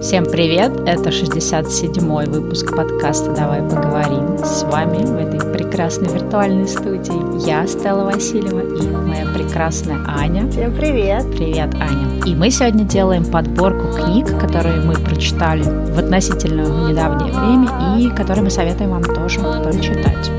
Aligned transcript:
Всем 0.00 0.26
привет! 0.26 0.70
Это 0.86 1.08
67-й 1.10 2.30
выпуск 2.30 2.76
подкаста 2.76 3.34
«Давай 3.34 3.62
поговорим». 3.62 4.38
С 4.38 4.62
вами 4.62 5.04
в 5.04 5.16
этой 5.16 5.40
прекрасной 5.52 6.08
виртуальной 6.14 6.68
студии 6.68 7.44
я, 7.44 7.66
Стелла 7.66 8.04
Васильева, 8.04 8.60
и 8.60 8.86
моя 8.86 9.26
прекрасная 9.26 9.98
Аня. 10.06 10.48
Всем 10.52 10.72
привет! 10.72 11.24
Привет, 11.32 11.74
Аня! 11.80 12.24
И 12.24 12.36
мы 12.36 12.48
сегодня 12.50 12.84
делаем 12.84 13.24
подборку 13.24 13.92
книг, 13.92 14.38
которые 14.38 14.80
мы 14.82 14.94
прочитали 14.94 15.64
в 15.64 15.98
относительно 15.98 16.88
недавнее 16.88 17.32
время 17.32 17.98
и 17.98 18.08
которые 18.14 18.44
мы 18.44 18.50
советуем 18.50 18.90
вам 18.90 19.02
тоже 19.02 19.40
прочитать. 19.40 20.30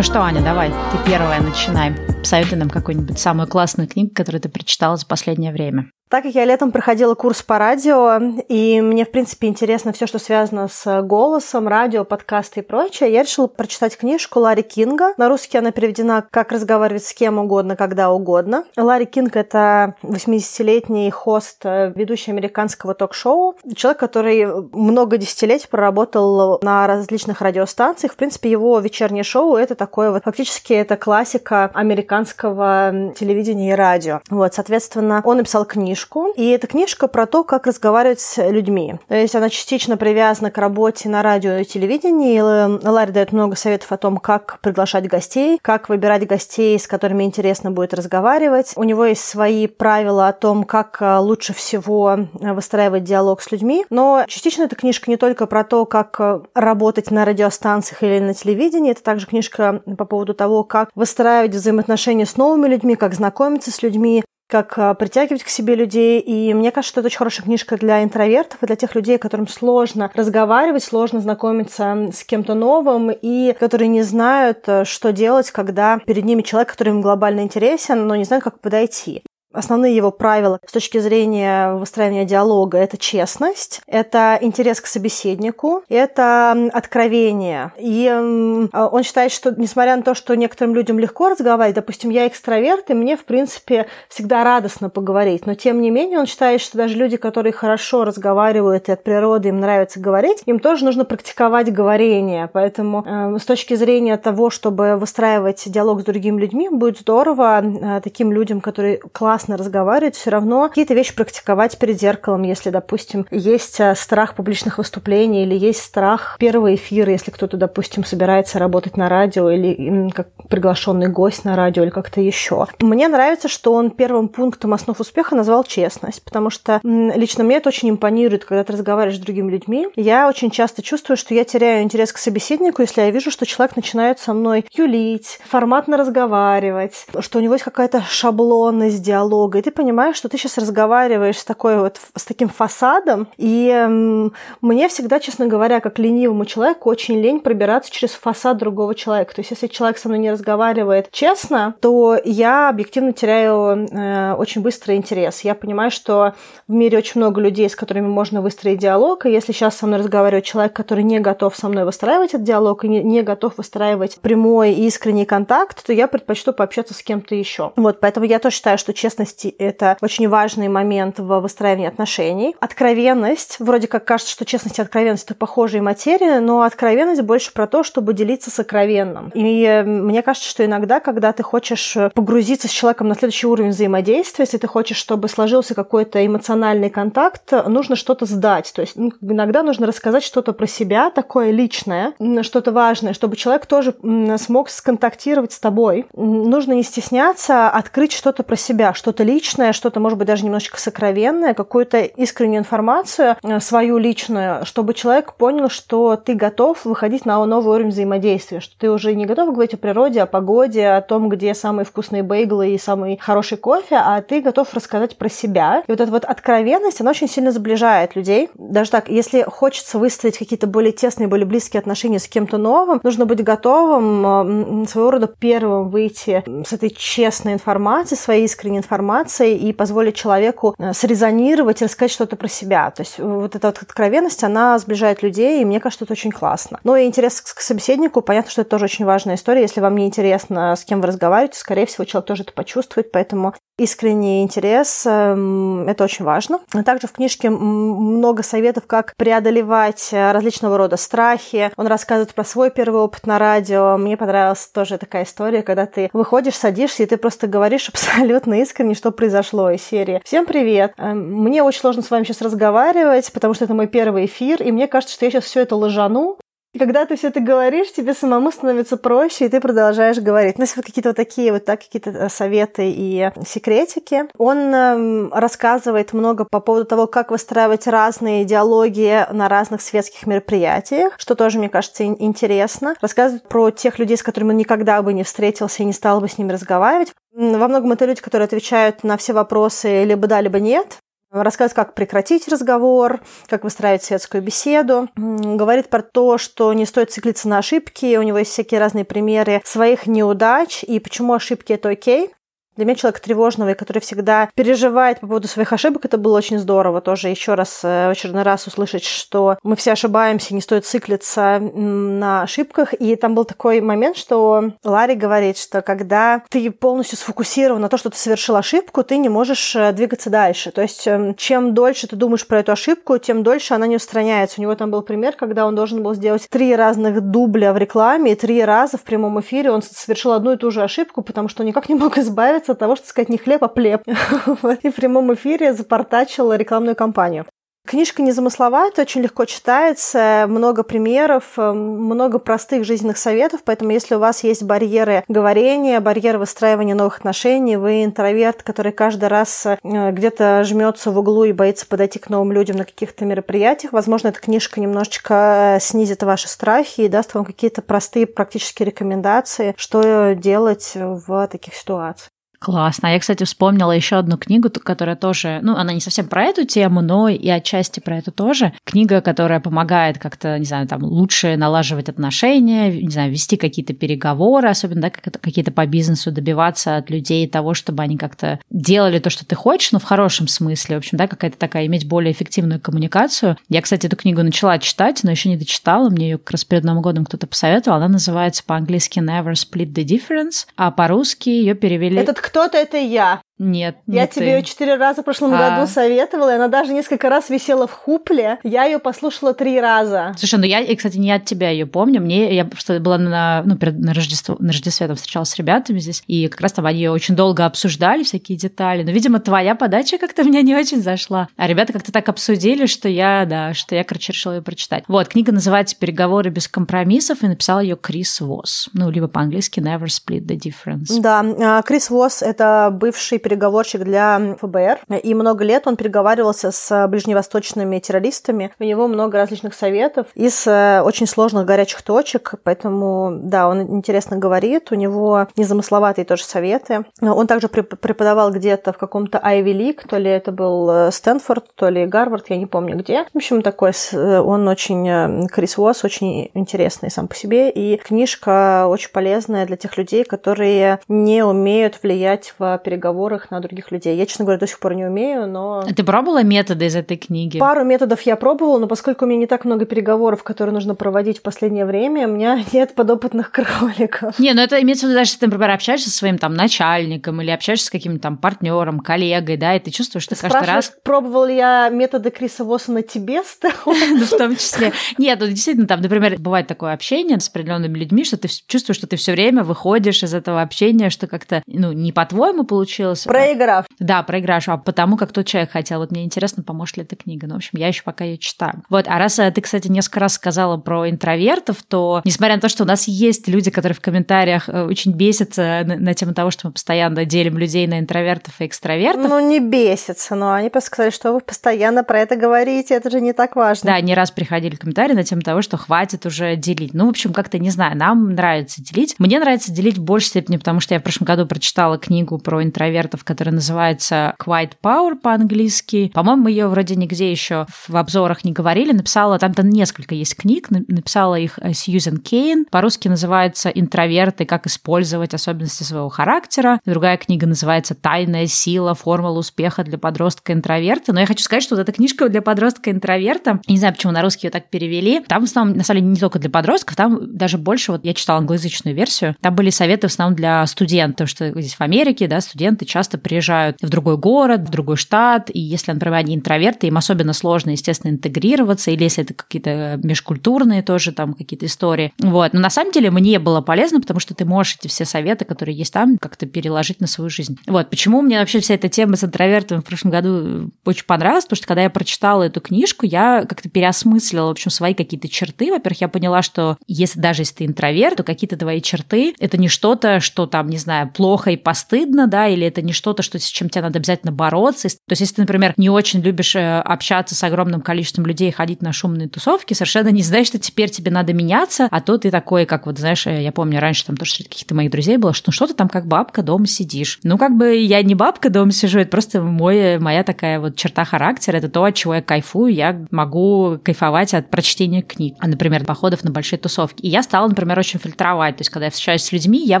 Ну 0.00 0.04
что, 0.04 0.22
Аня, 0.22 0.40
давай, 0.40 0.70
ты 0.70 1.10
первая 1.10 1.42
начинай. 1.42 1.92
Посоветуй 2.20 2.58
нам 2.58 2.68
какую-нибудь 2.68 3.18
самую 3.18 3.48
классную 3.48 3.88
книгу, 3.88 4.12
которую 4.14 4.42
ты 4.42 4.48
прочитала 4.48 4.96
за 4.96 5.06
последнее 5.06 5.52
время. 5.52 5.90
Так 6.10 6.24
как 6.24 6.34
я 6.34 6.44
летом 6.44 6.72
проходила 6.72 7.14
курс 7.14 7.40
по 7.40 7.56
радио, 7.56 8.18
и 8.48 8.80
мне, 8.80 9.04
в 9.04 9.12
принципе, 9.12 9.46
интересно 9.46 9.92
все, 9.92 10.08
что 10.08 10.18
связано 10.18 10.66
с 10.66 11.02
голосом, 11.02 11.68
радио, 11.68 12.04
подкасты 12.04 12.60
и 12.60 12.62
прочее, 12.64 13.12
я 13.12 13.22
решила 13.22 13.46
прочитать 13.46 13.96
книжку 13.96 14.40
Ларри 14.40 14.64
Кинга. 14.64 15.14
На 15.18 15.28
русский 15.28 15.56
она 15.56 15.70
переведена 15.70 16.26
«Как 16.28 16.50
разговаривать 16.50 17.04
с 17.04 17.14
кем 17.14 17.38
угодно, 17.38 17.76
когда 17.76 18.10
угодно». 18.10 18.64
Ларри 18.76 19.06
Кинг— 19.06 19.36
это 19.36 19.94
80-летний 20.02 21.12
хост, 21.12 21.60
э, 21.62 21.92
ведущий 21.94 22.32
американского 22.32 22.94
ток-шоу. 22.94 23.54
Человек, 23.76 24.00
который 24.00 24.48
много 24.72 25.16
десятилетий 25.16 25.68
проработал 25.68 26.58
на 26.60 26.88
различных 26.88 27.40
радиостанциях. 27.40 28.14
В 28.14 28.16
принципе, 28.16 28.50
его 28.50 28.80
вечернее 28.80 29.22
шоу— 29.22 29.54
это 29.56 29.76
такое 29.76 30.10
вот, 30.10 30.24
фактически, 30.24 30.72
это 30.72 30.96
классика 30.96 31.70
американского 31.72 32.09
телевидения 32.10 33.70
и 33.70 33.74
радио. 33.74 34.20
Вот, 34.28 34.54
соответственно, 34.54 35.22
он 35.24 35.38
написал 35.38 35.64
книжку, 35.64 36.32
и 36.36 36.48
эта 36.50 36.66
книжка 36.66 37.06
про 37.06 37.26
то, 37.26 37.44
как 37.44 37.66
разговаривать 37.66 38.20
с 38.20 38.50
людьми. 38.50 38.96
То 39.08 39.14
есть 39.14 39.34
она 39.34 39.48
частично 39.48 39.96
привязана 39.96 40.50
к 40.50 40.58
работе 40.58 41.08
на 41.08 41.22
радио 41.22 41.56
и 41.58 41.64
телевидении. 41.64 42.36
И 42.36 42.40
Ларри 42.40 43.12
дает 43.12 43.32
много 43.32 43.56
советов 43.56 43.92
о 43.92 43.96
том, 43.96 44.18
как 44.18 44.58
приглашать 44.60 45.06
гостей, 45.06 45.58
как 45.62 45.88
выбирать 45.88 46.26
гостей, 46.26 46.78
с 46.78 46.86
которыми 46.86 47.24
интересно 47.24 47.70
будет 47.70 47.94
разговаривать. 47.94 48.72
У 48.76 48.82
него 48.82 49.04
есть 49.04 49.24
свои 49.24 49.66
правила 49.66 50.28
о 50.28 50.32
том, 50.32 50.64
как 50.64 50.98
э, 51.00 51.18
лучше 51.18 51.54
всего 51.54 52.18
э, 52.40 52.52
выстраивать 52.52 53.04
диалог 53.04 53.40
с 53.40 53.50
людьми. 53.52 53.86
Но 53.90 54.24
частично 54.26 54.64
эта 54.64 54.76
книжка 54.76 55.10
не 55.10 55.16
только 55.16 55.46
про 55.46 55.64
то, 55.64 55.86
как 55.86 56.16
э, 56.18 56.40
работать 56.54 57.10
на 57.10 57.24
радиостанциях 57.24 58.02
или 58.02 58.18
на 58.18 58.34
телевидении, 58.34 58.90
это 58.90 59.02
также 59.02 59.26
книжка 59.26 59.82
по 59.96 60.04
поводу 60.04 60.34
того, 60.34 60.64
как 60.64 60.90
выстраивать 60.94 61.54
взаимоотношения 61.54 61.99
с 62.00 62.36
новыми 62.36 62.68
людьми, 62.68 62.96
как 62.96 63.14
знакомиться 63.14 63.70
с 63.70 63.82
людьми, 63.82 64.22
как 64.50 64.78
а, 64.78 64.94
притягивать 64.94 65.44
к 65.44 65.48
себе 65.48 65.74
людей. 65.74 66.20
И 66.20 66.52
мне 66.52 66.70
кажется, 66.70 66.92
что 66.92 67.00
это 67.00 67.06
очень 67.06 67.18
хорошая 67.18 67.46
книжка 67.46 67.76
для 67.76 68.02
интровертов 68.02 68.62
и 68.62 68.66
для 68.66 68.76
тех 68.76 68.94
людей, 68.94 69.16
которым 69.16 69.48
сложно 69.48 70.10
разговаривать, 70.14 70.82
сложно 70.82 71.20
знакомиться 71.20 72.10
с 72.12 72.24
кем-то 72.24 72.54
новым 72.54 73.10
и 73.10 73.54
которые 73.58 73.88
не 73.88 74.02
знают, 74.02 74.64
э, 74.66 74.84
что 74.84 75.12
делать, 75.12 75.50
когда 75.50 75.98
перед 75.98 76.24
ними 76.24 76.42
человек, 76.42 76.70
который 76.70 76.90
им 76.90 77.00
глобально 77.00 77.40
интересен, 77.40 78.06
но 78.06 78.16
не 78.16 78.24
знают, 78.24 78.44
как 78.44 78.60
подойти. 78.60 79.22
Основные 79.52 79.96
его 79.96 80.12
правила 80.12 80.60
с 80.64 80.70
точки 80.70 80.98
зрения 80.98 81.72
выстраивания 81.72 82.24
диалога– 82.24 82.78
это 82.78 82.96
честность, 82.96 83.80
это 83.88 84.38
интерес 84.40 84.80
к 84.80 84.86
собеседнику, 84.86 85.82
это 85.88 86.70
откровение. 86.72 87.72
И 87.76 88.08
он 88.08 89.02
считает, 89.02 89.32
что 89.32 89.52
несмотря 89.56 89.96
на 89.96 90.02
то, 90.02 90.14
что 90.14 90.36
некоторым 90.36 90.76
людям 90.76 91.00
легко 91.00 91.30
разговаривать, 91.30 91.74
допустим, 91.74 92.10
я 92.10 92.28
экстраверт, 92.28 92.90
и 92.90 92.94
мне, 92.94 93.16
в 93.16 93.24
принципе, 93.24 93.86
всегда 94.08 94.44
радостно 94.44 94.88
поговорить, 94.88 95.46
но 95.46 95.54
тем 95.54 95.80
не 95.80 95.90
менее 95.90 96.20
он 96.20 96.26
считает, 96.26 96.60
что 96.60 96.78
даже 96.78 96.94
люди, 96.94 97.16
которые 97.16 97.52
хорошо 97.52 98.04
разговаривают 98.04 98.88
и 98.88 98.92
от 98.92 99.02
природы 99.02 99.48
им 99.48 99.58
нравится 99.58 99.98
говорить, 99.98 100.42
им 100.46 100.60
тоже 100.60 100.84
нужно 100.84 101.04
практиковать 101.04 101.72
говорение. 101.72 102.48
Поэтому 102.52 103.04
э, 103.04 103.38
с 103.40 103.44
точки 103.44 103.74
зрения 103.74 104.16
того, 104.16 104.50
чтобы 104.50 104.96
выстраивать 104.96 105.64
диалог 105.66 106.02
с 106.02 106.04
другими 106.04 106.40
людьми, 106.40 106.68
будет 106.68 107.00
здорово 107.00 107.62
э, 107.62 108.00
таким 108.04 108.30
людям, 108.30 108.60
которые 108.60 108.98
классно 108.98 109.39
классно 109.40 109.56
разговаривать, 109.56 110.16
все 110.16 110.28
равно 110.28 110.68
какие-то 110.68 110.92
вещи 110.92 111.14
практиковать 111.14 111.78
перед 111.78 111.98
зеркалом, 111.98 112.42
если, 112.42 112.68
допустим, 112.68 113.26
есть 113.30 113.80
э, 113.80 113.94
страх 113.94 114.34
публичных 114.34 114.76
выступлений 114.76 115.44
или 115.44 115.54
есть 115.54 115.80
страх 115.80 116.36
первого 116.38 116.74
эфира, 116.74 117.10
если 117.10 117.30
кто-то, 117.30 117.56
допустим, 117.56 118.04
собирается 118.04 118.58
работать 118.58 118.98
на 118.98 119.08
радио 119.08 119.48
или 119.48 120.10
как 120.10 120.28
приглашенный 120.50 121.08
гость 121.08 121.46
на 121.46 121.56
радио 121.56 121.84
или 121.84 121.90
как-то 121.90 122.20
еще. 122.20 122.66
Мне 122.80 123.08
нравится, 123.08 123.48
что 123.48 123.72
он 123.72 123.90
первым 123.90 124.28
пунктом 124.28 124.74
основ 124.74 125.00
успеха 125.00 125.34
назвал 125.34 125.64
честность, 125.64 126.22
потому 126.22 126.50
что 126.50 126.80
лично 126.82 127.42
мне 127.42 127.56
это 127.56 127.70
очень 127.70 127.88
импонирует, 127.88 128.44
когда 128.44 128.62
ты 128.62 128.74
разговариваешь 128.74 129.18
с 129.18 129.22
другими 129.22 129.50
людьми. 129.50 129.88
Я 129.96 130.28
очень 130.28 130.50
часто 130.50 130.82
чувствую, 130.82 131.16
что 131.16 131.32
я 131.32 131.44
теряю 131.44 131.82
интерес 131.82 132.12
к 132.12 132.18
собеседнику, 132.18 132.82
если 132.82 133.00
я 133.00 133.10
вижу, 133.10 133.30
что 133.30 133.46
человек 133.46 133.74
начинает 133.74 134.18
со 134.18 134.34
мной 134.34 134.66
юлить, 134.70 135.40
форматно 135.48 135.96
разговаривать, 135.96 137.06
что 137.20 137.38
у 137.38 137.42
него 137.42 137.54
есть 137.54 137.64
какая-то 137.64 138.02
шаблонность 138.02 139.02
диалога, 139.02 139.29
диалога, 139.30 139.58
и 139.58 139.62
ты 139.62 139.70
понимаешь, 139.70 140.16
что 140.16 140.28
ты 140.28 140.36
сейчас 140.36 140.58
разговариваешь 140.58 141.38
с 141.38 141.44
такой 141.44 141.78
вот, 141.78 141.98
с 142.16 142.24
таким 142.24 142.48
фасадом, 142.48 143.28
и 143.36 143.68
м, 143.68 144.32
мне 144.60 144.88
всегда, 144.88 145.20
честно 145.20 145.46
говоря, 145.46 145.80
как 145.80 145.98
ленивому 145.98 146.44
человеку, 146.44 146.90
очень 146.90 147.20
лень 147.20 147.40
пробираться 147.40 147.92
через 147.92 148.12
фасад 148.14 148.58
другого 148.58 148.94
человека. 148.94 149.34
То 149.34 149.40
есть, 149.40 149.50
если 149.50 149.68
человек 149.68 149.98
со 149.98 150.08
мной 150.08 150.18
не 150.18 150.32
разговаривает 150.32 151.10
честно, 151.12 151.74
то 151.80 152.18
я 152.24 152.68
объективно 152.68 153.12
теряю 153.12 153.86
э, 153.90 154.34
очень 154.34 154.62
быстрый 154.62 154.96
интерес. 154.96 155.40
Я 155.40 155.54
понимаю, 155.54 155.90
что 155.90 156.34
в 156.68 156.72
мире 156.72 156.98
очень 156.98 157.20
много 157.20 157.40
людей, 157.40 157.68
с 157.68 157.76
которыми 157.76 158.08
можно 158.08 158.42
выстроить 158.42 158.78
диалог, 158.78 159.26
и 159.26 159.30
если 159.30 159.52
сейчас 159.52 159.76
со 159.76 159.86
мной 159.86 160.00
разговаривает 160.00 160.44
человек, 160.44 160.72
который 160.72 161.04
не 161.04 161.20
готов 161.20 161.56
со 161.56 161.68
мной 161.68 161.84
выстраивать 161.84 162.30
этот 162.30 162.44
диалог 162.44 162.84
и 162.84 162.88
не, 162.88 163.02
не 163.02 163.22
готов 163.22 163.58
выстраивать 163.58 164.18
прямой 164.20 164.72
и 164.72 164.86
искренний 164.86 165.24
контакт, 165.24 165.84
то 165.84 165.92
я 165.92 166.08
предпочту 166.08 166.52
пообщаться 166.52 166.94
с 166.94 167.02
кем-то 167.02 167.34
еще. 167.34 167.72
Вот, 167.76 168.00
поэтому 168.00 168.26
я 168.26 168.38
тоже 168.38 168.56
считаю, 168.56 168.78
что 168.78 168.92
честно 168.92 169.19
честности– 169.20 169.54
это 169.58 169.96
очень 170.00 170.28
важный 170.28 170.68
момент 170.68 171.18
в 171.18 171.40
выстраивании 171.40 171.86
отношений. 171.86 172.56
Откровенность. 172.60 173.56
Вроде 173.58 173.86
как 173.86 174.04
кажется, 174.04 174.32
что 174.32 174.44
честность 174.44 174.78
и 174.78 174.82
откровенность– 174.82 175.24
это 175.26 175.34
похожие 175.34 175.82
материи, 175.82 176.38
но 176.38 176.62
откровенность 176.62 177.22
больше 177.22 177.52
про 177.52 177.66
то, 177.66 177.82
чтобы 177.82 178.14
делиться 178.14 178.50
сокровенным. 178.50 179.30
И 179.34 179.62
э, 179.62 179.82
мне 179.82 180.22
кажется, 180.22 180.48
что 180.48 180.64
иногда, 180.64 181.00
когда 181.00 181.32
ты 181.32 181.42
хочешь 181.42 181.96
погрузиться 182.14 182.68
с 182.68 182.70
человеком 182.70 183.08
на 183.08 183.14
следующий 183.14 183.46
уровень 183.46 183.70
взаимодействия, 183.70 184.44
если 184.44 184.58
ты 184.58 184.66
хочешь, 184.66 184.96
чтобы 184.96 185.28
сложился 185.28 185.74
какой-то 185.74 186.24
эмоциональный 186.24 186.90
контакт, 186.90 187.52
нужно 187.66 187.96
что-то 187.96 188.26
сдать. 188.26 188.72
То 188.74 188.82
есть 188.82 188.96
ну, 188.96 189.12
иногда 189.20 189.62
нужно 189.62 189.86
рассказать 189.86 190.24
что-то 190.24 190.52
про 190.52 190.66
себя, 190.66 191.10
такое 191.10 191.50
личное, 191.50 192.14
что-то 192.42 192.72
важное, 192.72 193.12
чтобы 193.12 193.36
человек 193.36 193.66
тоже 193.66 193.94
смог 194.38 194.70
сконтактировать 194.70 195.52
с 195.52 195.58
тобой. 195.58 196.06
Нужно 196.14 196.72
не 196.72 196.82
стесняться 196.82 197.68
открыть 197.68 198.12
что-то 198.12 198.42
про 198.42 198.56
себя, 198.56 198.94
что 198.94 199.09
что-то 199.10 199.24
личное, 199.24 199.72
что-то, 199.72 199.98
может 199.98 200.18
быть, 200.18 200.28
даже 200.28 200.44
немножечко 200.44 200.78
сокровенное, 200.78 201.52
какую-то 201.52 201.98
искреннюю 202.02 202.60
информацию, 202.60 203.36
э, 203.42 203.58
свою 203.58 203.98
личную, 203.98 204.64
чтобы 204.64 204.94
человек 204.94 205.34
понял, 205.34 205.68
что 205.68 206.14
ты 206.14 206.34
готов 206.34 206.84
выходить 206.84 207.26
на 207.26 207.44
новый 207.44 207.74
уровень 207.74 207.90
взаимодействия, 207.90 208.60
что 208.60 208.78
ты 208.78 208.88
уже 208.88 209.16
не 209.16 209.26
готов 209.26 209.52
говорить 209.52 209.74
о 209.74 209.78
природе, 209.78 210.22
о 210.22 210.26
погоде, 210.26 210.86
о 210.86 211.00
том, 211.00 211.28
где 211.28 211.54
самые 211.54 211.84
вкусные 211.84 212.22
бейглы 212.22 212.70
и 212.70 212.78
самый 212.78 213.18
хороший 213.20 213.58
кофе, 213.58 213.96
а 213.96 214.22
ты 214.22 214.40
готов 214.40 214.72
рассказать 214.74 215.16
про 215.16 215.28
себя. 215.28 215.82
И 215.88 215.90
вот 215.90 216.00
эта 216.00 216.12
вот 216.12 216.24
откровенность, 216.24 217.00
она 217.00 217.10
очень 217.10 217.28
сильно 217.28 217.50
сближает 217.50 218.14
людей. 218.14 218.48
Даже 218.54 218.92
так, 218.92 219.08
если 219.08 219.42
хочется 219.42 219.98
выстроить 219.98 220.38
какие-то 220.38 220.68
более 220.68 220.92
тесные, 220.92 221.26
более 221.26 221.46
близкие 221.46 221.80
отношения 221.80 222.20
с 222.20 222.28
кем-то 222.28 222.58
новым, 222.58 223.00
нужно 223.02 223.26
быть 223.26 223.42
готовым 223.42 224.86
своего 224.86 225.10
рода 225.10 225.26
первым 225.26 225.88
выйти 225.88 226.44
с 226.64 226.72
этой 226.72 226.90
честной 226.90 227.54
информацией, 227.54 228.16
своей 228.16 228.44
искренней 228.44 228.78
информацией, 228.78 228.99
информацией 229.00 229.56
и 229.56 229.72
позволить 229.72 230.14
человеку 230.14 230.74
э, 230.78 230.92
срезонировать 230.92 231.82
рассказать 231.82 232.12
что-то 232.12 232.36
про 232.36 232.48
себя. 232.48 232.90
То 232.90 233.02
есть 233.02 233.14
э, 233.18 233.22
вот 233.22 233.56
эта 233.56 233.68
вот 233.68 233.78
откровенность, 233.82 234.44
она 234.44 234.78
сближает 234.78 235.22
людей, 235.22 235.62
и 235.62 235.64
мне 235.64 235.80
кажется, 235.80 236.04
это 236.04 236.12
очень 236.12 236.30
классно. 236.30 236.78
Ну 236.84 236.94
и 236.96 237.06
интерес 237.06 237.40
к 237.40 237.60
собеседнику, 237.60 238.20
понятно, 238.20 238.50
что 238.50 238.60
это 238.62 238.70
тоже 238.70 238.84
очень 238.84 239.04
важная 239.04 239.36
история. 239.36 239.62
Если 239.62 239.80
вам 239.80 239.96
не 239.96 240.06
интересно, 240.06 240.76
с 240.76 240.84
кем 240.84 241.00
вы 241.00 241.06
разговариваете, 241.06 241.58
скорее 241.58 241.86
всего, 241.86 242.04
человек 242.04 242.26
тоже 242.26 242.42
это 242.42 242.52
почувствует, 242.52 243.10
поэтому 243.12 243.54
искренний 243.80 244.42
интерес, 244.42 245.04
эм, 245.06 245.88
это 245.88 246.04
очень 246.04 246.24
важно. 246.24 246.60
Также 246.84 247.06
в 247.06 247.12
книжке 247.12 247.48
много 247.48 248.42
советов, 248.42 248.84
как 248.86 249.14
преодолевать 249.16 250.10
э, 250.12 250.32
различного 250.32 250.76
рода 250.76 250.98
страхи. 250.98 251.72
Он 251.76 251.86
рассказывает 251.86 252.34
про 252.34 252.44
свой 252.44 252.70
первый 252.70 253.00
опыт 253.00 253.26
на 253.26 253.38
радио. 253.38 253.96
Мне 253.96 254.18
понравилась 254.18 254.66
тоже 254.66 254.98
такая 254.98 255.24
история, 255.24 255.62
когда 255.62 255.86
ты 255.86 256.10
выходишь, 256.12 256.56
садишься, 256.56 257.04
и 257.04 257.06
ты 257.06 257.16
просто 257.16 257.46
говоришь 257.46 257.88
абсолютно 257.92 258.60
искренне, 258.60 258.89
что 258.94 259.10
произошло 259.10 259.70
из 259.70 259.82
серии. 259.82 260.20
Всем 260.24 260.46
привет! 260.46 260.92
Эм, 260.96 261.42
мне 261.42 261.62
очень 261.62 261.80
сложно 261.80 262.02
с 262.02 262.10
вами 262.10 262.24
сейчас 262.24 262.42
разговаривать, 262.42 263.32
потому 263.32 263.54
что 263.54 263.64
это 263.64 263.74
мой 263.74 263.86
первый 263.86 264.26
эфир, 264.26 264.62
и 264.62 264.72
мне 264.72 264.86
кажется, 264.86 265.14
что 265.14 265.24
я 265.24 265.30
сейчас 265.30 265.44
все 265.44 265.60
это 265.60 265.76
ложану, 265.76 266.38
Когда 266.78 267.04
ты 267.04 267.16
все 267.16 267.28
это 267.28 267.40
говоришь, 267.40 267.92
тебе 267.92 268.14
самому 268.14 268.52
становится 268.52 268.96
проще, 268.96 269.46
и 269.46 269.48
ты 269.48 269.60
продолжаешь 269.60 270.18
говорить. 270.18 270.56
Ну, 270.56 270.64
если 270.64 270.76
вот 270.76 270.86
какие-то 270.86 271.08
вот 271.08 271.16
такие 271.16 271.52
вот, 271.52 271.64
так, 271.64 271.80
какие-то 271.80 272.10
э, 272.10 272.28
советы 272.28 272.88
и 272.88 273.30
секретики. 273.44 274.26
Он 274.38 274.58
э, 274.72 275.28
рассказывает 275.32 276.12
много 276.12 276.44
по 276.44 276.60
поводу 276.60 276.84
того, 276.84 277.08
как 277.08 277.32
выстраивать 277.32 277.88
разные 277.88 278.44
идеологии 278.44 279.26
на 279.32 279.48
разных 279.48 279.82
светских 279.82 280.26
мероприятиях, 280.28 281.14
что 281.16 281.34
тоже, 281.34 281.58
мне 281.58 281.68
кажется, 281.68 282.04
интересно. 282.04 282.94
Рассказывает 283.00 283.48
про 283.48 283.72
тех 283.72 283.98
людей, 283.98 284.16
с 284.16 284.22
которыми 284.22 284.50
он 284.50 284.56
никогда 284.58 285.02
бы 285.02 285.12
не 285.12 285.24
встретился 285.24 285.82
и 285.82 285.86
не 285.86 285.92
стал 285.92 286.20
бы 286.20 286.28
с 286.28 286.38
ними 286.38 286.52
разговаривать. 286.52 287.12
Во 287.32 287.68
многом 287.68 287.92
это 287.92 288.04
люди, 288.04 288.20
которые 288.22 288.46
отвечают 288.46 289.02
на 289.02 289.16
все 289.16 289.32
вопросы 289.32 290.04
либо 290.04 290.28
да, 290.28 290.40
либо 290.40 290.60
нет. 290.60 290.98
Рассказывает, 291.30 291.76
как 291.76 291.94
прекратить 291.94 292.48
разговор, 292.48 293.20
как 293.46 293.62
выстраивать 293.62 294.02
светскую 294.02 294.42
беседу. 294.42 295.08
Говорит 295.14 295.88
про 295.88 296.02
то, 296.02 296.38
что 296.38 296.72
не 296.72 296.86
стоит 296.86 297.12
циклиться 297.12 297.48
на 297.48 297.58
ошибки. 297.58 298.16
У 298.16 298.22
него 298.22 298.38
есть 298.38 298.50
всякие 298.50 298.80
разные 298.80 299.04
примеры 299.04 299.62
своих 299.64 300.08
неудач 300.08 300.82
и 300.82 300.98
почему 300.98 301.34
ошибки 301.34 301.72
это 301.72 301.90
окей. 301.90 302.30
Для 302.76 302.84
меня 302.84 302.94
человек 302.94 303.20
тревожного, 303.20 303.70
и 303.70 303.74
который 303.74 303.98
всегда 303.98 304.48
переживает 304.54 305.20
по 305.20 305.26
поводу 305.26 305.48
своих 305.48 305.72
ошибок, 305.72 306.04
это 306.04 306.18
было 306.18 306.38
очень 306.38 306.58
здорово. 306.58 307.00
Тоже 307.00 307.28
еще 307.28 307.54
раз, 307.54 307.80
э, 307.82 308.08
в 308.08 308.10
очередной 308.10 308.42
раз 308.42 308.66
услышать, 308.66 309.04
что 309.04 309.58
мы 309.62 309.76
все 309.76 309.92
ошибаемся, 309.92 310.54
не 310.54 310.60
стоит 310.60 310.86
циклиться 310.86 311.58
на 311.58 312.42
ошибках. 312.42 312.94
И 312.94 313.16
там 313.16 313.34
был 313.34 313.44
такой 313.44 313.80
момент, 313.80 314.16
что 314.16 314.72
Ларри 314.84 315.14
говорит, 315.14 315.58
что 315.58 315.82
когда 315.82 316.42
ты 316.48 316.70
полностью 316.70 317.18
сфокусирован 317.18 317.80
на 317.80 317.88
то, 317.88 317.96
что 317.96 318.10
ты 318.10 318.16
совершил 318.16 318.56
ошибку, 318.56 319.02
ты 319.02 319.18
не 319.18 319.28
можешь 319.28 319.74
э, 319.74 319.92
двигаться 319.92 320.30
дальше. 320.30 320.70
То 320.70 320.82
есть 320.82 321.06
эм, 321.06 321.34
чем 321.34 321.74
дольше 321.74 322.06
ты 322.06 322.16
думаешь 322.16 322.46
про 322.46 322.60
эту 322.60 322.72
ошибку, 322.72 323.18
тем 323.18 323.42
дольше 323.42 323.74
она 323.74 323.86
не 323.86 323.96
устраняется. 323.96 324.60
У 324.60 324.62
него 324.62 324.74
там 324.74 324.90
был 324.90 325.02
пример, 325.02 325.34
когда 325.36 325.66
он 325.66 325.74
должен 325.74 326.02
был 326.02 326.14
сделать 326.14 326.46
три 326.48 326.74
разных 326.74 327.20
дубля 327.20 327.72
в 327.72 327.76
рекламе, 327.76 328.32
и 328.32 328.34
три 328.36 328.64
раза 328.64 328.96
в 328.96 329.02
прямом 329.02 329.40
эфире 329.40 329.70
он 329.70 329.82
совершил 329.82 330.32
одну 330.32 330.52
и 330.52 330.56
ту 330.56 330.70
же 330.70 330.82
ошибку, 330.82 331.22
потому 331.22 331.48
что 331.48 331.64
никак 331.64 331.88
не 331.88 331.94
мог 331.94 332.16
избавиться 332.18 332.69
от 332.72 332.78
того, 332.78 332.96
что 332.96 333.06
сказать 333.06 333.28
не 333.28 333.38
хлеб, 333.38 333.62
а 333.64 333.68
плеб. 333.68 334.02
И 334.82 334.90
в 334.90 334.94
прямом 334.94 335.32
эфире 335.34 335.72
запортачила 335.72 336.56
рекламную 336.56 336.96
кампанию. 336.96 337.46
Книжка 337.86 338.22
незамысловатая, 338.22 339.04
очень 339.04 339.22
легко 339.22 339.46
читается, 339.46 340.44
много 340.46 340.84
примеров, 340.84 341.56
много 341.56 342.38
простых 342.38 342.84
жизненных 342.84 343.16
советов, 343.16 343.62
поэтому 343.64 343.90
если 343.90 344.14
у 344.14 344.18
вас 344.20 344.44
есть 344.44 344.62
барьеры 344.62 345.24
говорения, 345.28 345.98
барьеры 345.98 346.38
выстраивания 346.38 346.94
новых 346.94 347.18
отношений, 347.18 347.76
вы 347.76 348.04
интроверт, 348.04 348.62
который 348.62 348.92
каждый 348.92 349.28
раз 349.28 349.66
э, 349.66 349.76
где-то 349.82 350.62
жмется 350.62 351.10
в 351.10 351.18
углу 351.18 351.44
и 351.44 351.52
боится 351.52 351.86
подойти 351.86 352.18
к 352.18 352.28
новым 352.28 352.52
людям 352.52 352.76
на 352.76 352.84
каких-то 352.84 353.24
мероприятиях, 353.24 353.92
возможно, 353.92 354.28
эта 354.28 354.40
книжка 354.40 354.78
немножечко 354.78 355.76
э, 355.76 355.80
снизит 355.80 356.22
ваши 356.22 356.48
страхи 356.48 357.00
и 357.00 357.08
даст 357.08 357.34
вам 357.34 357.44
какие-то 357.44 357.82
простые 357.82 358.26
практические 358.26 358.86
рекомендации, 358.86 359.74
что 359.76 360.34
делать 360.34 360.92
в 360.94 361.48
таких 361.48 361.74
ситуациях. 361.74 362.30
Классно. 362.62 363.08
А 363.08 363.12
я, 363.12 363.18
кстати, 363.18 363.44
вспомнила 363.44 363.90
еще 363.90 364.16
одну 364.16 364.36
книгу, 364.36 364.68
которая 364.68 365.16
тоже, 365.16 365.60
ну, 365.62 365.76
она 365.76 365.94
не 365.94 366.00
совсем 366.00 366.28
про 366.28 366.44
эту 366.44 366.66
тему, 366.66 367.00
но 367.00 367.26
и 367.30 367.48
отчасти 367.48 368.00
про 368.00 368.18
это 368.18 368.32
тоже. 368.32 368.74
Книга, 368.84 369.22
которая 369.22 369.60
помогает 369.60 370.18
как-то, 370.18 370.58
не 370.58 370.66
знаю, 370.66 370.86
там, 370.86 371.02
лучше 371.02 371.56
налаживать 371.56 372.10
отношения, 372.10 372.92
не 373.00 373.08
знаю, 373.08 373.32
вести 373.32 373.56
какие-то 373.56 373.94
переговоры, 373.94 374.68
особенно, 374.68 375.00
да, 375.00 375.10
какие-то 375.10 375.70
по 375.70 375.86
бизнесу, 375.86 376.32
добиваться 376.32 376.98
от 376.98 377.08
людей 377.08 377.48
того, 377.48 377.72
чтобы 377.72 378.02
они 378.02 378.18
как-то 378.18 378.60
делали 378.68 379.20
то, 379.20 379.30
что 379.30 379.46
ты 379.46 379.54
хочешь, 379.54 379.92
но 379.92 379.98
в 379.98 380.04
хорошем 380.04 380.46
смысле, 380.46 380.96
в 380.96 380.98
общем, 380.98 381.16
да, 381.16 381.28
какая-то 381.28 381.56
такая, 381.56 381.86
иметь 381.86 382.06
более 382.06 382.32
эффективную 382.32 382.78
коммуникацию. 382.78 383.56
Я, 383.70 383.80
кстати, 383.80 384.06
эту 384.06 384.16
книгу 384.16 384.42
начала 384.42 384.78
читать, 384.78 385.20
но 385.22 385.30
еще 385.30 385.48
не 385.48 385.56
дочитала, 385.56 386.10
мне 386.10 386.28
ее 386.28 386.36
как 386.36 386.50
раз 386.50 386.64
перед 386.66 386.84
Новым 386.84 387.00
годом 387.00 387.24
кто-то 387.24 387.46
посоветовал. 387.46 387.96
Она 387.96 388.08
называется 388.08 388.62
по-английски 388.66 389.18
Never 389.18 389.52
Split 389.52 389.94
the 389.94 390.04
Difference, 390.04 390.66
а 390.76 390.90
по-русски 390.90 391.48
ее 391.48 391.74
перевели... 391.74 392.18
Этот 392.18 392.49
кто-то 392.50 392.78
это 392.78 392.96
я. 392.96 393.42
Нет, 393.60 393.98
Я 394.06 394.22
не 394.22 394.28
тебе 394.28 394.54
ее 394.54 394.62
четыре 394.62 394.94
раза 394.94 395.20
в 395.20 395.24
прошлом 395.26 395.52
а... 395.52 395.58
году 395.58 395.86
советовала, 395.86 396.52
и 396.52 396.54
она 396.54 396.68
даже 396.68 396.94
несколько 396.94 397.28
раз 397.28 397.50
висела 397.50 397.86
в 397.86 397.92
хупле. 397.92 398.58
Я 398.62 398.84
ее 398.84 398.98
послушала 398.98 399.52
три 399.52 399.78
раза. 399.78 400.34
Слушай, 400.38 400.58
ну 400.60 400.64
я, 400.64 400.96
кстати, 400.96 401.18
не 401.18 401.30
от 401.30 401.44
тебя 401.44 401.68
ее 401.68 401.84
помню. 401.84 402.22
Мне 402.22 402.54
я 402.54 402.64
просто 402.64 402.98
была 403.00 403.18
на, 403.18 403.62
ну, 403.66 403.76
на, 403.78 404.14
Рождество, 404.14 404.56
на 404.58 404.68
Рождестве 404.68 405.06
там 405.06 405.16
встречалась 405.16 405.50
с 405.50 405.56
ребятами 405.56 405.98
здесь, 405.98 406.22
и 406.26 406.48
как 406.48 406.62
раз 406.62 406.72
там 406.72 406.86
они 406.86 407.00
ее 407.00 407.10
очень 407.10 407.36
долго 407.36 407.66
обсуждали, 407.66 408.22
всякие 408.22 408.56
детали. 408.56 409.02
Но, 409.02 409.10
видимо, 409.10 409.40
твоя 409.40 409.74
подача 409.74 410.16
как-то 410.16 410.42
меня 410.42 410.62
не 410.62 410.74
очень 410.74 411.02
зашла. 411.02 411.48
А 411.56 411.66
ребята 411.66 411.92
как-то 411.92 412.12
так 412.12 412.30
обсудили, 412.30 412.86
что 412.86 413.10
я, 413.10 413.44
да, 413.44 413.74
что 413.74 413.94
я, 413.94 414.04
короче, 414.04 414.32
решила 414.32 414.54
ее 414.54 414.62
прочитать. 414.62 415.04
Вот, 415.06 415.28
книга 415.28 415.52
называется 415.52 415.96
«Переговоры 415.98 416.48
без 416.48 416.66
компромиссов», 416.66 417.42
и 417.42 417.46
написал 417.46 417.80
ее 417.80 417.96
Крис 417.96 418.40
Восс. 418.40 418.88
Ну, 418.94 419.10
либо 419.10 419.28
по-английски 419.28 419.80
«Never 419.80 420.06
Split 420.06 420.46
the 420.46 420.58
Difference». 420.58 421.20
Да, 421.20 421.40
а, 421.40 421.82
Крис 421.82 422.08
Восс— 422.08 422.40
это 422.42 422.88
бывший 422.90 423.38
переговорщик 423.50 424.04
для 424.04 424.56
ФБР, 424.60 425.00
и 425.22 425.34
много 425.34 425.64
лет 425.64 425.88
он 425.88 425.96
переговаривался 425.96 426.70
с 426.70 427.08
ближневосточными 427.08 427.98
террористами. 427.98 428.70
У 428.78 428.84
него 428.84 429.08
много 429.08 429.38
различных 429.38 429.74
советов 429.74 430.28
из 430.36 430.66
э, 430.68 431.02
очень 431.04 431.26
сложных 431.26 431.66
горячих 431.66 432.02
точек, 432.02 432.54
поэтому, 432.62 433.32
да, 433.42 433.68
он 433.68 433.82
интересно 433.82 434.36
говорит, 434.36 434.92
у 434.92 434.94
него 434.94 435.48
незамысловатые 435.56 436.24
тоже 436.24 436.44
советы. 436.44 437.04
Он 437.20 437.48
также 437.48 437.66
преподавал 437.68 438.52
где-то 438.52 438.92
в 438.92 438.98
каком-то 438.98 439.38
Ivy 439.38 439.72
League, 439.72 440.08
то 440.08 440.18
ли 440.18 440.30
это 440.30 440.52
был 440.52 440.88
э, 440.88 441.10
Стэнфорд, 441.10 441.74
то 441.74 441.88
ли 441.88 442.06
Гарвард, 442.06 442.50
я 442.50 442.56
не 442.56 442.66
помню 442.66 442.96
где. 442.96 443.24
В 443.34 443.36
общем, 443.36 443.62
такой, 443.62 443.90
э, 444.12 444.38
он 444.38 444.68
очень, 444.68 445.48
Крис 445.48 445.76
Уосс, 445.76 446.04
очень 446.04 446.50
интересный 446.54 447.10
сам 447.10 447.26
по 447.26 447.34
себе, 447.34 447.68
и 447.70 447.96
книжка 447.96 448.86
очень 448.86 449.10
полезная 449.10 449.66
для 449.66 449.76
тех 449.76 449.96
людей, 449.96 450.22
которые 450.22 451.00
не 451.08 451.44
умеют 451.44 451.98
влиять 452.00 452.54
в 452.56 452.78
переговорах 452.84 453.39
на 453.50 453.60
других 453.60 453.90
людей. 453.90 454.16
Я, 454.16 454.26
честно 454.26 454.44
говоря, 454.44 454.58
до 454.58 454.66
сих 454.66 454.78
пор 454.78 454.94
не 454.94 455.04
умею, 455.04 455.46
но... 455.46 455.84
А 455.88 455.94
ты 455.94 456.02
пробовала 456.04 456.42
методы 456.42 456.86
из 456.86 456.96
этой 456.96 457.16
книги? 457.16 457.58
Пару 457.58 457.84
методов 457.84 458.20
я 458.22 458.36
пробовала, 458.36 458.78
но 458.78 458.86
поскольку 458.86 459.24
у 459.24 459.28
меня 459.28 459.40
не 459.40 459.46
так 459.46 459.64
много 459.64 459.84
переговоров, 459.84 460.42
которые 460.42 460.72
нужно 460.72 460.94
проводить 460.94 461.38
в 461.38 461.42
последнее 461.42 461.86
время, 461.86 462.28
у 462.28 462.32
меня 462.32 462.62
нет 462.72 462.94
подопытных 462.94 463.50
кроликов. 463.50 464.38
Не, 464.38 464.52
ну 464.52 464.62
это 464.62 464.80
имеется 464.82 465.06
в 465.06 465.08
виду, 465.08 465.18
даже 465.18 465.30
если 465.30 465.40
ты, 465.40 465.46
например, 465.46 465.70
общаешься 465.70 466.10
со 466.10 466.16
своим 466.16 466.38
там 466.38 466.54
начальником 466.54 467.40
или 467.40 467.50
общаешься 467.50 467.86
с 467.86 467.90
каким-то 467.90 468.20
там 468.20 468.36
партнером, 468.36 469.00
коллегой, 469.00 469.56
да, 469.56 469.76
и 469.76 469.80
ты 469.80 469.90
чувствуешь, 469.90 470.24
что 470.24 470.34
ты 470.34 470.42
каждый 470.42 470.66
раз... 470.66 470.92
пробовал 471.02 471.46
ли 471.46 471.56
я 471.56 471.88
методы 471.88 472.30
Криса 472.30 472.64
Восса 472.64 472.92
на 472.92 473.02
тебе, 473.02 473.42
Ну, 473.86 474.24
в 474.24 474.30
том 474.30 474.56
числе. 474.56 474.92
Нет, 475.18 475.38
ну, 475.40 475.46
действительно, 475.46 475.86
там, 475.86 476.00
например, 476.00 476.38
бывает 476.38 476.66
такое 476.66 476.92
общение 476.92 477.38
с 477.40 477.48
определенными 477.48 477.98
людьми, 477.98 478.24
что 478.24 478.36
ты 478.36 478.48
чувствуешь, 478.48 478.96
что 478.96 479.06
ты 479.06 479.16
все 479.16 479.32
время 479.32 479.62
выходишь 479.62 480.22
из 480.22 480.34
этого 480.34 480.62
общения, 480.62 481.10
что 481.10 481.26
как-то, 481.26 481.62
ну, 481.66 481.92
не 481.92 482.12
по-твоему 482.12 482.64
получилось. 482.64 483.19
Проиграл 483.28 483.60
проиграв. 483.60 483.86
Да, 483.98 484.22
проиграш, 484.22 484.68
а 484.68 484.76
потому 484.76 485.16
как 485.16 485.32
тот 485.32 485.46
человек 485.46 485.70
хотел. 485.70 486.00
Вот 486.00 486.10
мне 486.10 486.24
интересно, 486.24 486.62
поможет 486.62 486.96
ли 486.96 487.02
эта 487.02 487.16
книга. 487.16 487.46
Ну, 487.46 487.54
в 487.54 487.56
общем, 487.58 487.78
я 487.78 487.88
еще 487.88 488.02
пока 488.02 488.24
ее 488.24 488.38
читаю. 488.38 488.82
Вот, 488.88 489.06
а 489.08 489.18
раз 489.18 489.38
э, 489.38 489.50
ты, 489.50 489.60
кстати, 489.60 489.88
несколько 489.88 490.20
раз 490.20 490.34
сказала 490.34 490.76
про 490.76 491.08
интровертов, 491.08 491.78
то, 491.86 492.22
несмотря 492.24 492.56
на 492.56 492.60
то, 492.60 492.68
что 492.68 492.84
у 492.84 492.86
нас 492.86 493.06
есть 493.08 493.48
люди, 493.48 493.70
которые 493.70 493.94
в 493.94 494.00
комментариях 494.00 494.68
э, 494.68 494.82
очень 494.84 495.12
бесятся 495.12 495.82
на, 495.84 495.96
на 495.96 496.14
тему 496.14 496.34
того, 496.34 496.50
что 496.50 496.68
мы 496.68 496.72
постоянно 496.72 497.24
делим 497.24 497.58
людей 497.58 497.86
на 497.86 497.98
интровертов 497.98 498.60
и 498.60 498.66
экстравертов. 498.66 499.28
Ну, 499.28 499.40
не 499.40 499.60
бесятся, 499.60 500.34
но 500.34 500.52
они 500.52 500.70
просто 500.70 500.88
сказали, 500.88 501.10
что 501.10 501.32
вы 501.32 501.40
постоянно 501.40 502.04
про 502.04 502.20
это 502.20 502.36
говорите, 502.36 502.94
это 502.94 503.10
же 503.10 503.20
не 503.20 503.32
так 503.32 503.56
важно. 503.56 503.92
Да, 503.92 504.00
не 504.00 504.14
раз 504.14 504.30
приходили 504.30 504.76
комментарии 504.76 505.14
на 505.14 505.24
тему 505.24 505.42
того, 505.42 505.62
что 505.62 505.76
хватит 505.76 506.26
уже 506.26 506.56
делить. 506.56 506.94
Ну, 506.94 507.06
в 507.06 507.10
общем, 507.10 507.32
как-то, 507.32 507.58
не 507.58 507.70
знаю, 507.70 507.96
нам 507.96 508.34
нравится 508.34 508.82
делить. 508.82 509.16
Мне 509.18 509.38
нравится 509.38 509.72
делить 509.72 509.98
в 509.98 510.02
большей 510.02 510.28
степени, 510.28 510.56
потому 510.56 510.80
что 510.80 510.94
я 510.94 511.00
в 511.00 511.02
прошлом 511.02 511.26
году 511.26 511.46
прочитала 511.46 511.98
книгу 511.98 512.38
про 512.38 512.62
интровертов, 513.10 513.24
которая 513.24 513.54
называется 513.54 514.34
Quiet 514.38 514.72
Power 514.82 515.16
по-английски. 515.16 516.10
По-моему, 516.14 516.44
мы 516.44 516.50
ее 516.50 516.68
вроде 516.68 516.96
нигде 516.96 517.30
еще 517.30 517.66
в 517.88 517.96
обзорах 517.96 518.44
не 518.44 518.52
говорили. 518.52 518.92
Написала, 518.92 519.38
там 519.38 519.54
то 519.54 519.62
несколько 519.62 520.14
есть 520.14 520.36
книг, 520.36 520.68
написала 520.70 521.38
их 521.38 521.58
э, 521.60 521.72
Сьюзен 521.72 522.18
Кейн. 522.18 522.66
По-русски 522.70 523.08
называется 523.08 523.68
«Интроверты. 523.68 524.44
Как 524.44 524.66
использовать 524.66 525.34
особенности 525.34 525.82
своего 525.82 526.08
характера». 526.08 526.80
Другая 526.84 527.16
книга 527.16 527.46
называется 527.46 527.94
«Тайная 527.94 528.46
сила. 528.46 528.94
Формула 528.94 529.38
успеха 529.38 529.84
для 529.84 529.98
подростка-интроверта». 529.98 531.12
Но 531.12 531.20
я 531.20 531.26
хочу 531.26 531.42
сказать, 531.42 531.62
что 531.62 531.76
вот 531.76 531.82
эта 531.82 531.92
книжка 531.92 532.28
для 532.28 532.42
подростка-интроверта, 532.42 533.60
не 533.66 533.78
знаю, 533.78 533.94
почему 533.94 534.12
на 534.12 534.22
русский 534.22 534.46
ее 534.46 534.50
так 534.50 534.70
перевели, 534.70 535.20
там 535.20 535.42
в 535.42 535.48
основном, 535.48 535.76
на 535.76 535.84
самом 535.84 536.00
деле, 536.00 536.12
не 536.12 536.20
только 536.20 536.38
для 536.38 536.50
подростков, 536.50 536.96
там 536.96 537.36
даже 537.36 537.58
больше, 537.58 537.92
вот 537.92 538.04
я 538.04 538.14
читала 538.14 538.38
англоязычную 538.38 538.94
версию, 538.94 539.36
там 539.40 539.54
были 539.54 539.70
советы 539.70 540.08
в 540.08 540.12
основном 540.12 540.36
для 540.36 540.66
студентов, 540.66 541.28
что 541.28 541.50
здесь 541.60 541.74
в 541.74 541.80
Америке, 541.80 542.26
да, 542.26 542.40
студенты 542.40 542.84
часто 542.84 542.99
часто 543.00 543.16
приезжают 543.16 543.78
в 543.80 543.88
другой 543.88 544.18
город, 544.18 544.60
в 544.60 544.70
другой 544.70 544.96
штат, 544.96 545.50
и 545.50 545.58
если, 545.58 545.92
например, 545.92 546.18
они 546.18 546.34
интроверты, 546.34 546.86
им 546.86 546.98
особенно 546.98 547.32
сложно, 547.32 547.70
естественно, 547.70 548.10
интегрироваться, 548.10 548.90
или 548.90 549.04
если 549.04 549.24
это 549.24 549.32
какие-то 549.32 549.98
межкультурные 550.02 550.82
тоже 550.82 551.12
там 551.12 551.32
какие-то 551.32 551.64
истории. 551.64 552.12
Вот. 552.18 552.52
Но 552.52 552.60
на 552.60 552.68
самом 552.68 552.92
деле 552.92 553.10
мне 553.10 553.38
было 553.38 553.62
полезно, 553.62 554.02
потому 554.02 554.20
что 554.20 554.34
ты 554.34 554.44
можешь 554.44 554.76
эти 554.78 554.88
все 554.88 555.06
советы, 555.06 555.46
которые 555.46 555.74
есть 555.74 555.94
там, 555.94 556.18
как-то 556.18 556.44
переложить 556.44 557.00
на 557.00 557.06
свою 557.06 557.30
жизнь. 557.30 557.58
Вот. 557.66 557.88
Почему 557.88 558.20
мне 558.20 558.38
вообще 558.38 558.60
вся 558.60 558.74
эта 558.74 558.90
тема 558.90 559.16
с 559.16 559.24
интровертами 559.24 559.80
в 559.80 559.84
прошлом 559.84 560.10
году 560.10 560.70
очень 560.84 561.06
понравилась, 561.06 561.44
потому 561.44 561.56
что 561.56 561.68
когда 561.68 561.82
я 561.82 561.90
прочитала 561.90 562.42
эту 562.42 562.60
книжку, 562.60 563.06
я 563.06 563.46
как-то 563.48 563.70
переосмыслила, 563.70 564.48
в 564.48 564.50
общем, 564.50 564.70
свои 564.70 564.92
какие-то 564.92 565.28
черты. 565.28 565.70
Во-первых, 565.70 566.02
я 566.02 566.08
поняла, 566.08 566.42
что 566.42 566.76
если 566.86 567.18
даже 567.18 567.42
если 567.42 567.54
ты 567.54 567.64
интроверт, 567.64 568.18
то 568.18 568.24
какие-то 568.24 568.58
твои 568.58 568.82
черты— 568.82 569.34
это 569.38 569.56
не 569.56 569.68
что-то, 569.68 570.20
что 570.20 570.44
там, 570.44 570.68
не 570.68 570.76
знаю, 570.76 571.10
плохо 571.10 571.50
и 571.50 571.56
постыдно, 571.56 572.26
да, 572.26 572.46
или 572.48 572.66
это 572.66 572.82
не 572.82 572.89
что-то, 572.92 573.22
что, 573.22 573.38
с 573.38 573.44
чем 573.44 573.68
тебе 573.68 573.82
надо 573.82 573.98
обязательно 573.98 574.32
бороться. 574.32 574.88
То 574.88 575.12
есть 575.12 575.20
если 575.20 575.36
ты, 575.36 575.42
например, 575.42 575.74
не 575.76 575.90
очень 575.90 576.20
любишь 576.20 576.56
э, 576.56 576.80
общаться 576.80 577.34
с 577.34 577.44
огромным 577.44 577.80
количеством 577.80 578.26
людей, 578.26 578.50
ходить 578.50 578.82
на 578.82 578.92
шумные 578.92 579.28
тусовки, 579.28 579.74
совершенно 579.74 580.08
не 580.08 580.22
знаешь, 580.22 580.46
что 580.46 580.58
теперь 580.58 580.90
тебе 580.90 581.10
надо 581.10 581.32
меняться, 581.32 581.88
а 581.90 582.00
то 582.00 582.18
ты 582.18 582.30
такой, 582.30 582.66
как 582.66 582.86
вот, 582.86 582.98
знаешь, 582.98 583.26
э, 583.26 583.42
я 583.42 583.52
помню, 583.52 583.80
раньше 583.80 584.06
там 584.06 584.16
тоже 584.16 584.32
среди 584.32 584.48
каких-то 584.48 584.74
моих 584.74 584.90
друзей 584.90 585.16
было, 585.16 585.32
что 585.32 585.50
ну 585.50 585.52
что 585.52 585.66
ты 585.66 585.74
там 585.74 585.88
как 585.88 586.06
бабка 586.06 586.42
дома 586.42 586.66
сидишь. 586.66 587.18
Ну, 587.22 587.38
как 587.38 587.56
бы 587.56 587.76
я 587.76 588.02
не 588.02 588.14
бабка 588.14 588.50
дома 588.50 588.72
сижу, 588.72 589.00
это 589.00 589.10
просто 589.10 589.42
мой, 589.42 589.98
моя 589.98 590.22
такая 590.22 590.60
вот 590.60 590.76
черта 590.76 591.04
характера, 591.04 591.56
это 591.56 591.68
то, 591.68 591.84
от 591.84 591.94
чего 591.94 592.14
я 592.14 592.22
кайфую, 592.22 592.72
я 592.72 593.04
могу 593.10 593.78
кайфовать 593.82 594.34
от 594.34 594.50
прочтения 594.50 595.02
книг, 595.02 595.34
а, 595.40 595.48
например, 595.48 595.84
походов 595.84 596.24
на 596.24 596.30
большие 596.30 596.58
тусовки. 596.58 597.02
И 597.02 597.08
я 597.08 597.22
стала, 597.22 597.48
например, 597.48 597.78
очень 597.78 597.98
фильтровать, 597.98 598.56
то 598.56 598.60
есть 598.60 598.70
когда 598.70 598.86
я 598.86 598.90
встречаюсь 598.90 599.22
с 599.22 599.32
людьми, 599.32 599.64
я 599.64 599.80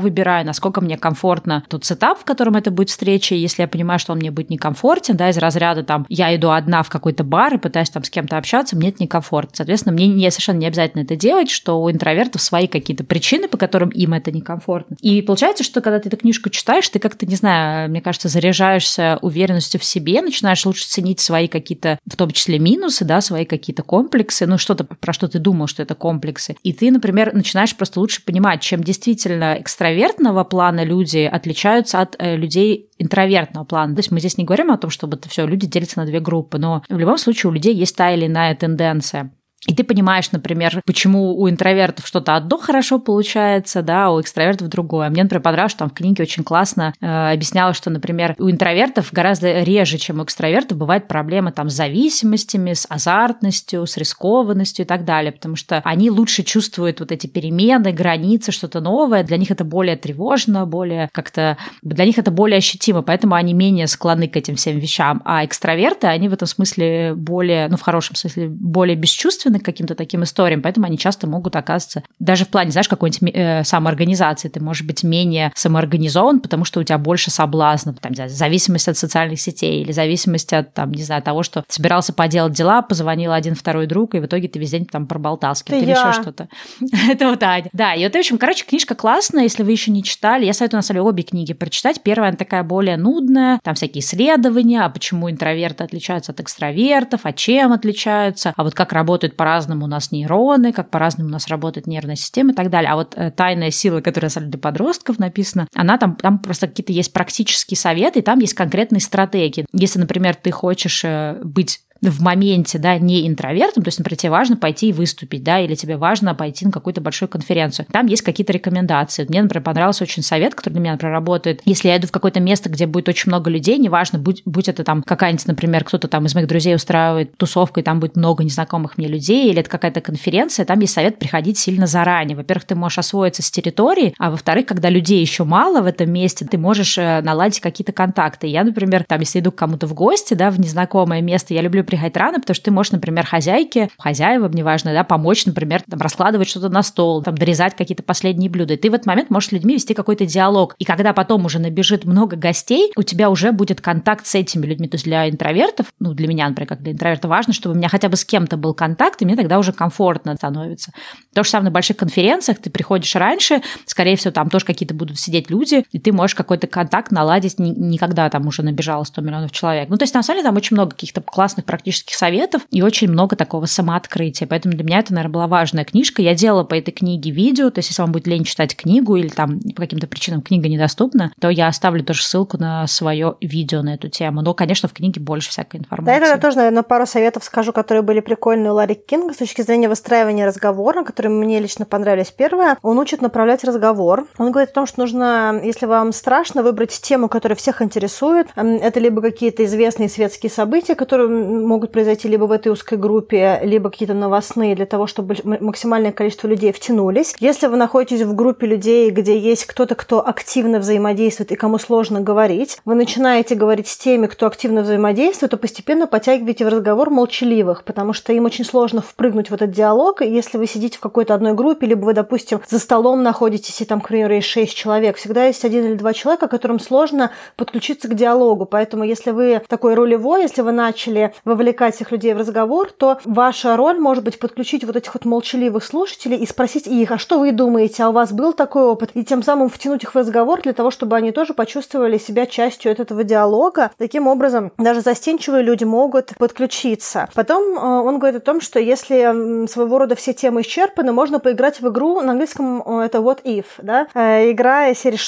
выбираю, 0.00 0.44
насколько 0.44 0.80
мне 0.80 0.96
комфортно 0.96 1.64
тот 1.68 1.84
сетап, 1.84 2.18
в 2.18 2.24
котором 2.24 2.56
это 2.56 2.70
будет 2.70 2.90
встреча, 3.00 3.34
если 3.34 3.62
я 3.62 3.68
понимаю, 3.68 3.98
что 3.98 4.12
он 4.12 4.18
мне 4.18 4.30
будет 4.30 4.50
некомфортен, 4.50 5.16
да, 5.16 5.30
из 5.30 5.38
разряда 5.38 5.82
там, 5.82 6.04
я 6.10 6.36
иду 6.36 6.50
одна 6.50 6.82
в 6.82 6.90
какой-то 6.90 7.24
бар 7.24 7.54
и 7.54 7.58
пытаюсь 7.58 7.88
там 7.88 8.04
с 8.04 8.10
кем-то 8.10 8.36
общаться, 8.36 8.76
мне 8.76 8.90
это 8.90 9.02
некомфортно. 9.02 9.52
Соответственно, 9.54 9.94
мне 9.94 10.06
не, 10.06 10.30
совершенно 10.30 10.58
не 10.58 10.66
обязательно 10.66 11.02
это 11.02 11.16
делать, 11.16 11.50
что 11.50 11.80
у 11.80 11.90
интровертов 11.90 12.42
свои 12.42 12.66
какие-то 12.66 13.04
причины, 13.04 13.48
по 13.48 13.56
которым 13.56 13.88
им 13.88 14.12
это 14.12 14.30
некомфортно. 14.30 14.96
И 15.00 15.22
получается, 15.22 15.64
что 15.64 15.80
когда 15.80 15.98
ты 15.98 16.08
эту 16.10 16.18
книжку 16.18 16.50
читаешь, 16.50 16.88
ты 16.90 16.98
как-то, 16.98 17.24
не 17.24 17.36
знаю, 17.36 17.88
мне 17.88 18.02
кажется, 18.02 18.28
заряжаешься 18.28 19.18
уверенностью 19.22 19.80
в 19.80 19.84
себе, 19.84 20.20
начинаешь 20.20 20.66
лучше 20.66 20.84
ценить 20.84 21.20
свои 21.20 21.48
какие-то, 21.48 21.98
в 22.06 22.16
том 22.16 22.30
числе 22.32 22.58
минусы, 22.58 23.06
да, 23.06 23.22
свои 23.22 23.46
какие-то 23.46 23.82
комплексы, 23.82 24.46
ну 24.46 24.58
что-то, 24.58 24.84
про 24.84 25.14
что 25.14 25.26
ты 25.26 25.38
думал, 25.38 25.68
что 25.68 25.82
это 25.82 25.94
комплексы. 25.94 26.54
И 26.62 26.74
ты, 26.74 26.90
например, 26.90 27.32
начинаешь 27.32 27.74
просто 27.74 27.98
лучше 27.98 28.22
понимать, 28.22 28.60
чем 28.60 28.84
действительно 28.84 29.56
экстравертного 29.58 30.44
плана 30.44 30.84
люди 30.84 31.20
отличаются 31.20 32.02
от 32.02 32.16
э, 32.18 32.36
людей 32.36 32.89
интровертного 33.00 33.64
плана. 33.64 33.94
То 33.94 34.00
есть 34.00 34.10
мы 34.10 34.20
здесь 34.20 34.38
не 34.38 34.44
говорим 34.44 34.70
о 34.70 34.78
том, 34.78 34.90
чтобы 34.90 35.16
это 35.16 35.28
все 35.28 35.46
люди 35.46 35.66
делятся 35.66 35.98
на 35.98 36.06
две 36.06 36.20
группы, 36.20 36.58
но 36.58 36.82
в 36.88 36.98
любом 36.98 37.18
случае 37.18 37.50
у 37.50 37.54
людей 37.54 37.74
есть 37.74 37.96
та 37.96 38.12
или 38.12 38.26
иная 38.26 38.54
тенденция. 38.54 39.32
И 39.66 39.74
ты 39.74 39.84
понимаешь, 39.84 40.32
например, 40.32 40.80
почему 40.86 41.38
у 41.38 41.48
интровертов 41.48 42.06
что-то 42.06 42.34
одно 42.34 42.56
хорошо 42.56 42.98
получается, 42.98 43.82
да, 43.82 44.06
а 44.06 44.10
у 44.10 44.20
экстравертов 44.20 44.68
другое. 44.68 45.10
Мне, 45.10 45.22
например, 45.22 45.42
понравилось, 45.42 45.72
что 45.72 45.80
там 45.80 45.90
в 45.90 45.94
книге 45.94 46.22
очень 46.22 46.44
классно 46.44 46.94
э, 47.00 47.32
объяснялось, 47.32 47.76
что, 47.76 47.90
например, 47.90 48.34
у 48.38 48.50
интровертов 48.50 49.12
гораздо 49.12 49.62
реже, 49.62 49.98
чем 49.98 50.20
у 50.20 50.24
экстравертов, 50.24 50.78
бывают 50.78 51.08
проблемы 51.08 51.52
там 51.52 51.68
с 51.68 51.74
зависимостями, 51.74 52.72
с 52.72 52.86
азартностью, 52.88 53.86
с 53.86 53.96
рискованностью 53.98 54.84
и 54.84 54.88
так 54.88 55.04
далее, 55.04 55.32
потому 55.32 55.56
что 55.56 55.82
они 55.84 56.10
лучше 56.10 56.42
чувствуют 56.42 57.00
вот 57.00 57.12
эти 57.12 57.26
перемены, 57.26 57.92
границы, 57.92 58.52
что-то 58.52 58.80
новое. 58.80 59.24
Для 59.24 59.36
них 59.36 59.50
это 59.50 59.64
более 59.64 59.96
тревожно, 59.96 60.64
более 60.64 61.10
как-то... 61.12 61.58
Для 61.82 62.06
них 62.06 62.18
это 62.18 62.30
более 62.30 62.58
ощутимо, 62.58 63.02
поэтому 63.02 63.34
они 63.34 63.52
менее 63.52 63.86
склонны 63.86 64.26
к 64.26 64.36
этим 64.36 64.56
всем 64.56 64.78
вещам. 64.78 65.20
А 65.24 65.44
экстраверты, 65.44 66.06
они 66.06 66.28
в 66.28 66.32
этом 66.32 66.48
смысле 66.48 67.14
более, 67.14 67.68
ну, 67.68 67.76
в 67.76 67.82
хорошем 67.82 68.16
смысле, 68.16 68.48
более 68.48 68.96
бесчувственны, 68.96 69.49
чувственны 69.50 69.60
к 69.60 69.64
каким-то 69.64 69.94
таким 69.94 70.22
историям, 70.22 70.62
поэтому 70.62 70.86
они 70.86 70.98
часто 70.98 71.26
могут 71.26 71.56
оказываться, 71.56 72.02
даже 72.18 72.44
в 72.44 72.48
плане, 72.48 72.70
знаешь, 72.70 72.88
какой-нибудь 72.88 73.32
э, 73.34 73.64
самоорганизации, 73.64 74.48
ты 74.48 74.60
можешь 74.60 74.84
быть 74.84 75.02
менее 75.02 75.52
самоорганизован, 75.54 76.40
потому 76.40 76.64
что 76.64 76.80
у 76.80 76.82
тебя 76.82 76.98
больше 76.98 77.30
соблазнов, 77.30 77.98
там, 78.00 78.12
зависимость 78.14 78.88
от 78.88 78.96
социальных 78.96 79.40
сетей 79.40 79.82
или 79.82 79.92
зависимость 79.92 80.52
от, 80.52 80.74
там, 80.74 80.92
не 80.92 81.02
знаю, 81.02 81.22
того, 81.22 81.42
что 81.42 81.64
собирался 81.68 82.12
поделать 82.12 82.52
дела, 82.52 82.82
позвонил 82.82 83.32
один 83.32 83.54
второй 83.54 83.86
друг, 83.86 84.14
и 84.14 84.20
в 84.20 84.26
итоге 84.26 84.48
ты 84.48 84.58
весь 84.58 84.70
день 84.70 84.86
там 84.86 85.06
проболтался 85.06 85.64
или 85.68 85.90
еще 85.90 86.12
что-то. 86.12 86.48
Это 87.10 87.28
вот 87.28 87.42
Аня. 87.42 87.68
Да, 87.72 87.94
и 87.94 88.04
вот, 88.04 88.14
в 88.14 88.18
общем, 88.18 88.38
короче, 88.38 88.64
книжка 88.64 88.94
классная, 88.94 89.44
если 89.44 89.62
вы 89.62 89.72
еще 89.72 89.90
не 89.90 90.02
читали. 90.02 90.44
Я 90.44 90.52
советую, 90.52 90.78
на 90.78 90.82
самом 90.82 91.00
деле, 91.00 91.08
обе 91.08 91.22
книги 91.22 91.52
прочитать. 91.52 92.02
Первая, 92.02 92.30
она 92.30 92.36
такая 92.36 92.62
более 92.62 92.96
нудная, 92.96 93.60
там 93.62 93.74
всякие 93.74 94.00
исследования, 94.00 94.82
а 94.82 94.88
почему 94.88 95.30
интроверты 95.30 95.84
отличаются 95.84 96.32
от 96.32 96.40
экстравертов, 96.40 97.20
а 97.24 97.32
чем 97.32 97.72
отличаются, 97.72 98.52
а 98.56 98.64
вот 98.64 98.74
как 98.74 98.92
работают 98.92 99.36
по-разному 99.40 99.86
у 99.86 99.88
нас 99.88 100.12
нейроны, 100.12 100.70
как 100.70 100.90
по-разному 100.90 101.30
у 101.30 101.32
нас 101.32 101.48
работает 101.48 101.86
нервная 101.86 102.14
система 102.14 102.52
и 102.52 102.54
так 102.54 102.68
далее. 102.68 102.90
А 102.92 102.96
вот 102.96 103.14
э, 103.16 103.30
тайная 103.30 103.70
сила, 103.70 104.02
которая 104.02 104.30
для 104.30 104.58
подростков 104.58 105.18
написана, 105.18 105.66
она 105.74 105.96
там, 105.96 106.16
там 106.16 106.40
просто 106.40 106.68
какие-то 106.68 106.92
есть 106.92 107.14
практические 107.14 107.78
советы, 107.78 108.18
и 108.18 108.22
там 108.22 108.38
есть 108.40 108.52
конкретные 108.52 109.00
стратегии. 109.00 109.64
Если, 109.72 109.98
например, 109.98 110.34
ты 110.34 110.50
хочешь 110.50 111.02
э, 111.06 111.40
быть 111.42 111.80
в 112.02 112.22
моменте, 112.22 112.78
да, 112.78 112.98
не 112.98 113.28
интровертом, 113.28 113.82
то 113.82 113.88
есть, 113.88 113.98
например, 113.98 114.18
тебе 114.18 114.30
важно 114.30 114.56
пойти 114.56 114.88
и 114.88 114.92
выступить, 114.92 115.42
да, 115.42 115.60
или 115.60 115.74
тебе 115.74 115.96
важно 115.96 116.34
пойти 116.34 116.64
на 116.64 116.72
какую-то 116.72 117.00
большую 117.00 117.28
конференцию. 117.28 117.86
Там 117.90 118.06
есть 118.06 118.22
какие-то 118.22 118.52
рекомендации. 118.52 119.26
Мне, 119.28 119.42
например, 119.42 119.62
понравился 119.62 120.04
очень 120.04 120.22
совет, 120.22 120.54
который 120.54 120.74
для 120.74 120.80
меня, 120.80 120.92
например, 120.92 121.14
работает. 121.14 121.60
Если 121.64 121.88
я 121.88 121.98
иду 121.98 122.06
в 122.06 122.10
какое-то 122.10 122.40
место, 122.40 122.70
где 122.70 122.86
будет 122.86 123.08
очень 123.08 123.30
много 123.30 123.50
людей, 123.50 123.78
неважно, 123.78 124.18
будь, 124.18 124.42
будь 124.44 124.68
это 124.68 124.84
там 124.84 125.02
какая-нибудь, 125.02 125.46
например, 125.46 125.84
кто-то 125.84 126.08
там 126.08 126.26
из 126.26 126.34
моих 126.34 126.46
друзей 126.46 126.74
устраивает 126.74 127.36
тусовку, 127.36 127.80
и 127.80 127.82
там 127.82 128.00
будет 128.00 128.16
много 128.16 128.44
незнакомых 128.44 128.96
мне 128.96 129.06
людей, 129.06 129.50
или 129.50 129.60
это 129.60 129.68
какая-то 129.68 130.00
конференция, 130.00 130.64
там 130.64 130.80
есть 130.80 130.94
совет 130.94 131.18
приходить 131.18 131.58
сильно 131.58 131.86
заранее. 131.86 132.36
Во-первых, 132.36 132.64
ты 132.64 132.74
можешь 132.74 132.98
освоиться 132.98 133.42
с 133.42 133.50
территорией, 133.50 134.14
а 134.18 134.30
во-вторых, 134.30 134.66
когда 134.66 134.88
людей 134.88 135.20
еще 135.20 135.44
мало 135.44 135.82
в 135.82 135.86
этом 135.86 136.10
месте, 136.10 136.46
ты 136.46 136.56
можешь 136.56 136.96
э, 136.96 137.20
наладить 137.20 137.60
какие-то 137.60 137.92
контакты. 137.92 138.46
Я, 138.46 138.64
например, 138.64 139.04
там, 139.06 139.20
если 139.20 139.40
иду 139.40 139.52
к 139.52 139.56
кому-то 139.56 139.86
в 139.86 139.94
гости, 139.94 140.34
да, 140.34 140.50
в 140.50 140.58
незнакомое 140.58 141.20
место, 141.20 141.54
я 141.54 141.60
люблю 141.60 141.84
приходить 141.90 142.16
рано, 142.16 142.40
потому 142.40 142.54
что 142.54 142.64
ты 142.64 142.70
можешь, 142.70 142.92
например, 142.92 143.26
хозяйке, 143.26 143.90
хозяевам, 143.98 144.52
неважно, 144.52 144.92
да, 144.92 145.04
помочь, 145.04 145.44
например, 145.46 145.82
там, 145.88 146.00
раскладывать 146.00 146.48
что-то 146.48 146.68
на 146.68 146.82
стол, 146.82 147.22
там, 147.22 147.36
дорезать 147.36 147.76
какие-то 147.76 148.02
последние 148.02 148.48
блюда. 148.48 148.74
И 148.74 148.76
ты 148.76 148.90
в 148.90 148.94
этот 148.94 149.06
момент 149.06 149.30
можешь 149.30 149.50
с 149.50 149.52
людьми 149.52 149.74
вести 149.74 149.94
какой-то 149.94 150.24
диалог. 150.26 150.74
И 150.78 150.84
когда 150.84 151.12
потом 151.12 151.44
уже 151.44 151.58
набежит 151.58 152.04
много 152.04 152.36
гостей, 152.36 152.92
у 152.96 153.02
тебя 153.02 153.30
уже 153.30 153.52
будет 153.52 153.80
контакт 153.80 154.26
с 154.26 154.34
этими 154.34 154.64
людьми. 154.66 154.88
То 154.88 154.94
есть 154.94 155.04
для 155.04 155.28
интровертов, 155.28 155.86
ну, 155.98 156.14
для 156.14 156.28
меня, 156.28 156.48
например, 156.48 156.68
как 156.68 156.82
для 156.82 156.92
интроверта, 156.92 157.28
важно, 157.28 157.52
чтобы 157.52 157.74
у 157.74 157.78
меня 157.78 157.88
хотя 157.88 158.08
бы 158.08 158.16
с 158.16 158.24
кем-то 158.24 158.56
был 158.56 158.74
контакт, 158.74 159.20
и 159.22 159.24
мне 159.24 159.36
тогда 159.36 159.58
уже 159.58 159.72
комфортно 159.72 160.34
становится. 160.36 160.92
То 161.34 161.42
же 161.42 161.50
самое 161.50 161.66
на 161.66 161.70
больших 161.72 161.96
конференциях, 161.96 162.58
ты 162.58 162.70
приходишь 162.70 163.14
раньше, 163.16 163.62
скорее 163.86 164.16
всего, 164.16 164.30
там 164.32 164.48
тоже 164.48 164.64
какие-то 164.64 164.94
будут 164.94 165.18
сидеть 165.18 165.50
люди, 165.50 165.84
и 165.92 165.98
ты 165.98 166.12
можешь 166.12 166.34
какой-то 166.34 166.66
контакт 166.66 167.10
наладить, 167.10 167.58
никогда 167.58 168.28
там 168.30 168.46
уже 168.46 168.62
набежало 168.62 169.04
100 169.04 169.20
миллионов 169.22 169.52
человек. 169.52 169.88
Ну, 169.88 169.96
то 169.96 170.04
есть, 170.04 170.14
на 170.14 170.22
самом 170.22 170.38
деле, 170.38 170.48
там 170.48 170.56
очень 170.56 170.76
много 170.76 170.90
каких-то 170.90 171.20
классных 171.20 171.64
практических 171.64 171.79
практических 171.80 172.14
советов 172.14 172.62
и 172.70 172.82
очень 172.82 173.08
много 173.08 173.36
такого 173.36 173.64
самооткрытия. 173.66 174.46
Поэтому 174.46 174.74
для 174.74 174.84
меня 174.84 174.98
это, 174.98 175.14
наверное, 175.14 175.32
была 175.32 175.46
важная 175.46 175.84
книжка. 175.84 176.20
Я 176.20 176.34
делала 176.34 176.64
по 176.64 176.74
этой 176.74 176.90
книге 176.90 177.30
видео, 177.30 177.70
то 177.70 177.78
есть 177.78 177.88
если 177.88 178.02
вам 178.02 178.12
будет 178.12 178.26
лень 178.26 178.44
читать 178.44 178.76
книгу 178.76 179.16
или 179.16 179.28
там 179.28 179.60
по 179.74 179.82
каким-то 179.82 180.06
причинам 180.06 180.42
книга 180.42 180.68
недоступна, 180.68 181.32
то 181.40 181.48
я 181.48 181.68
оставлю 181.68 182.04
тоже 182.04 182.22
ссылку 182.22 182.58
на 182.58 182.86
свое 182.86 183.36
видео 183.40 183.82
на 183.82 183.94
эту 183.94 184.08
тему. 184.08 184.42
Но, 184.42 184.52
конечно, 184.52 184.88
в 184.88 184.92
книге 184.92 185.20
больше 185.20 185.50
всякой 185.50 185.80
информации. 185.80 186.20
Да, 186.20 186.26
я 186.26 186.36
тоже, 186.36 186.58
наверное, 186.58 186.82
пару 186.82 187.06
советов 187.06 187.44
скажу, 187.44 187.72
которые 187.72 188.02
были 188.02 188.20
прикольные 188.20 188.72
у 188.72 188.74
Ларри 188.74 188.94
Кинга 188.94 189.32
с 189.32 189.38
точки 189.38 189.62
зрения 189.62 189.88
выстраивания 189.88 190.46
разговора, 190.46 191.02
которые 191.02 191.32
мне 191.32 191.58
лично 191.60 191.86
понравились. 191.86 192.30
Первое, 192.36 192.76
он 192.82 192.98
учит 192.98 193.22
направлять 193.22 193.64
разговор. 193.64 194.26
Он 194.38 194.50
говорит 194.50 194.70
о 194.70 194.74
том, 194.74 194.86
что 194.86 195.00
нужно, 195.00 195.60
если 195.64 195.86
вам 195.86 196.12
страшно, 196.12 196.62
выбрать 196.62 197.00
тему, 197.00 197.28
которая 197.28 197.56
всех 197.56 197.80
интересует. 197.80 198.48
Это 198.54 199.00
либо 199.00 199.22
какие-то 199.22 199.64
известные 199.64 200.08
светские 200.08 200.50
события, 200.50 200.94
которые 200.94 201.28
могут 201.70 201.92
произойти 201.92 202.26
либо 202.26 202.44
в 202.44 202.52
этой 202.52 202.72
узкой 202.72 202.98
группе, 202.98 203.60
либо 203.62 203.90
какие-то 203.90 204.12
новостные 204.12 204.74
для 204.74 204.86
того, 204.86 205.06
чтобы 205.06 205.36
максимальное 205.44 206.10
количество 206.10 206.48
людей 206.48 206.72
втянулись. 206.72 207.36
Если 207.38 207.68
вы 207.68 207.76
находитесь 207.76 208.22
в 208.22 208.34
группе 208.34 208.66
людей, 208.66 209.10
где 209.10 209.38
есть 209.38 209.66
кто-то, 209.66 209.94
кто 209.94 210.26
активно 210.26 210.80
взаимодействует 210.80 211.52
и 211.52 211.54
кому 211.54 211.78
сложно 211.78 212.20
говорить, 212.20 212.78
вы 212.84 212.96
начинаете 212.96 213.54
говорить 213.54 213.86
с 213.86 213.96
теми, 213.96 214.26
кто 214.26 214.46
активно 214.46 214.82
взаимодействует, 214.82 215.52
то 215.52 215.56
постепенно 215.56 216.08
подтягиваете 216.08 216.64
в 216.64 216.68
разговор 216.68 217.08
молчаливых, 217.10 217.84
потому 217.84 218.12
что 218.14 218.32
им 218.32 218.46
очень 218.46 218.64
сложно 218.64 219.00
впрыгнуть 219.00 219.50
в 219.50 219.54
этот 219.54 219.70
диалог. 219.70 220.22
И 220.22 220.28
если 220.28 220.58
вы 220.58 220.66
сидите 220.66 220.98
в 220.98 221.00
какой-то 221.00 221.34
одной 221.34 221.54
группе, 221.54 221.86
либо 221.86 222.04
вы, 222.04 222.14
допустим, 222.14 222.60
за 222.68 222.80
столом 222.80 223.22
находитесь, 223.22 223.80
и 223.80 223.84
там, 223.84 224.00
к 224.00 224.08
примеру, 224.08 224.34
есть 224.34 224.48
шесть 224.48 224.74
человек, 224.74 225.16
всегда 225.18 225.44
есть 225.46 225.64
один 225.64 225.84
или 225.84 225.94
два 225.94 226.12
человека, 226.14 226.48
которым 226.48 226.80
сложно 226.80 227.30
подключиться 227.54 228.08
к 228.08 228.14
диалогу. 228.14 228.64
Поэтому, 228.64 229.04
если 229.04 229.30
вы 229.30 229.62
такой 229.68 229.94
ролевой, 229.94 230.42
если 230.42 230.62
вы 230.62 230.72
начали 230.72 231.32
вовлекаться 231.44 231.59
вовлекать 231.60 231.94
всех 231.94 232.10
людей 232.10 232.32
в 232.32 232.38
разговор, 232.38 232.90
то 232.90 233.18
ваша 233.26 233.76
роль 233.76 233.98
может 233.98 234.24
быть 234.24 234.38
подключить 234.38 234.82
вот 234.84 234.96
этих 234.96 235.12
вот 235.12 235.26
молчаливых 235.26 235.84
слушателей 235.84 236.38
и 236.38 236.46
спросить 236.46 236.86
их, 236.86 237.10
а 237.10 237.18
что 237.18 237.38
вы 237.38 237.52
думаете, 237.52 238.04
а 238.04 238.08
у 238.08 238.12
вас 238.12 238.32
был 238.32 238.54
такой 238.54 238.84
опыт? 238.84 239.10
И 239.12 239.24
тем 239.24 239.42
самым 239.42 239.68
втянуть 239.68 240.02
их 240.02 240.14
в 240.14 240.16
разговор 240.16 240.62
для 240.62 240.72
того, 240.72 240.90
чтобы 240.90 241.16
они 241.16 241.32
тоже 241.32 241.52
почувствовали 241.52 242.16
себя 242.16 242.46
частью 242.46 242.92
этого 242.92 243.24
диалога. 243.24 243.90
Таким 243.98 244.26
образом, 244.26 244.72
даже 244.78 245.02
застенчивые 245.02 245.62
люди 245.62 245.84
могут 245.84 246.32
подключиться. 246.38 247.28
Потом 247.34 247.62
э, 247.76 247.78
он 247.78 248.18
говорит 248.18 248.40
о 248.40 248.44
том, 248.44 248.62
что 248.62 248.80
если 248.80 249.66
своего 249.66 249.98
рода 249.98 250.14
все 250.14 250.32
темы 250.32 250.62
исчерпаны, 250.62 251.12
можно 251.12 251.40
поиграть 251.40 251.82
в 251.82 251.88
игру, 251.88 252.22
на 252.22 252.32
английском 252.32 252.82
э, 252.86 253.04
это 253.04 253.18
what 253.18 253.42
if, 253.44 253.66
да, 253.82 254.06
э, 254.14 254.50
игра 254.50 254.94
серии 254.94 255.20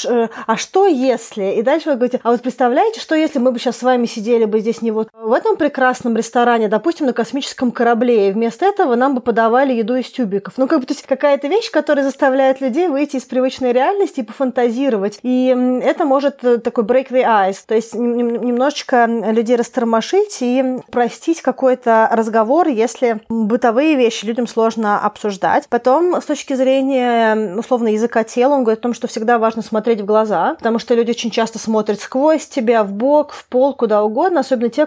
«А 0.47 0.57
что 0.57 0.87
если?» 0.87 1.57
И 1.59 1.63
дальше 1.63 1.91
вы 1.91 1.97
говорите, 1.97 2.21
а 2.23 2.31
вот 2.31 2.41
представляете, 2.41 3.01
что 3.01 3.15
если 3.15 3.39
мы 3.39 3.53
бы 3.53 3.59
сейчас 3.59 3.77
с 3.77 3.83
вами 3.83 4.07
сидели 4.07 4.47
бы 4.47 4.61
здесь 4.61 4.81
не 4.81 4.91
вот 4.91 5.09
в 5.13 5.33
этом 5.33 5.57
прекрасном 5.57 6.15
ресторане, 6.23 6.69
допустим, 6.69 7.07
на 7.07 7.13
космическом 7.13 7.73
корабле, 7.73 8.29
и 8.29 8.33
вместо 8.33 8.65
этого 8.65 8.95
нам 8.95 9.15
бы 9.15 9.21
подавали 9.21 9.73
еду 9.73 9.97
из 9.97 10.07
тюбиков. 10.11 10.55
Ну, 10.57 10.67
как 10.69 10.81
бы, 10.81 10.87
то 10.87 10.95
есть 10.95 11.05
какая-то 11.07 11.49
вещь, 11.49 11.71
которая 11.71 12.05
заставляет 12.05 12.61
людей 12.61 12.89
выйти 12.89 13.17
из 13.17 13.25
привычной 13.25 13.73
реальности 13.73 14.21
и 14.21 14.23
пофантазировать. 14.23 15.19
И 15.23 15.55
это 15.83 16.05
может 16.05 16.39
такой 16.39 16.85
break 16.85 17.11
the 17.11 17.25
ice, 17.25 17.59
то 17.67 17.75
есть 17.75 17.95
немножечко 17.95 19.07
людей 19.07 19.57
растормошить 19.57 20.39
и 20.41 20.79
простить 20.91 21.43
какой-то 21.43 22.09
разговор, 22.13 22.69
если 22.69 23.21
бытовые 23.29 23.97
вещи 23.97 24.25
людям 24.25 24.47
сложно 24.47 25.01
обсуждать. 25.01 25.67
Потом, 25.69 26.21
с 26.21 26.25
точки 26.25 26.55
зрения, 26.55 27.57
условно, 27.57 27.89
языка 27.89 28.23
тела, 28.25 28.55
он 28.55 28.65
говорит 28.65 28.81
о 28.81 28.83
том, 28.83 28.95
что 28.95 29.09
всегда 29.09 29.39
важно 29.39 29.63
смотреть 29.63 30.01
в 30.01 30.05
глаза, 30.05 30.55
потому 30.59 30.79
что 30.79 30.95
люди 30.95 31.11
очень 31.11 31.31
часто 31.31 31.59
смотрят 31.59 32.01
сквозь 32.01 32.47
тебя, 32.47 32.85
в 32.85 32.93
бок, 32.93 33.33
в 33.33 33.47
пол, 33.47 33.75
куда 33.75 34.05
угодно, 34.05 34.41
особенно 34.41 34.69
те, 34.69 34.87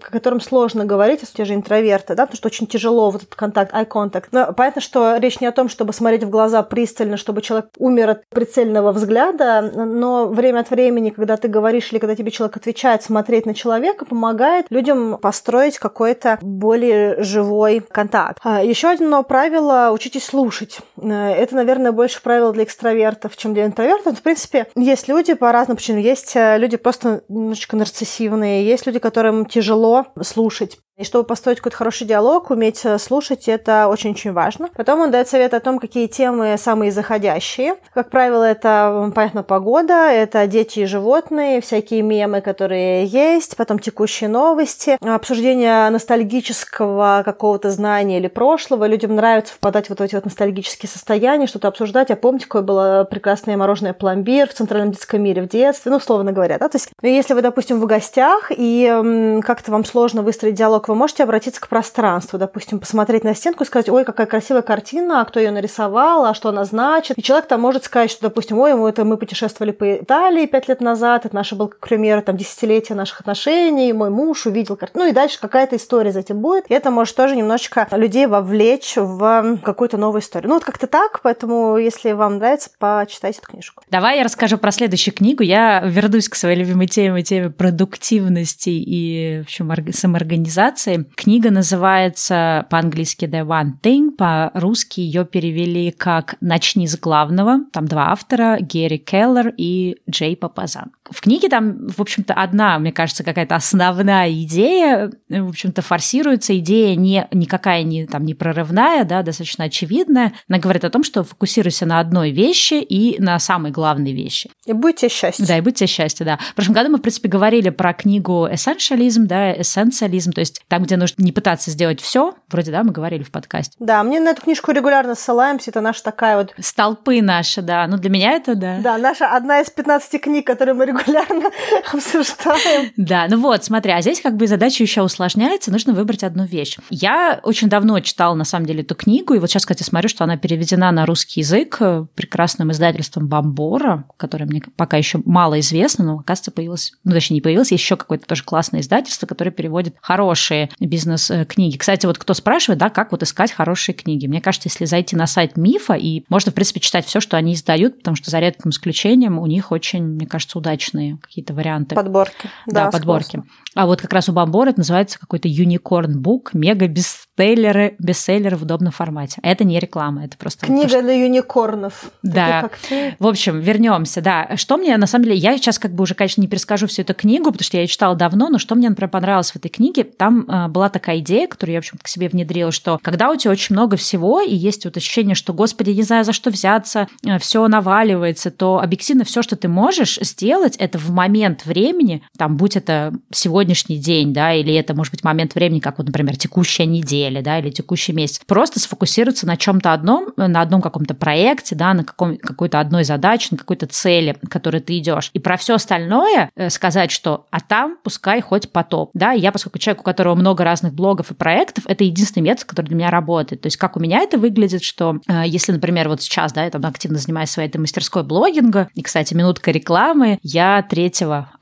которым 0.00 0.40
сложно 0.40 0.61
говорить, 0.70 1.22
те 1.32 1.44
же 1.44 1.54
интроверты, 1.54 2.14
да, 2.14 2.26
потому 2.26 2.36
что 2.36 2.48
очень 2.48 2.66
тяжело 2.66 3.10
вот 3.10 3.22
этот 3.22 3.34
контакт, 3.34 3.72
eye 3.72 3.88
contact. 3.88 4.26
Но 4.32 4.52
понятно, 4.52 4.80
что 4.80 5.16
речь 5.16 5.40
не 5.40 5.46
о 5.46 5.52
том, 5.52 5.68
чтобы 5.68 5.92
смотреть 5.92 6.24
в 6.24 6.30
глаза 6.30 6.62
пристально, 6.62 7.16
чтобы 7.16 7.42
человек 7.42 7.70
умер 7.78 8.10
от 8.10 8.28
прицельного 8.28 8.92
взгляда, 8.92 9.62
но 9.62 10.26
время 10.26 10.60
от 10.60 10.70
времени, 10.70 11.10
когда 11.10 11.36
ты 11.36 11.48
говоришь 11.48 11.92
или 11.92 11.98
когда 11.98 12.14
тебе 12.14 12.30
человек 12.30 12.56
отвечает, 12.56 13.02
смотреть 13.02 13.46
на 13.46 13.54
человека 13.54 14.04
помогает 14.04 14.66
людям 14.70 15.18
построить 15.18 15.78
какой-то 15.78 16.38
более 16.42 17.22
живой 17.22 17.80
контакт. 17.80 18.38
А, 18.42 18.62
Еще 18.62 18.90
одно 18.90 19.22
правило– 19.22 19.90
учитесь 19.92 20.24
слушать. 20.24 20.80
Э, 20.96 21.32
это, 21.32 21.54
наверное, 21.56 21.92
больше 21.92 22.22
правило 22.22 22.52
для 22.52 22.64
экстравертов, 22.64 23.36
чем 23.36 23.54
для 23.54 23.66
интровертов. 23.66 24.18
В 24.18 24.22
принципе, 24.22 24.66
есть 24.74 25.08
люди 25.08 25.34
по 25.34 25.52
разным 25.52 25.76
причинам. 25.76 26.02
Есть 26.02 26.36
э, 26.36 26.58
люди 26.58 26.76
просто 26.76 27.22
немножечко 27.28 27.76
нарциссивные, 27.76 28.64
есть 28.64 28.86
люди, 28.86 28.98
которым 28.98 29.46
тяжело 29.46 30.06
слушать 30.22 30.51
слушать 30.52 30.78
и 30.98 31.04
чтобы 31.04 31.24
построить 31.24 31.58
какой-то 31.58 31.76
хороший 31.78 32.06
диалог, 32.06 32.50
уметь 32.50 32.84
э, 32.84 32.98
слушать, 32.98 33.48
это 33.48 33.88
очень-очень 33.88 34.32
важно. 34.32 34.68
Потом 34.76 35.00
он 35.00 35.10
дает 35.10 35.26
совет 35.26 35.54
о 35.54 35.60
том, 35.60 35.78
какие 35.78 36.06
темы 36.06 36.56
самые 36.58 36.92
заходящие. 36.92 37.76
Как 37.94 38.10
правило, 38.10 38.44
это, 38.44 39.10
понятно, 39.14 39.42
погода, 39.42 40.10
это 40.10 40.46
дети 40.46 40.80
и 40.80 40.84
животные, 40.84 41.62
всякие 41.62 42.02
мемы, 42.02 42.42
которые 42.42 43.06
есть, 43.06 43.56
потом 43.56 43.78
текущие 43.78 44.28
новости, 44.28 44.98
обсуждение 45.00 45.88
ностальгического 45.88 47.22
какого-то 47.24 47.70
знания 47.70 48.18
или 48.18 48.28
прошлого. 48.28 48.86
Людям 48.86 49.16
нравится 49.16 49.54
впадать 49.54 49.86
в 49.86 49.90
вот 49.90 50.02
эти 50.02 50.14
вот 50.14 50.26
ностальгические 50.26 50.90
состояния, 50.90 51.46
что-то 51.46 51.68
обсуждать. 51.68 52.10
А 52.10 52.16
помните, 52.16 52.44
какое 52.44 52.62
было 52.62 53.08
прекрасное 53.10 53.56
мороженое 53.56 53.94
пломбир 53.94 54.46
в 54.46 54.52
центральном 54.52 54.92
детском 54.92 55.22
мире 55.22 55.40
в 55.40 55.48
детстве? 55.48 55.90
Ну, 55.90 55.96
условно 55.96 56.32
говоря, 56.32 56.58
да? 56.58 56.68
То 56.68 56.76
есть, 56.76 56.90
если 57.00 57.32
вы, 57.32 57.40
допустим, 57.40 57.80
в 57.80 57.86
гостях, 57.86 58.50
и 58.54 59.40
как-то 59.42 59.72
вам 59.72 59.86
сложно 59.86 60.20
выстроить 60.20 60.54
диалог 60.54 60.81
диалог, 60.82 60.88
вы 60.88 60.94
можете 60.94 61.22
обратиться 61.22 61.60
к 61.60 61.68
пространству, 61.68 62.38
допустим, 62.38 62.80
посмотреть 62.80 63.24
на 63.24 63.34
стенку 63.34 63.64
и 63.64 63.66
сказать, 63.66 63.88
ой, 63.88 64.04
какая 64.04 64.26
красивая 64.26 64.62
картина, 64.62 65.20
а 65.20 65.24
кто 65.24 65.40
ее 65.40 65.50
нарисовал, 65.50 66.24
а 66.24 66.34
что 66.34 66.48
она 66.48 66.64
значит. 66.64 67.18
И 67.18 67.22
человек 67.22 67.48
там 67.48 67.60
может 67.60 67.84
сказать, 67.84 68.10
что, 68.10 68.22
допустим, 68.22 68.58
ой, 68.58 68.74
мы, 68.74 68.88
это 68.88 69.04
мы 69.04 69.16
путешествовали 69.16 69.72
по 69.72 69.96
Италии 69.96 70.46
пять 70.46 70.68
лет 70.68 70.80
назад, 70.80 71.26
это 71.26 71.34
наше 71.34 71.54
был, 71.54 71.68
к 71.68 71.78
примеру, 71.88 72.22
там, 72.22 72.36
десятилетие 72.36 72.96
наших 72.96 73.20
отношений, 73.20 73.92
мой 73.92 74.10
муж 74.10 74.46
увидел 74.46 74.76
картину, 74.76 75.04
ну 75.04 75.10
и 75.10 75.14
дальше 75.14 75.40
какая-то 75.40 75.76
история 75.76 76.12
за 76.12 76.20
этим 76.20 76.40
будет. 76.40 76.70
И 76.70 76.74
это 76.74 76.90
может 76.90 77.16
тоже 77.16 77.36
немножечко 77.36 77.86
людей 77.92 78.26
вовлечь 78.26 78.94
в 78.96 79.58
какую-то 79.62 79.96
новую 79.96 80.20
историю. 80.20 80.48
Ну 80.48 80.54
вот 80.54 80.64
как-то 80.64 80.86
так, 80.86 81.20
поэтому, 81.22 81.76
если 81.76 82.12
вам 82.12 82.38
нравится, 82.38 82.70
почитайте 82.78 83.38
эту 83.38 83.50
книжку. 83.50 83.82
Давай 83.90 84.18
я 84.18 84.24
расскажу 84.24 84.58
про 84.58 84.70
следующую 84.70 85.14
книгу. 85.14 85.42
Я 85.42 85.80
вернусь 85.84 86.28
к 86.28 86.34
своей 86.34 86.58
любимой 86.58 86.86
теме, 86.86 87.22
теме 87.22 87.50
продуктивности 87.50 88.70
и, 88.70 89.40
в 89.40 89.44
общем, 89.44 89.92
самоорганизации 89.92 90.71
локации. 90.72 91.06
Книга 91.14 91.50
называется 91.50 92.66
по-английски 92.70 93.26
The 93.26 93.46
One 93.46 93.72
Thing, 93.82 94.12
по-русски 94.12 95.00
ее 95.00 95.24
перевели 95.24 95.90
как 95.90 96.36
«Начни 96.40 96.86
с 96.86 96.98
главного». 96.98 97.60
Там 97.72 97.86
два 97.86 98.10
автора, 98.10 98.58
Герри 98.60 98.98
Келлер 98.98 99.52
и 99.56 99.96
Джей 100.10 100.36
Папазан. 100.36 100.92
В 101.10 101.20
книге 101.20 101.48
там, 101.48 101.88
в 101.88 102.00
общем-то, 102.00 102.32
одна, 102.32 102.78
мне 102.78 102.92
кажется, 102.92 103.22
какая-то 103.22 103.54
основная 103.54 104.32
идея, 104.32 105.12
в 105.28 105.48
общем-то, 105.48 105.82
форсируется. 105.82 106.58
Идея 106.58 106.96
не, 106.96 107.26
никакая 107.32 107.82
не, 107.82 108.06
там, 108.06 108.24
не 108.24 108.34
прорывная, 108.34 109.04
да, 109.04 109.22
достаточно 109.22 109.64
очевидная. 109.64 110.32
Она 110.48 110.58
говорит 110.58 110.84
о 110.84 110.90
том, 110.90 111.04
что 111.04 111.22
фокусируйся 111.22 111.84
на 111.84 112.00
одной 112.00 112.30
вещи 112.30 112.74
и 112.74 113.20
на 113.20 113.38
самой 113.38 113.72
главной 113.72 114.12
вещи. 114.12 114.50
И 114.66 114.72
будьте 114.72 115.08
счастье. 115.08 115.44
Да, 115.46 115.58
и 115.58 115.60
будьте 115.60 115.86
счастье, 115.86 116.24
да. 116.24 116.38
В 116.38 116.54
прошлом 116.54 116.74
году 116.74 116.90
мы, 116.90 116.98
в 116.98 117.02
принципе, 117.02 117.28
говорили 117.28 117.68
про 117.68 117.92
книгу 117.92 118.48
«Эссенциализм», 118.50 119.26
да, 119.26 119.52
эссенциализм, 119.52 120.32
то 120.32 120.40
есть 120.40 120.61
там, 120.72 120.84
где 120.84 120.96
нужно 120.96 121.22
не 121.22 121.32
пытаться 121.32 121.70
сделать 121.70 122.00
все, 122.00 122.32
вроде, 122.48 122.72
да, 122.72 122.82
мы 122.82 122.92
говорили 122.92 123.22
в 123.22 123.30
подкасте. 123.30 123.76
Да, 123.78 124.02
мне 124.02 124.20
на 124.20 124.30
эту 124.30 124.40
книжку 124.40 124.70
регулярно 124.70 125.14
ссылаемся, 125.14 125.68
это 125.70 125.82
наша 125.82 126.02
такая 126.02 126.38
вот... 126.38 126.54
Столпы 126.58 127.20
наши, 127.20 127.60
да, 127.60 127.86
ну 127.86 127.98
для 127.98 128.08
меня 128.08 128.32
это, 128.32 128.54
да. 128.54 128.78
Да, 128.78 128.96
наша 128.96 129.36
одна 129.36 129.60
из 129.60 129.68
15 129.68 130.18
книг, 130.22 130.46
которые 130.46 130.74
мы 130.74 130.86
регулярно 130.86 131.50
обсуждаем. 131.92 132.90
Да, 132.96 133.26
ну 133.28 133.38
вот, 133.38 133.62
смотри, 133.62 133.92
а 133.92 134.00
здесь 134.00 134.22
как 134.22 134.38
бы 134.38 134.46
задача 134.46 134.82
еще 134.82 135.02
усложняется, 135.02 135.70
нужно 135.70 135.92
выбрать 135.92 136.24
одну 136.24 136.46
вещь. 136.46 136.78
Я 136.88 137.40
очень 137.42 137.68
давно 137.68 138.00
читала, 138.00 138.34
на 138.34 138.44
самом 138.44 138.64
деле, 138.64 138.80
эту 138.80 138.94
книгу, 138.94 139.34
и 139.34 139.38
вот 139.40 139.50
сейчас, 139.50 139.66
кстати, 139.66 139.82
смотрю, 139.82 140.08
что 140.08 140.24
она 140.24 140.38
переведена 140.38 140.90
на 140.90 141.04
русский 141.04 141.40
язык 141.40 141.80
прекрасным 142.14 142.72
издательством 142.72 143.28
Бомбора, 143.28 144.06
которое 144.16 144.46
мне 144.46 144.62
пока 144.74 144.96
еще 144.96 145.20
мало 145.26 145.60
известно, 145.60 146.02
но, 146.02 146.14
оказывается, 146.20 146.50
появилось, 146.50 146.94
ну, 147.04 147.12
точнее, 147.12 147.34
не 147.34 147.40
появилось, 147.42 147.72
еще 147.72 147.98
какое-то 147.98 148.24
тоже 148.24 148.42
классное 148.42 148.80
издательство, 148.80 149.26
которое 149.26 149.50
переводит 149.50 149.96
хорошие 150.00 150.61
бизнес-книги. 150.80 151.76
Кстати, 151.76 152.06
вот 152.06 152.18
кто 152.18 152.34
спрашивает, 152.34 152.78
да, 152.78 152.90
как 152.90 153.12
вот 153.12 153.22
искать 153.22 153.52
хорошие 153.52 153.94
книги. 153.94 154.26
Мне 154.26 154.40
кажется, 154.40 154.68
если 154.68 154.84
зайти 154.84 155.16
на 155.16 155.26
сайт 155.26 155.56
Мифа, 155.56 155.94
и 155.94 156.24
можно, 156.28 156.52
в 156.52 156.54
принципе, 156.54 156.80
читать 156.80 157.06
все, 157.06 157.20
что 157.20 157.36
они 157.36 157.54
издают, 157.54 157.98
потому 157.98 158.16
что 158.16 158.30
за 158.30 158.40
редким 158.40 158.70
исключением 158.70 159.38
у 159.38 159.46
них 159.46 159.72
очень, 159.72 160.02
мне 160.02 160.26
кажется, 160.26 160.58
удачные 160.58 161.18
какие-то 161.22 161.54
варианты. 161.54 161.94
Подборки. 161.94 162.48
Да, 162.66 162.84
да 162.84 162.90
подборки. 162.90 163.42
А 163.74 163.86
вот 163.86 164.02
как 164.02 164.12
раз 164.12 164.28
у 164.28 164.32
Бомбора 164.32 164.70
это 164.70 164.80
называется 164.80 165.18
какой-то 165.18 165.48
Unicorn 165.48 166.14
Book, 166.16 166.50
мега 166.52 166.86
бестселлеры, 166.88 167.96
бестселлеры 167.98 168.56
в 168.56 168.62
удобном 168.62 168.92
формате. 168.92 169.40
Это 169.42 169.64
не 169.64 169.78
реклама, 169.78 170.24
это 170.24 170.36
просто... 170.36 170.66
Книга 170.66 170.96
вот, 170.96 171.04
для 171.04 171.14
юникорнов. 171.14 172.10
Да. 172.22 172.70
В 173.18 173.26
общем, 173.26 173.60
вернемся, 173.60 174.20
да. 174.20 174.56
Что 174.56 174.76
мне, 174.76 174.96
на 174.96 175.06
самом 175.06 175.24
деле, 175.24 175.36
я 175.36 175.56
сейчас 175.56 175.78
как 175.78 175.94
бы 175.94 176.02
уже, 176.02 176.14
конечно, 176.14 176.40
не 176.40 176.48
перескажу 176.48 176.86
всю 176.86 177.02
эту 177.02 177.14
книгу, 177.14 177.46
потому 177.46 177.64
что 177.64 177.76
я 177.76 177.82
ее 177.82 177.86
читала 177.86 178.14
давно, 178.14 178.48
но 178.48 178.58
что 178.58 178.74
мне, 178.74 178.88
например, 178.88 179.10
понравилось 179.10 179.52
в 179.52 179.56
этой 179.56 179.68
книге, 179.68 180.04
там 180.04 180.42
э, 180.42 180.51
была 180.68 180.88
такая 180.88 181.18
идея, 181.18 181.46
которую 181.46 181.74
я, 181.74 181.80
в 181.80 181.82
общем-то, 181.84 182.04
к 182.04 182.08
себе 182.08 182.28
внедрила, 182.28 182.72
что 182.72 182.98
когда 183.02 183.30
у 183.30 183.36
тебя 183.36 183.50
очень 183.50 183.74
много 183.74 183.96
всего, 183.96 184.40
и 184.40 184.54
есть 184.54 184.84
вот 184.84 184.96
ощущение, 184.96 185.34
что, 185.34 185.52
господи, 185.52 185.90
не 185.90 186.02
знаю, 186.02 186.24
за 186.24 186.32
что 186.32 186.50
взяться, 186.50 187.08
э, 187.24 187.38
все 187.38 187.66
наваливается, 187.68 188.50
то 188.50 188.78
объективно 188.78 189.24
все, 189.24 189.42
что 189.42 189.56
ты 189.56 189.68
можешь 189.68 190.18
сделать, 190.20 190.76
это 190.76 190.98
в 190.98 191.10
момент 191.10 191.64
времени, 191.64 192.22
там, 192.36 192.56
будь 192.56 192.76
это 192.76 193.12
сегодняшний 193.32 193.96
день, 193.96 194.32
да, 194.32 194.52
или 194.52 194.74
это, 194.74 194.94
может 194.94 195.12
быть, 195.12 195.24
момент 195.24 195.54
времени, 195.54 195.80
как 195.80 195.98
вот, 195.98 196.06
например, 196.06 196.36
текущая 196.36 196.86
неделя, 196.86 197.42
да, 197.42 197.58
или 197.58 197.70
текущий 197.70 198.12
месяц, 198.12 198.40
просто 198.46 198.80
сфокусироваться 198.80 199.46
на 199.46 199.56
чем-то 199.56 199.92
одном, 199.92 200.32
на 200.36 200.60
одном 200.60 200.80
каком-то 200.82 201.14
проекте, 201.14 201.74
да, 201.74 201.94
на 201.94 202.04
каком, 202.04 202.36
какой-то 202.36 202.80
одной 202.80 203.04
задаче, 203.04 203.48
на 203.52 203.58
какой-то 203.58 203.86
цели, 203.86 204.32
к 204.32 204.48
которой 204.50 204.80
ты 204.80 204.98
идешь. 204.98 205.30
И 205.32 205.38
про 205.38 205.56
все 205.56 205.74
остальное 205.74 206.50
э, 206.54 206.70
сказать, 206.70 207.10
что 207.10 207.46
а 207.50 207.60
там 207.60 207.96
пускай 208.02 208.40
хоть 208.40 208.70
потоп, 208.70 209.10
да, 209.14 209.32
я, 209.32 209.52
поскольку 209.52 209.78
человек, 209.78 210.00
у 210.00 210.04
которого 210.04 210.31
много 210.34 210.64
разных 210.64 210.94
блогов 210.94 211.30
и 211.30 211.34
проектов, 211.34 211.84
это 211.86 212.04
единственный 212.04 212.44
метод, 212.44 212.64
который 212.64 212.86
для 212.86 212.96
меня 212.96 213.10
работает. 213.10 213.62
То 213.62 213.66
есть 213.66 213.76
как 213.76 213.96
у 213.96 214.00
меня 214.00 214.20
это 214.20 214.38
выглядит, 214.38 214.82
что 214.82 215.18
э, 215.28 215.42
если, 215.46 215.72
например, 215.72 216.08
вот 216.08 216.22
сейчас, 216.22 216.52
да, 216.52 216.64
я 216.64 216.70
там 216.70 216.84
активно 216.86 217.18
занимаюсь 217.18 217.50
своей 217.50 217.68
этой 217.68 217.78
мастерской 217.78 218.22
блогинга, 218.22 218.88
и, 218.94 219.02
кстати, 219.02 219.34
минутка 219.34 219.70
рекламы, 219.70 220.38
я 220.42 220.82
3 220.82 221.12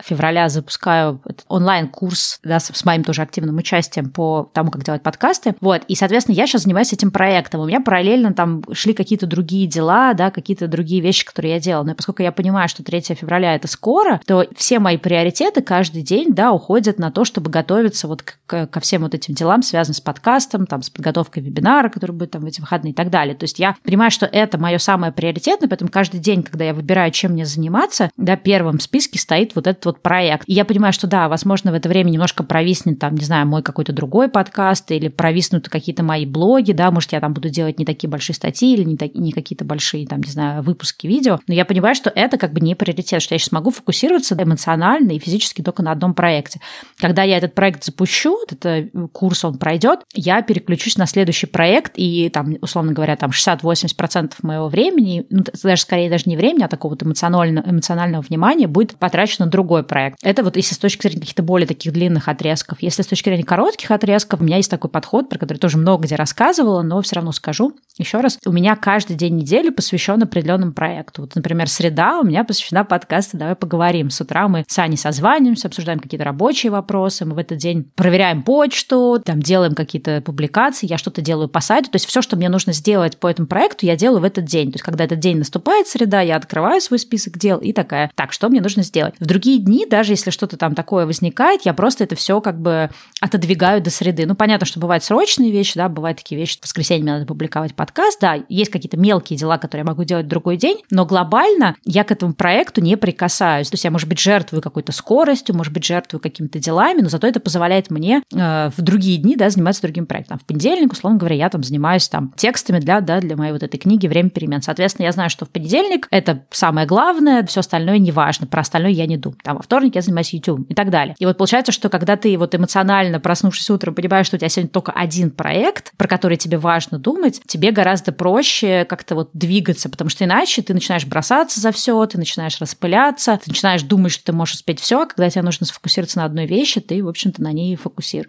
февраля 0.02 0.48
запускаю 0.48 1.20
онлайн-курс 1.48 2.40
да, 2.44 2.60
с, 2.60 2.84
моим 2.84 3.04
тоже 3.04 3.22
активным 3.22 3.56
участием 3.56 4.10
по 4.10 4.50
тому, 4.52 4.70
как 4.70 4.84
делать 4.84 5.02
подкасты. 5.02 5.54
Вот, 5.60 5.82
и, 5.88 5.94
соответственно, 5.94 6.36
я 6.36 6.46
сейчас 6.46 6.62
занимаюсь 6.62 6.92
этим 6.92 7.10
проектом. 7.10 7.60
У 7.60 7.66
меня 7.66 7.80
параллельно 7.80 8.32
там 8.32 8.62
шли 8.72 8.94
какие-то 8.94 9.26
другие 9.26 9.66
дела, 9.66 10.14
да, 10.14 10.30
какие-то 10.30 10.68
другие 10.68 11.00
вещи, 11.00 11.24
которые 11.24 11.54
я 11.54 11.60
делала. 11.60 11.84
Но 11.84 11.94
поскольку 11.94 12.22
я 12.22 12.32
понимаю, 12.32 12.68
что 12.68 12.82
3 12.82 13.00
февраля 13.14 13.54
это 13.54 13.68
скоро, 13.68 14.20
то 14.26 14.46
все 14.56 14.78
мои 14.78 14.96
приоритеты 14.96 15.62
каждый 15.62 16.02
день, 16.02 16.32
да, 16.32 16.52
уходят 16.52 16.98
на 16.98 17.10
то, 17.10 17.24
чтобы 17.24 17.50
готовиться 17.50 18.08
вот 18.08 18.22
к, 18.22 18.59
ко 18.66 18.80
всем 18.80 19.02
вот 19.02 19.14
этим 19.14 19.34
делам, 19.34 19.62
связанным 19.62 19.94
с 19.94 20.00
подкастом, 20.00 20.66
там, 20.66 20.82
с 20.82 20.90
подготовкой 20.90 21.42
вебинара, 21.42 21.88
который 21.88 22.12
будет 22.12 22.32
там 22.32 22.42
в 22.42 22.46
эти 22.46 22.60
выходные 22.60 22.92
и 22.92 22.94
так 22.94 23.10
далее. 23.10 23.34
То 23.34 23.44
есть 23.44 23.58
я 23.58 23.76
понимаю, 23.84 24.10
что 24.10 24.26
это 24.26 24.58
мое 24.58 24.78
самое 24.78 25.12
приоритетное, 25.12 25.68
поэтому 25.68 25.90
каждый 25.90 26.20
день, 26.20 26.42
когда 26.42 26.64
я 26.64 26.74
выбираю, 26.74 27.10
чем 27.10 27.32
мне 27.32 27.46
заниматься, 27.46 28.10
да, 28.16 28.36
первым 28.36 28.78
в 28.78 28.82
списке 28.82 29.18
стоит 29.18 29.54
вот 29.54 29.66
этот 29.66 29.84
вот 29.84 30.02
проект. 30.02 30.44
И 30.46 30.52
я 30.52 30.64
понимаю, 30.64 30.92
что 30.92 31.06
да, 31.06 31.28
возможно, 31.28 31.72
в 31.72 31.74
это 31.74 31.88
время 31.88 32.10
немножко 32.10 32.42
провиснет 32.42 32.98
там, 32.98 33.14
не 33.14 33.24
знаю, 33.24 33.46
мой 33.46 33.62
какой-то 33.62 33.92
другой 33.92 34.28
подкаст 34.28 34.90
или 34.90 35.08
провиснут 35.08 35.68
какие-то 35.68 36.02
мои 36.02 36.26
блоги, 36.26 36.72
да, 36.72 36.90
может, 36.90 37.12
я 37.12 37.20
там 37.20 37.32
буду 37.34 37.48
делать 37.48 37.78
не 37.78 37.84
такие 37.84 38.08
большие 38.08 38.34
статьи 38.36 38.74
или 38.74 38.84
не, 38.84 38.96
так, 38.96 39.14
не 39.14 39.32
какие-то 39.32 39.64
большие, 39.64 40.06
там, 40.06 40.20
не 40.20 40.30
знаю, 40.30 40.62
выпуски 40.62 41.06
видео, 41.06 41.40
но 41.46 41.54
я 41.54 41.64
понимаю, 41.64 41.94
что 41.94 42.10
это 42.14 42.38
как 42.38 42.52
бы 42.52 42.60
не 42.60 42.74
приоритет, 42.74 43.22
что 43.22 43.34
я 43.34 43.38
сейчас 43.38 43.52
могу 43.52 43.70
фокусироваться 43.70 44.36
эмоционально 44.40 45.12
и 45.12 45.18
физически 45.18 45.62
только 45.62 45.82
на 45.82 45.92
одном 45.92 46.14
проекте. 46.14 46.60
Когда 46.98 47.22
я 47.22 47.36
этот 47.36 47.54
проект 47.54 47.84
запущу, 47.84 48.38
этот 48.52 48.66
э, 48.66 48.90
курс 49.12 49.44
он 49.44 49.58
пройдет, 49.58 50.00
я 50.14 50.42
переключусь 50.42 50.96
на 50.96 51.06
следующий 51.06 51.46
проект, 51.46 51.92
и 51.96 52.28
там, 52.30 52.56
условно 52.60 52.92
говоря, 52.92 53.16
там 53.16 53.30
60-80% 53.30 54.32
моего 54.42 54.68
времени, 54.68 55.26
ну, 55.30 55.44
даже 55.62 55.82
скорее 55.82 56.10
даже 56.10 56.24
не 56.26 56.36
времени, 56.36 56.62
а 56.62 56.68
такого 56.68 56.92
вот 56.92 57.02
эмоционального, 57.02 57.68
эмоционального 57.68 58.22
внимания 58.22 58.66
будет 58.66 58.96
потрачено 58.96 59.46
на 59.46 59.50
другой 59.50 59.82
проект. 59.82 60.18
Это 60.22 60.42
вот 60.42 60.56
если 60.56 60.74
с 60.74 60.78
точки 60.78 61.02
зрения 61.02 61.20
каких-то 61.20 61.42
более 61.42 61.66
таких 61.66 61.92
длинных 61.92 62.28
отрезков. 62.28 62.78
Если 62.80 63.02
с 63.02 63.06
точки 63.06 63.28
зрения 63.28 63.44
коротких 63.44 63.90
отрезков, 63.90 64.40
у 64.40 64.44
меня 64.44 64.56
есть 64.56 64.70
такой 64.70 64.90
подход, 64.90 65.28
про 65.28 65.38
который 65.38 65.58
тоже 65.58 65.78
много 65.78 66.04
где 66.04 66.16
рассказывала, 66.16 66.82
но 66.82 67.00
все 67.02 67.16
равно 67.16 67.32
скажу 67.32 67.76
еще 67.98 68.20
раз. 68.20 68.38
У 68.46 68.52
меня 68.52 68.76
каждый 68.76 69.16
день 69.16 69.36
недели 69.36 69.70
посвящен 69.70 70.22
определенному 70.22 70.72
проекту. 70.72 71.22
Вот, 71.22 71.34
например, 71.34 71.68
среда 71.68 72.20
у 72.20 72.24
меня 72.24 72.44
посвящена 72.44 72.84
подкасту 72.84 73.36
«Давай 73.36 73.54
поговорим». 73.54 74.10
С 74.10 74.20
утра 74.20 74.48
мы 74.48 74.64
с 74.66 74.78
Аней 74.78 74.96
созваниваемся, 74.96 75.68
обсуждаем 75.68 76.00
какие-то 76.00 76.24
рабочие 76.24 76.72
вопросы, 76.72 77.24
мы 77.24 77.34
в 77.34 77.38
этот 77.38 77.58
день 77.58 77.90
проверяем 77.94 78.39
почту, 78.42 79.20
там 79.24 79.40
делаем 79.40 79.74
какие-то 79.74 80.20
публикации, 80.20 80.86
я 80.86 80.98
что-то 80.98 81.20
делаю 81.20 81.48
по 81.48 81.60
сайту. 81.60 81.90
То 81.90 81.96
есть 81.96 82.06
все, 82.06 82.22
что 82.22 82.36
мне 82.36 82.48
нужно 82.48 82.72
сделать 82.72 83.18
по 83.18 83.28
этому 83.28 83.48
проекту, 83.48 83.86
я 83.86 83.96
делаю 83.96 84.20
в 84.20 84.24
этот 84.24 84.44
день. 84.44 84.70
То 84.72 84.76
есть 84.76 84.84
когда 84.84 85.04
этот 85.04 85.18
день 85.18 85.38
наступает, 85.38 85.88
среда, 85.88 86.20
я 86.20 86.36
открываю 86.36 86.80
свой 86.80 86.98
список 86.98 87.38
дел 87.38 87.58
и 87.58 87.72
такая, 87.72 88.10
так, 88.14 88.32
что 88.32 88.48
мне 88.48 88.60
нужно 88.60 88.82
сделать? 88.82 89.14
В 89.18 89.26
другие 89.26 89.58
дни, 89.58 89.86
даже 89.86 90.12
если 90.12 90.30
что-то 90.30 90.56
там 90.56 90.74
такое 90.74 91.06
возникает, 91.06 91.62
я 91.64 91.74
просто 91.74 92.04
это 92.04 92.16
все 92.16 92.40
как 92.40 92.60
бы 92.60 92.90
отодвигаю 93.20 93.82
до 93.82 93.90
среды. 93.90 94.26
Ну, 94.26 94.34
понятно, 94.34 94.66
что 94.66 94.80
бывают 94.80 95.04
срочные 95.04 95.50
вещи, 95.50 95.76
да, 95.76 95.88
бывают 95.88 96.18
такие 96.18 96.38
вещи, 96.40 96.58
в 96.58 96.64
воскресенье 96.64 97.02
мне 97.02 97.12
надо 97.12 97.26
публиковать 97.26 97.74
подкаст, 97.74 98.20
да, 98.20 98.38
есть 98.48 98.70
какие-то 98.70 98.96
мелкие 98.96 99.38
дела, 99.38 99.58
которые 99.58 99.82
я 99.82 99.88
могу 99.88 100.04
делать 100.04 100.26
в 100.26 100.28
другой 100.28 100.56
день, 100.56 100.78
но 100.90 101.06
глобально 101.06 101.76
я 101.84 102.04
к 102.04 102.10
этому 102.10 102.34
проекту 102.34 102.80
не 102.80 102.96
прикасаюсь. 102.96 103.68
То 103.70 103.74
есть 103.74 103.84
я, 103.84 103.90
может 103.90 104.08
быть, 104.08 104.18
жертвую 104.18 104.62
какой-то 104.62 104.92
скоростью, 104.92 105.56
может 105.56 105.72
быть, 105.72 105.84
жертвую 105.84 106.20
какими-то 106.20 106.58
делами, 106.58 107.00
но 107.00 107.08
зато 107.08 107.26
это 107.26 107.40
позволяет 107.40 107.90
мне 107.90 108.22
в 108.32 108.74
другие 108.78 109.18
дни, 109.18 109.36
да, 109.36 109.50
заниматься 109.50 109.82
другим 109.82 110.06
проектом. 110.06 110.38
В 110.38 110.44
понедельник, 110.44 110.92
условно 110.92 111.18
говоря, 111.18 111.36
я 111.36 111.48
там 111.48 111.62
занимаюсь 111.62 112.08
там 112.08 112.32
текстами 112.36 112.78
для, 112.78 113.00
да, 113.00 113.20
для 113.20 113.36
моей 113.36 113.52
вот 113.52 113.62
этой 113.62 113.78
книги 113.78 114.06
«Время 114.06 114.30
перемен». 114.30 114.62
Соответственно, 114.62 115.06
я 115.06 115.12
знаю, 115.12 115.30
что 115.30 115.46
в 115.46 115.50
понедельник 115.50 116.06
это 116.10 116.44
самое 116.50 116.86
главное, 116.86 117.44
все 117.46 117.60
остальное 117.60 117.98
не 117.98 118.12
важно, 118.12 118.46
про 118.46 118.60
остальное 118.60 118.92
я 118.92 119.06
не 119.06 119.16
думаю. 119.16 119.38
Там 119.42 119.56
во 119.56 119.62
вторник 119.62 119.96
я 119.96 120.02
занимаюсь 120.02 120.32
YouTube 120.32 120.70
и 120.70 120.74
так 120.74 120.90
далее. 120.90 121.16
И 121.18 121.26
вот 121.26 121.38
получается, 121.38 121.72
что 121.72 121.88
когда 121.88 122.16
ты 122.16 122.36
вот 122.38 122.54
эмоционально, 122.54 123.18
проснувшись 123.18 123.68
утром, 123.70 123.94
понимаешь, 123.94 124.26
что 124.26 124.36
у 124.36 124.38
тебя 124.38 124.48
сегодня 124.48 124.70
только 124.70 124.92
один 124.92 125.30
проект, 125.30 125.92
про 125.96 126.06
который 126.06 126.36
тебе 126.36 126.58
важно 126.58 126.98
думать, 126.98 127.40
тебе 127.46 127.72
гораздо 127.72 128.12
проще 128.12 128.84
как-то 128.88 129.16
вот 129.16 129.30
двигаться, 129.32 129.88
потому 129.88 130.08
что 130.08 130.24
иначе 130.24 130.62
ты 130.62 130.72
начинаешь 130.72 131.06
бросаться 131.06 131.60
за 131.60 131.72
все, 131.72 132.04
ты 132.06 132.16
начинаешь 132.16 132.60
распыляться, 132.60 133.40
ты 133.42 133.50
начинаешь 133.50 133.82
думать, 133.82 134.12
что 134.12 134.24
ты 134.24 134.32
можешь 134.32 134.54
успеть 134.54 134.78
все, 134.78 135.02
а 135.02 135.06
когда 135.06 135.28
тебе 135.28 135.42
нужно 135.42 135.66
сфокусироваться 135.66 136.18
на 136.18 136.24
одной 136.24 136.46
вещи, 136.46 136.80
ты, 136.80 137.02
в 137.02 137.08
общем-то, 137.08 137.42
на 137.42 137.52
ней 137.52 137.74
фокусируешься. 137.76 138.19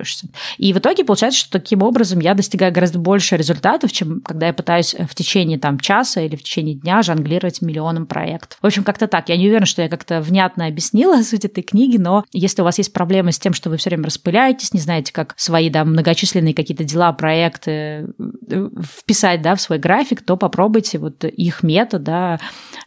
И 0.57 0.73
в 0.73 0.77
итоге 0.77 1.03
получается, 1.03 1.39
что 1.39 1.51
таким 1.51 1.81
образом 1.81 2.19
я 2.19 2.33
достигаю 2.33 2.73
гораздо 2.73 2.99
больше 2.99 3.37
результатов, 3.37 3.91
чем 3.91 4.21
когда 4.21 4.47
я 4.47 4.53
пытаюсь 4.53 4.95
в 4.95 5.15
течение 5.15 5.59
там 5.59 5.79
часа 5.79 6.21
или 6.21 6.35
в 6.35 6.43
течение 6.43 6.75
дня 6.75 7.01
жонглировать 7.01 7.61
миллионом 7.61 8.05
проектов. 8.05 8.57
В 8.61 8.65
общем, 8.65 8.83
как-то 8.83 9.07
так. 9.07 9.29
Я 9.29 9.37
не 9.37 9.47
уверена, 9.47 9.65
что 9.65 9.81
я 9.81 9.89
как-то 9.89 10.21
внятно 10.21 10.67
объяснила 10.67 11.21
суть 11.23 11.45
этой 11.45 11.63
книги, 11.63 11.97
но 11.97 12.25
если 12.31 12.61
у 12.61 12.65
вас 12.65 12.77
есть 12.77 12.93
проблемы 12.93 13.31
с 13.31 13.39
тем, 13.39 13.53
что 13.53 13.69
вы 13.69 13.77
все 13.77 13.89
время 13.89 14.05
распыляетесь, 14.05 14.73
не 14.73 14.79
знаете, 14.79 15.13
как 15.13 15.33
свои 15.37 15.69
да, 15.69 15.85
многочисленные 15.85 16.53
какие-то 16.53 16.83
дела, 16.83 17.11
проекты 17.13 17.71
э, 18.49 18.69
вписать 18.81 19.41
да, 19.41 19.55
в 19.55 19.61
свой 19.61 19.79
график, 19.79 20.21
то 20.21 20.37
попробуйте 20.37 20.97
вот 20.97 21.23
их 21.23 21.63
метод, 21.63 22.03
да, 22.03 22.39